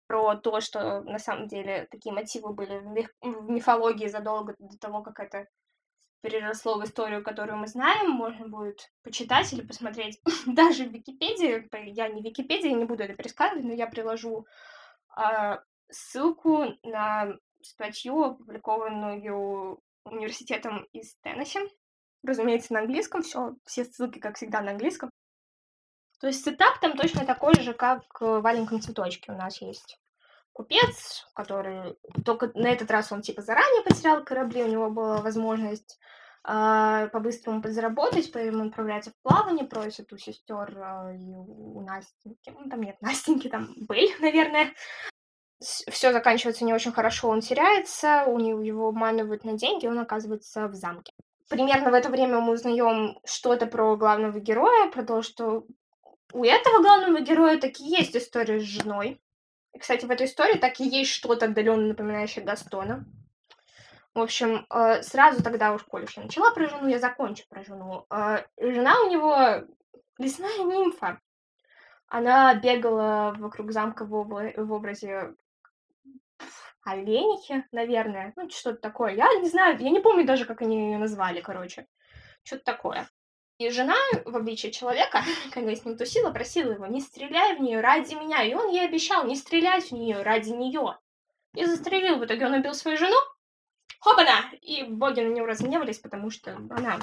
про 0.08 0.36
то, 0.36 0.60
что 0.62 1.02
на 1.02 1.20
самом 1.20 1.48
деле 1.48 1.88
такие 1.90 2.14
мотивы 2.14 2.54
были 2.54 2.80
в 3.22 3.50
мифологии 3.50 4.08
задолго 4.08 4.56
до 4.60 4.78
того, 4.78 5.02
как 5.02 5.20
это 5.20 5.48
переросло 6.22 6.78
в 6.78 6.84
историю, 6.84 7.24
которую 7.24 7.58
мы 7.58 7.68
знаем, 7.68 8.12
можно 8.12 8.48
будет 8.48 8.92
почитать 9.04 9.52
или 9.54 9.66
посмотреть 9.66 10.22
даже 10.46 10.86
в 10.86 10.92
Википедии. 10.92 11.68
Я 11.90 12.10
не 12.10 12.22
в 12.22 12.26
Википедии, 12.26 12.70
не 12.70 12.86
буду 12.86 13.04
это 13.04 13.16
пересказывать, 13.16 13.66
но 13.66 13.74
я 13.74 13.88
приложу 13.88 14.46
э, 15.18 15.58
ссылку 15.90 16.66
на 16.84 17.38
статью, 17.62 18.24
опубликованную 18.24 19.82
университетом 20.06 20.88
из 20.94 21.16
Теннесси. 21.22 21.60
Разумеется, 22.24 22.74
на 22.74 22.82
английском, 22.82 23.24
все, 23.24 23.56
все 23.66 23.86
ссылки, 23.86 24.20
как 24.20 24.38
всегда, 24.38 24.62
на 24.62 24.72
английском. 24.72 25.10
То 26.20 26.28
есть 26.28 26.46
сетап 26.46 26.80
там 26.80 26.96
точно 26.96 27.26
такой 27.26 27.56
же, 27.56 27.74
как 27.74 28.04
в 28.20 28.42
«Маленьком 28.42 28.80
цветочке» 28.80 29.32
у 29.32 29.36
нас 29.36 29.60
есть 29.62 30.00
купец, 30.54 31.26
который 31.34 31.98
только 32.26 32.52
на 32.54 32.68
этот 32.68 32.92
раз 32.92 33.12
он 33.12 33.22
типа 33.22 33.42
заранее 33.42 33.84
потерял 33.84 34.24
корабли, 34.24 34.64
у 34.64 34.68
него 34.68 34.90
была 34.90 35.22
возможность 35.22 36.00
э, 36.48 37.10
по-быстрому 37.12 37.62
подзаработать, 37.62 38.32
поэтому 38.32 38.64
он 38.64 38.68
отправляется 38.68 39.12
в 39.12 39.22
плавание, 39.24 39.66
просит 39.66 40.12
у 40.14 40.18
сестер 40.18 40.78
э, 40.78 41.18
и 41.18 41.36
у 41.36 41.82
Настеньки, 41.82 42.50
ну 42.50 42.70
там 42.70 42.82
нет 42.82 42.98
Настеньки, 43.02 43.48
там 43.48 43.74
Бель, 43.90 44.14
наверное, 44.20 44.74
все 45.62 46.12
заканчивается 46.12 46.66
не 46.66 46.74
очень 46.74 46.92
хорошо, 46.92 47.30
он 47.30 47.42
теряется, 47.42 48.24
у 48.26 48.40
него 48.40 48.62
его 48.62 48.88
обманывают 48.90 49.44
на 49.44 49.54
деньги, 49.54 49.88
он 49.88 50.00
оказывается 50.00 50.68
в 50.68 50.74
замке. 50.76 51.14
Примерно 51.50 51.92
в 51.92 51.94
это 51.94 52.10
время 52.10 52.40
мы 52.40 52.54
узнаем 52.54 53.20
что-то 53.26 53.66
про 53.68 53.96
главного 53.98 54.40
героя, 54.40 54.90
про 54.90 55.04
то, 55.04 55.22
что 55.22 55.66
У 56.34 56.44
этого 56.46 56.82
главного 56.82 57.20
героя 57.22 57.60
таки 57.60 57.84
есть 57.84 58.16
история 58.16 58.60
с 58.60 58.64
женой. 58.64 59.22
И, 59.74 59.80
кстати, 59.80 60.06
в 60.06 60.12
этой 60.12 60.28
истории 60.28 60.58
так 60.58 60.80
и 60.80 60.86
есть 60.86 61.12
что-то 61.12 61.46
отдаленно 61.46 61.88
напоминающее 61.88 62.44
Гастона. 62.46 63.06
В 64.14 64.20
общем, 64.20 64.66
э, 64.70 65.02
сразу 65.04 65.42
тогда 65.44 65.74
уж, 65.74 65.84
коли 65.84 66.06
я 66.16 66.24
начала 66.24 66.52
про 66.52 66.68
жену, 66.68 66.88
я 66.88 67.00
закончу 67.00 67.46
про 67.50 67.64
жену. 67.64 68.06
Э, 68.10 68.44
жена 68.58 69.02
у 69.02 69.10
него 69.10 69.68
лесная 70.18 70.58
нимфа. 70.60 71.20
Она 72.08 72.54
бегала 72.56 73.34
вокруг 73.38 73.72
замка 73.72 74.06
в, 74.06 74.14
обла- 74.14 74.54
в 74.62 74.72
образе 74.74 75.36
оленихи, 76.84 77.66
наверное. 77.72 78.34
Ну, 78.36 78.50
что-то 78.50 78.78
такое. 78.78 79.16
Я 79.16 79.28
не 79.36 79.50
знаю, 79.50 79.78
я 79.80 79.90
не 79.90 80.00
помню 80.00 80.26
даже, 80.26 80.46
как 80.46 80.62
они 80.62 80.92
ее 80.92 80.98
назвали, 80.98 81.42
короче. 81.42 81.88
Что-то 82.44 82.64
такое. 82.64 83.10
И 83.58 83.70
жена 83.70 83.96
в 84.26 84.36
обличии 84.36 84.70
человека, 84.70 85.24
когда 85.52 85.70
я 85.70 85.76
с 85.76 85.86
ним 85.86 85.98
тусила, 85.98 86.32
просила 86.32 86.72
его, 86.72 86.88
не 86.88 87.02
стреляй 87.02 87.56
в 87.56 87.62
нее 87.62 87.80
ради 87.80 88.16
меня. 88.16 88.44
И 88.44 88.54
он 88.54 88.70
ей 88.70 88.86
обещал 88.86 89.26
не 89.26 89.36
стрелять 89.36 89.90
в 89.90 89.94
нее 89.94 90.22
ради 90.24 90.50
нее. 90.50 90.98
И 91.54 91.66
застрелил. 91.66 92.18
В 92.18 92.26
итоге 92.26 92.46
он 92.46 92.54
убил 92.54 92.74
свою 92.74 92.98
жену. 92.98 93.18
Хопана! 94.00 94.52
И 94.62 94.84
боги 94.84 95.20
на 95.20 95.32
него 95.32 95.46
разгневались, 95.46 96.00
потому 96.00 96.32
что 96.32 96.56
она 96.72 97.00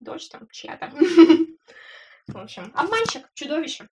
дочь 0.00 0.28
там 0.28 0.48
чья-то. 0.50 0.90
В 2.26 2.36
общем, 2.36 2.72
обманщик, 2.74 3.30
чудовище. 3.34 3.88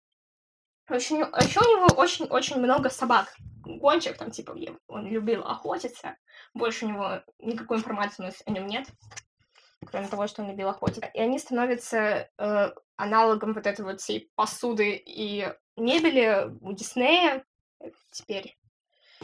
Еще, 0.90 1.16
еще 1.16 1.60
у 1.62 1.78
него 1.78 1.88
очень-очень 1.96 2.58
много 2.58 2.90
собак. 2.90 3.34
Гонщик 3.66 4.18
там, 4.18 4.32
типа, 4.32 4.56
он 4.88 5.08
любил 5.08 5.44
охотиться. 5.44 6.18
Больше 6.54 6.86
у 6.86 6.90
него 6.90 7.22
никакой 7.40 7.78
информации 7.78 8.24
у 8.24 8.26
нас 8.26 8.44
о 8.46 8.52
нем 8.52 8.68
нет, 8.68 8.88
кроме 9.86 10.08
того, 10.08 10.28
что 10.28 10.44
он 10.44 10.50
любил 10.50 10.70
охотиться. 10.70 11.10
И 11.14 11.20
они 11.20 11.40
становятся 11.40 12.30
э, 12.38 12.72
аналогом 12.98 13.54
вот 13.54 13.66
этой 13.66 13.86
вот 13.86 14.02
всей 14.02 14.30
посуды 14.36 14.96
и 14.96 15.48
мебели 15.78 16.52
у 16.62 16.74
Диснея 16.74 17.46
теперь. 18.12 18.58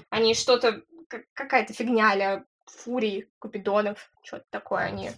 Они 0.09 0.33
что-то, 0.33 0.81
какая-то 1.33 1.73
фигня 1.73 2.11
а 2.13 2.45
фурий, 2.65 3.29
купидонов, 3.39 4.11
что-то 4.23 4.45
такое. 4.49 4.85
Они 4.85 5.11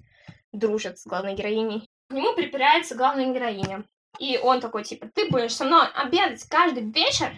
дружат 0.51 0.99
с 0.99 1.05
главной 1.05 1.35
героиней. 1.35 1.87
К 2.09 2.13
нему 2.13 2.33
припирается 2.35 2.95
главная 2.95 3.33
героиня. 3.33 3.85
И 4.19 4.37
он 4.37 4.59
такой, 4.59 4.83
типа, 4.83 5.07
ты 5.13 5.29
будешь 5.29 5.55
со 5.55 5.65
мной 5.65 5.87
обедать 5.93 6.43
каждый 6.47 6.83
вечер, 6.83 7.33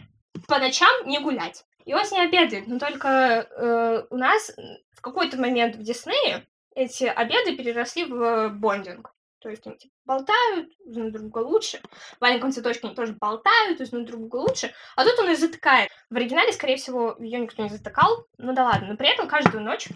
по 0.48 0.60
ночам 0.60 0.90
не 1.06 1.20
гулять. 1.20 1.66
И 1.86 1.94
он 1.94 2.06
с 2.06 2.12
ней 2.12 2.26
обедает, 2.26 2.68
но 2.68 2.80
только 2.80 3.08
э, 3.08 4.06
у 4.10 4.18
нас 4.18 4.52
в 4.92 5.02
какой-то 5.02 5.38
момент 5.40 5.76
в 5.76 5.84
Диснее 5.84 6.48
эти 6.76 7.06
обеды 7.06 7.56
переросли 7.56 8.06
в 8.06 8.50
бондинг. 8.50 9.14
То 9.40 9.50
есть 9.50 9.68
они 9.68 9.76
типа, 9.76 9.94
болтают 10.06 10.70
друг 10.86 11.12
друга 11.12 11.40
лучше. 11.40 11.82
В 12.18 12.22
маленьком 12.22 12.54
цветочке 12.54 12.88
они 12.88 12.96
тоже 12.96 13.14
болтают 13.14 13.78
друг 13.90 14.06
друга 14.06 14.38
лучше. 14.38 14.74
А 14.96 15.04
тут 15.04 15.20
он 15.20 15.28
ее 15.28 15.36
затыкает. 15.36 15.92
В 16.10 16.16
оригинале, 16.16 16.54
скорее 16.54 16.78
всего, 16.78 17.18
ее 17.20 17.40
никто 17.40 17.62
не 17.62 17.70
затыкал. 17.70 18.26
Ну 18.38 18.54
да 18.54 18.64
ладно. 18.64 18.88
Но 18.88 18.98
при 18.98 19.10
этом 19.10 19.28
каждую 19.28 19.62
ночь 19.62 19.90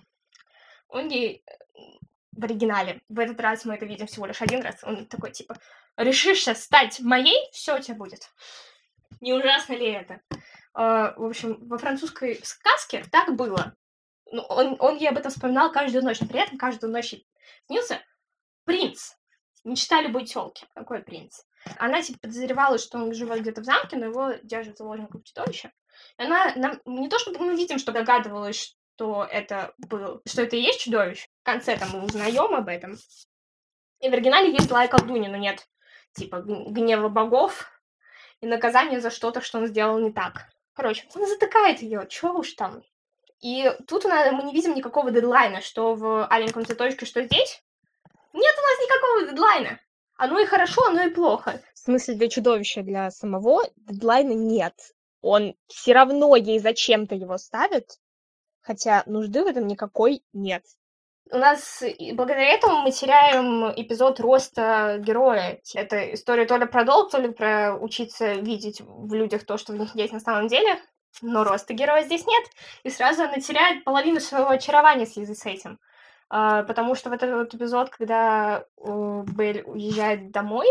он 0.89 1.07
ей 1.07 1.45
в 2.37 2.43
оригинале. 2.43 3.01
В 3.09 3.19
этот 3.19 3.39
раз 3.41 3.65
мы 3.65 3.73
это 3.73 3.85
видим 3.85 4.07
всего 4.07 4.25
лишь 4.25 4.41
один 4.41 4.61
раз. 4.61 4.83
Он 4.83 5.05
такой, 5.07 5.31
типа, 5.31 5.57
решишься 5.97 6.53
стать 6.53 6.99
моей, 6.99 7.49
все 7.51 7.77
у 7.77 7.81
тебя 7.81 7.95
будет. 7.95 8.29
Не 9.19 9.33
ужасно 9.33 9.73
ли 9.73 9.87
это? 9.87 10.21
Uh, 10.75 11.13
в 11.17 11.25
общем, 11.25 11.57
во 11.67 11.79
французской 11.79 12.39
сказке 12.43 13.03
так 13.11 13.35
было. 13.35 13.75
Ну, 14.31 14.43
он, 14.43 14.75
он 14.79 14.97
ей 14.97 15.09
об 15.09 15.17
этом 15.17 15.31
вспоминал 15.31 15.71
каждую 15.71 16.03
ночь, 16.03 16.19
но 16.19 16.27
при 16.27 16.39
этом 16.39 16.59
каждую 16.59 16.93
ночь 16.93 17.15
снился 17.65 17.99
принц. 18.63 19.13
Мечта 19.63 20.01
любой 20.01 20.25
телки. 20.25 20.67
Какой 20.75 21.01
принц? 21.01 21.41
Она, 21.77 22.03
типа, 22.03 22.19
подозревала, 22.19 22.77
что 22.77 22.99
он 22.99 23.13
живет 23.13 23.41
где-то 23.41 23.61
в 23.61 23.65
замке, 23.65 23.97
но 23.97 24.05
его 24.05 24.33
держит 24.43 24.77
заложником 24.77 25.23
чудовища. 25.23 25.71
И 26.19 26.23
она 26.23 26.53
нам 26.55 26.79
не 26.85 27.09
то 27.09 27.17
чтобы 27.17 27.39
мы 27.39 27.55
видим, 27.55 27.79
что 27.79 27.91
догадывалась, 27.91 28.76
что 28.97 29.27
это 29.29 29.73
был, 29.77 30.21
что 30.25 30.41
это 30.41 30.55
и 30.55 30.61
есть 30.61 30.81
чудовище. 30.81 31.27
В 31.43 31.45
конце 31.45 31.77
там 31.77 31.89
мы 31.93 32.03
узнаем 32.03 32.55
об 32.55 32.67
этом. 32.67 32.97
И 33.99 34.09
в 34.09 34.13
оригинале 34.13 34.51
есть 34.51 34.67
злая 34.67 34.87
колдунья, 34.87 35.29
но 35.29 35.37
нет 35.37 35.67
типа 36.15 36.41
гнева 36.41 37.07
богов 37.07 37.69
и 38.41 38.47
наказание 38.47 38.99
за 38.99 39.11
что-то, 39.11 39.41
что 39.41 39.59
он 39.59 39.67
сделал 39.67 39.99
не 39.99 40.11
так. 40.11 40.47
Короче, 40.73 41.05
он 41.13 41.27
затыкает 41.27 41.83
ее, 41.83 42.07
чё 42.09 42.33
уж 42.33 42.53
там. 42.53 42.81
И 43.39 43.71
тут 43.87 44.05
у 44.05 44.09
нас, 44.09 44.31
мы 44.31 44.43
не 44.43 44.53
видим 44.53 44.73
никакого 44.73 45.11
дедлайна, 45.11 45.61
что 45.61 45.93
в 45.93 46.25
аленьком 46.25 46.65
цветочке, 46.65 47.05
что 47.05 47.21
здесь. 47.21 47.61
Нет 48.33 48.55
у 48.57 48.61
нас 48.61 48.79
никакого 48.79 49.31
дедлайна. 49.31 49.79
Оно 50.15 50.39
и 50.39 50.45
хорошо, 50.45 50.87
оно 50.87 51.03
и 51.03 51.11
плохо. 51.11 51.61
В 51.75 51.77
смысле, 51.77 52.15
для 52.15 52.29
чудовища, 52.29 52.81
для 52.81 53.11
самого 53.11 53.61
дедлайна 53.75 54.33
нет. 54.33 54.73
Он 55.21 55.53
все 55.67 55.93
равно 55.93 56.35
ей 56.35 56.57
зачем-то 56.57 57.13
его 57.13 57.37
ставит, 57.37 57.99
хотя 58.67 59.03
нужды 59.05 59.43
в 59.43 59.47
этом 59.47 59.65
никакой 59.65 60.21
нет. 60.33 60.63
У 61.31 61.37
нас 61.37 61.83
благодаря 62.13 62.53
этому 62.53 62.81
мы 62.81 62.91
теряем 62.91 63.71
эпизод 63.75 64.19
роста 64.19 64.97
героя. 64.99 65.59
Это 65.73 66.13
история 66.13 66.45
то 66.45 66.57
ли 66.57 66.65
про 66.65 66.83
долг, 66.83 67.11
то 67.11 67.19
ли 67.19 67.29
про 67.29 67.75
учиться 67.75 68.33
видеть 68.33 68.81
в 68.81 69.13
людях 69.13 69.45
то, 69.45 69.57
что 69.57 69.73
в 69.73 69.77
них 69.77 69.95
есть 69.95 70.13
на 70.13 70.19
самом 70.19 70.47
деле. 70.47 70.79
Но 71.21 71.43
роста 71.43 71.73
героя 71.73 72.03
здесь 72.03 72.25
нет. 72.25 72.45
И 72.83 72.89
сразу 72.89 73.23
она 73.23 73.39
теряет 73.39 73.83
половину 73.83 74.19
своего 74.19 74.49
очарования 74.49 75.05
в 75.05 75.09
связи 75.09 75.33
с 75.33 75.45
этим. 75.45 75.79
Uh, 76.29 76.65
потому 76.65 76.93
что 76.93 77.09
в 77.09 77.13
этот 77.13 77.33
вот 77.33 77.53
эпизод, 77.53 77.89
когда 77.89 78.65
uh, 78.77 79.23
Белль 79.31 79.63
уезжает 79.65 80.29
домой, 80.29 80.67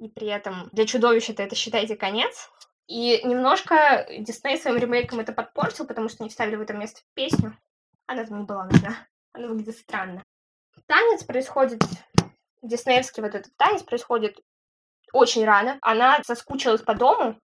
и 0.00 0.08
при 0.08 0.26
этом 0.26 0.68
для 0.72 0.84
чудовища-то 0.84 1.44
это, 1.44 1.54
считайте, 1.54 1.94
конец, 1.94 2.50
и 2.86 3.22
немножко 3.26 4.06
Дисней 4.18 4.58
своим 4.58 4.76
ремейком 4.76 5.20
это 5.20 5.32
подпортил, 5.32 5.86
потому 5.86 6.08
что 6.08 6.22
не 6.22 6.28
вставили 6.28 6.56
в 6.56 6.60
это 6.60 6.74
место 6.74 7.00
песню. 7.14 7.56
Она 8.06 8.24
там 8.24 8.40
не 8.40 8.44
была 8.44 8.64
нужна. 8.66 8.96
Она 9.32 9.48
выглядит 9.48 9.78
странно. 9.78 10.22
Танец 10.86 11.24
происходит... 11.24 11.82
Диснеевский 12.62 13.22
вот 13.22 13.34
этот 13.34 13.54
танец 13.56 13.82
происходит 13.82 14.40
очень 15.12 15.44
рано. 15.44 15.78
Она 15.82 16.22
соскучилась 16.24 16.80
по 16.80 16.94
дому 16.94 17.38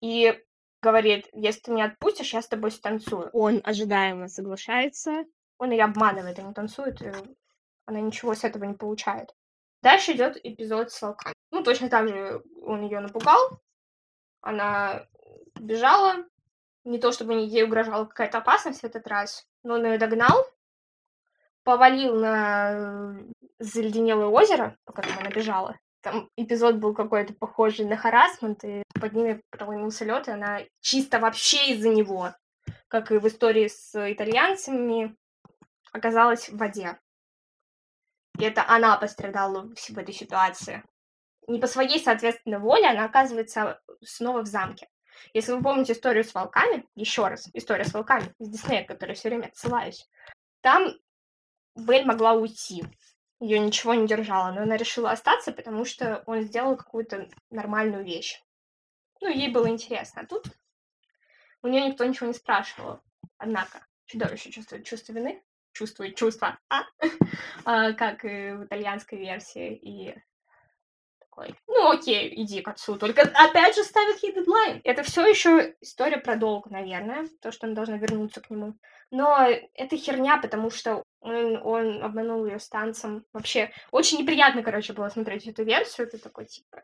и 0.00 0.42
говорит, 0.82 1.28
если 1.32 1.60
ты 1.60 1.70
меня 1.70 1.86
отпустишь, 1.86 2.34
я 2.34 2.42
с 2.42 2.48
тобой 2.48 2.72
станцую. 2.72 3.30
Он 3.32 3.60
ожидаемо 3.64 4.28
соглашается. 4.28 5.24
Он 5.58 5.70
ее 5.70 5.84
обманывает, 5.84 6.38
они 6.38 6.52
танцуют, 6.52 7.00
и 7.02 7.12
она 7.86 8.00
ничего 8.00 8.34
с 8.34 8.44
этого 8.44 8.64
не 8.64 8.74
получает. 8.74 9.34
Дальше 9.82 10.12
идет 10.12 10.38
эпизод 10.42 10.90
с 10.90 11.00
волками. 11.00 11.34
Ну, 11.50 11.62
точно 11.62 11.88
так 11.88 12.08
же 12.08 12.42
он 12.62 12.82
ее 12.82 13.00
напугал, 13.00 13.60
она 14.44 15.06
бежала. 15.58 16.24
Не 16.84 16.98
то 16.98 17.12
чтобы 17.12 17.32
ей 17.34 17.64
угрожала 17.64 18.04
какая-то 18.04 18.38
опасность 18.38 18.80
в 18.80 18.84
этот 18.84 19.06
раз, 19.06 19.46
но 19.62 19.74
он 19.74 19.86
ее 19.86 19.96
догнал, 19.96 20.46
повалил 21.62 22.14
на 22.16 23.16
заледенелое 23.58 24.26
озеро, 24.26 24.76
по 24.84 24.92
которому 24.92 25.20
она 25.20 25.30
бежала. 25.30 25.78
Там 26.02 26.28
эпизод 26.36 26.76
был 26.76 26.94
какой-то 26.94 27.32
похожий 27.32 27.86
на 27.86 27.96
харасмент, 27.96 28.62
и 28.64 28.82
под 29.00 29.14
ними 29.14 29.40
проломился 29.48 30.04
лед, 30.04 30.28
и 30.28 30.32
она 30.32 30.60
чисто 30.80 31.18
вообще 31.18 31.72
из-за 31.72 31.88
него, 31.88 32.34
как 32.88 33.10
и 33.10 33.16
в 33.16 33.26
истории 33.26 33.68
с 33.68 34.12
итальянцами, 34.12 35.16
оказалась 35.92 36.50
в 36.50 36.58
воде. 36.58 36.98
И 38.38 38.44
это 38.44 38.68
она 38.68 38.98
пострадала 38.98 39.62
в 39.62 39.98
этой 39.98 40.12
ситуации 40.12 40.84
не 41.46 41.60
по 41.60 41.66
своей, 41.66 42.02
соответственно, 42.02 42.58
воле 42.58 42.86
она 42.86 43.04
оказывается 43.04 43.80
снова 44.02 44.42
в 44.42 44.46
замке. 44.46 44.88
Если 45.32 45.52
вы 45.52 45.62
помните 45.62 45.92
историю 45.92 46.24
с 46.24 46.34
волками, 46.34 46.86
еще 46.94 47.26
раз, 47.28 47.48
история 47.52 47.84
с 47.84 47.94
волками 47.94 48.34
из 48.38 48.48
Диснея, 48.48 48.84
которой 48.84 49.14
все 49.14 49.28
время 49.28 49.46
отсылаюсь, 49.46 50.08
там 50.60 50.94
Белль 51.76 52.04
могла 52.04 52.34
уйти. 52.34 52.84
Ее 53.40 53.58
ничего 53.58 53.94
не 53.94 54.06
держало, 54.06 54.52
но 54.52 54.62
она 54.62 54.76
решила 54.76 55.10
остаться, 55.10 55.52
потому 55.52 55.84
что 55.84 56.22
он 56.26 56.42
сделал 56.42 56.76
какую-то 56.76 57.28
нормальную 57.50 58.04
вещь. 58.04 58.40
Ну, 59.20 59.28
ей 59.28 59.50
было 59.50 59.68
интересно. 59.68 60.22
А 60.22 60.26
тут 60.26 60.46
у 61.62 61.68
нее 61.68 61.88
никто 61.88 62.04
ничего 62.04 62.28
не 62.28 62.34
спрашивал. 62.34 63.00
Однако, 63.38 63.86
чудовище 64.06 64.50
чувствует 64.50 64.86
чувство 64.86 65.12
вины, 65.12 65.42
чувствует 65.72 66.16
чувство, 66.16 66.58
а? 66.68 66.84
а 67.64 67.92
как 67.92 68.24
и 68.24 68.52
в 68.52 68.64
итальянской 68.64 69.18
версии, 69.18 69.74
и 69.74 70.14
такой, 71.34 71.54
ну 71.66 71.90
окей, 71.90 72.32
иди 72.42 72.60
к 72.60 72.68
отцу. 72.68 72.96
Только 72.96 73.22
опять 73.22 73.74
же 73.74 73.84
ставят 73.84 74.22
ей 74.22 74.32
дедлайн. 74.32 74.80
Это 74.84 75.02
все 75.02 75.26
еще 75.26 75.74
история 75.80 76.18
про 76.18 76.36
долг, 76.36 76.70
наверное, 76.70 77.28
то, 77.40 77.52
что 77.52 77.66
она 77.66 77.74
должна 77.74 77.96
вернуться 77.96 78.40
к 78.40 78.50
нему. 78.50 78.74
Но 79.10 79.46
это 79.74 79.96
херня, 79.96 80.38
потому 80.38 80.70
что 80.70 81.04
он, 81.20 81.56
он 81.62 82.02
обманул 82.02 82.46
ее 82.46 82.58
с 82.58 82.68
танцем. 82.68 83.24
Вообще, 83.32 83.70
очень 83.90 84.18
неприятно, 84.18 84.62
короче, 84.62 84.92
было 84.92 85.08
смотреть 85.08 85.46
эту 85.46 85.64
версию. 85.64 86.08
Ты 86.08 86.18
такой, 86.18 86.46
типа, 86.46 86.82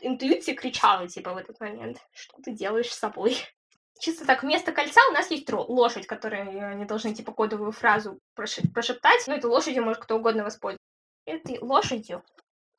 интуиция 0.00 0.54
кричала, 0.54 1.08
типа, 1.08 1.32
в 1.32 1.36
этот 1.36 1.58
момент. 1.60 1.98
Что 2.12 2.40
ты 2.42 2.52
делаешь 2.52 2.92
с 2.92 2.98
собой? 2.98 3.36
Чисто 4.00 4.24
так, 4.26 4.42
вместо 4.42 4.72
кольца 4.72 5.00
у 5.08 5.12
нас 5.12 5.30
есть 5.30 5.50
лошадь, 5.52 6.06
которой 6.06 6.42
они 6.72 6.84
должны, 6.84 7.14
типа, 7.14 7.32
кодовую 7.32 7.72
фразу 7.72 8.20
прошептать. 8.34 9.24
Ну, 9.26 9.34
этой 9.34 9.46
лошадью 9.46 9.84
может 9.84 10.02
кто 10.02 10.16
угодно 10.16 10.44
воспользоваться. 10.44 10.78
Этой 11.26 11.58
лошадью 11.58 12.22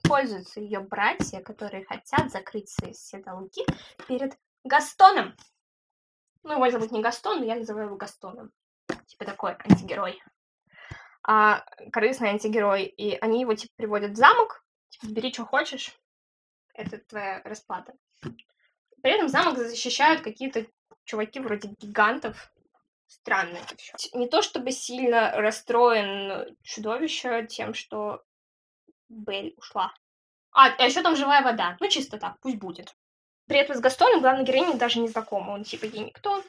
пользуются 0.09 0.59
ее 0.59 0.79
братья, 0.79 1.39
которые 1.39 1.85
хотят 1.85 2.31
закрыть 2.31 2.69
свои 2.69 2.93
все 2.93 3.19
долги 3.19 3.63
перед 4.07 4.37
Гастоном. 4.63 5.35
Ну, 6.41 6.53
его 6.53 6.71
зовут 6.71 6.91
не 6.91 7.01
Гастон, 7.01 7.39
но 7.39 7.45
я 7.45 7.55
называю 7.55 7.87
его 7.87 7.95
Гастоном. 7.95 8.51
Типа 9.05 9.25
такой 9.25 9.51
антигерой. 9.51 10.19
А, 11.21 11.63
корыстный 11.91 12.29
антигерой. 12.29 12.85
И 12.85 13.17
они 13.17 13.41
его, 13.41 13.53
типа, 13.53 13.71
приводят 13.75 14.11
в 14.11 14.15
замок. 14.15 14.65
Типа, 14.89 15.11
бери, 15.11 15.31
что 15.31 15.45
хочешь. 15.45 15.95
Это 16.73 16.97
твоя 16.97 17.41
расплата. 17.43 17.93
При 19.03 19.11
этом 19.11 19.29
замок 19.29 19.57
защищают 19.57 20.21
какие-то 20.21 20.65
чуваки 21.03 21.39
вроде 21.39 21.69
гигантов. 21.79 22.51
Странно 23.05 23.57
это 23.57 23.75
все. 23.75 23.93
Не 24.17 24.27
то 24.27 24.41
чтобы 24.41 24.71
сильно 24.71 25.31
расстроен 25.33 26.57
чудовище 26.63 27.45
тем, 27.47 27.73
что 27.73 28.23
Бель 29.09 29.53
ушла. 29.57 29.93
А, 30.51 30.67
а 30.67 30.85
еще 30.85 31.01
там 31.01 31.15
живая 31.15 31.43
вода. 31.43 31.77
Ну, 31.79 31.89
чисто 31.89 32.17
так, 32.17 32.39
пусть 32.41 32.57
будет. 32.57 32.95
При 33.47 33.57
этом 33.57 33.75
с 33.75 33.79
Гастоном 33.79 34.21
главной 34.21 34.43
героиней 34.43 34.77
даже 34.77 34.99
не 34.99 35.07
знакома. 35.07 35.51
Он 35.51 35.63
типа 35.63 35.85
ей 35.85 36.05
никто. 36.05 36.43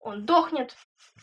Он 0.00 0.24
дохнет. 0.24 0.74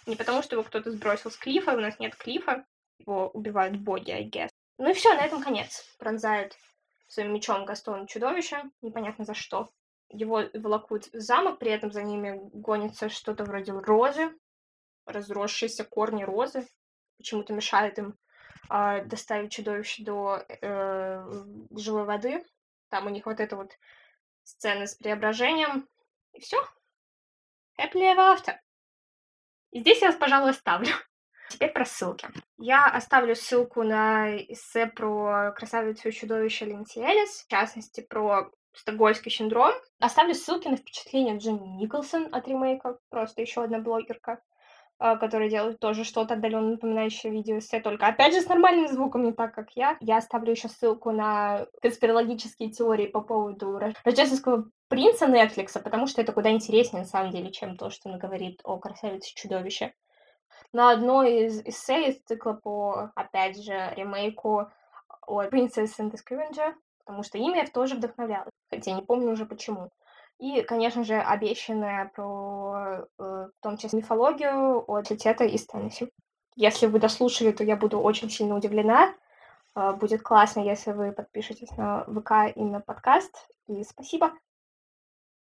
Не 0.06 0.16
потому, 0.16 0.42
что 0.44 0.56
его 0.56 0.64
кто-то 0.64 0.92
сбросил 0.92 1.32
с 1.32 1.38
клифа. 1.38 1.74
У 1.74 1.80
нас 1.80 2.00
нет 2.00 2.16
клифа. 2.16 2.66
Его 3.00 3.30
убивают 3.30 3.78
боги, 3.78 4.12
I 4.12 4.30
guess. 4.30 4.50
Ну 4.78 4.90
и 4.90 4.94
все, 4.94 5.14
на 5.14 5.26
этом 5.26 5.42
конец. 5.44 5.84
Пронзают 5.98 6.56
своим 7.08 7.34
мечом 7.34 7.66
Гастон 7.66 8.08
чудовище. 8.08 8.64
Непонятно 8.82 9.26
за 9.26 9.34
что. 9.34 9.70
Его 10.10 10.44
волокут 10.54 11.08
в 11.08 11.20
замок, 11.20 11.60
при 11.60 11.72
этом 11.72 11.92
за 11.92 12.04
ними 12.04 12.40
гонится 12.54 13.10
что-то 13.10 13.44
вроде 13.44 13.72
розы. 13.72 14.32
Разросшиеся 15.06 15.84
корни 15.84 16.24
розы. 16.24 16.68
Почему-то 17.18 17.54
мешает 17.54 17.98
им 17.98 18.18
э, 18.70 19.06
доставить 19.06 19.52
чудовище 19.52 20.04
до 20.04 20.44
э, 20.48 21.44
живой 21.72 22.06
воды. 22.06 22.44
Там 22.90 23.08
у 23.08 23.10
них 23.10 23.26
вот 23.26 23.40
это 23.40 23.56
вот 23.56 23.72
сцены 24.44 24.88
с 24.88 24.96
преображением. 24.96 25.88
И 26.34 26.40
все. 26.40 26.58
Happily 27.80 28.16
ever 28.16 28.36
after. 28.36 28.56
И 29.72 29.80
здесь 29.80 30.02
я 30.02 30.08
вас, 30.08 30.18
пожалуй, 30.18 30.52
оставлю. 30.52 30.92
Теперь 31.50 31.72
про 31.72 31.86
ссылки. 31.86 32.28
Я 32.58 32.86
оставлю 32.86 33.36
ссылку 33.36 33.84
на 33.84 34.38
эссе 34.38 34.88
про 34.88 35.52
красавицу 35.52 36.10
и 36.10 36.12
чудовище 36.12 36.66
Элис, 36.66 37.44
в 37.44 37.48
частности, 37.48 38.02
про 38.02 38.52
Стокгольмский 38.74 39.32
синдром. 39.32 39.74
Оставлю 40.00 40.34
ссылки 40.34 40.68
на 40.68 40.78
впечатление 40.78 41.38
Дженни 41.38 41.82
Николсон 41.82 42.34
от 42.34 42.48
ремейка, 42.48 43.00
просто 43.10 43.42
еще 43.42 43.64
одна 43.64 43.80
блогерка. 43.80 44.42
А, 45.04 45.18
которые 45.18 45.50
делают 45.50 45.80
тоже 45.80 46.04
что-то 46.04 46.36
отдаленно 46.36 46.74
напоминающее 46.74 47.34
видео 47.34 47.58
эссе, 47.58 47.80
только 47.80 48.06
опять 48.06 48.36
же 48.36 48.42
с 48.42 48.48
нормальным 48.48 48.88
звуком, 48.88 49.24
не 49.24 49.34
так, 49.34 49.52
как 49.52 49.72
я. 49.72 49.98
Я 50.00 50.18
оставлю 50.18 50.52
еще 50.52 50.70
ссылку 50.70 51.10
на 51.10 51.66
конспирологические 51.82 52.70
теории 52.70 53.08
по 53.08 53.20
поводу 53.22 53.80
рождественского 53.80 54.70
принца 54.90 55.26
Netflix, 55.26 55.82
потому 55.82 56.06
что 56.06 56.22
это 56.22 56.34
куда 56.34 56.52
интереснее, 56.52 57.02
на 57.02 57.08
самом 57.08 57.32
деле, 57.32 57.50
чем 57.50 57.78
то, 57.78 57.90
что 57.90 58.10
он 58.10 58.20
говорит 58.20 58.62
о 58.64 58.78
красавице-чудовище. 58.78 59.96
На 60.72 60.92
одной 60.92 61.46
из 61.46 61.62
эссе 61.62 62.10
из 62.10 62.22
цикла 62.22 62.54
по, 62.54 63.12
опять 63.16 63.60
же, 63.60 63.92
ремейку 63.96 64.70
о 65.26 65.44
Princess 65.46 65.98
and 65.98 66.12
the 66.12 66.20
Scavenger, 66.24 66.76
потому 67.00 67.24
что 67.24 67.40
имя 67.40 67.68
тоже 67.68 67.96
вдохновляло, 67.96 68.52
хотя 68.70 68.92
не 68.92 69.02
помню 69.02 69.32
уже 69.32 69.48
почему. 69.48 69.90
И, 70.42 70.64
конечно 70.64 71.04
же, 71.04 71.22
обещанная 71.22 72.12
про, 72.16 73.06
э, 73.20 73.24
в 73.24 73.62
том 73.62 73.78
числе, 73.78 74.00
мифологию 74.00 74.84
от 74.92 75.06
Тета 75.06 75.44
из 75.44 75.68
Теннесси. 75.68 76.12
Если 76.56 76.88
вы 76.88 77.00
дослушали, 77.00 77.52
то 77.52 77.64
я 77.64 77.76
буду 77.76 78.00
очень 78.00 78.32
сильно 78.32 78.56
удивлена. 78.56 79.14
Э, 79.76 79.94
будет 79.94 80.24
классно, 80.24 80.62
если 80.62 80.94
вы 80.94 81.12
подпишетесь 81.12 81.70
на 81.78 82.06
ВК 82.06 82.56
и 82.56 82.64
на 82.64 82.80
подкаст. 82.80 83.48
И 83.68 83.84
спасибо. 83.84 84.32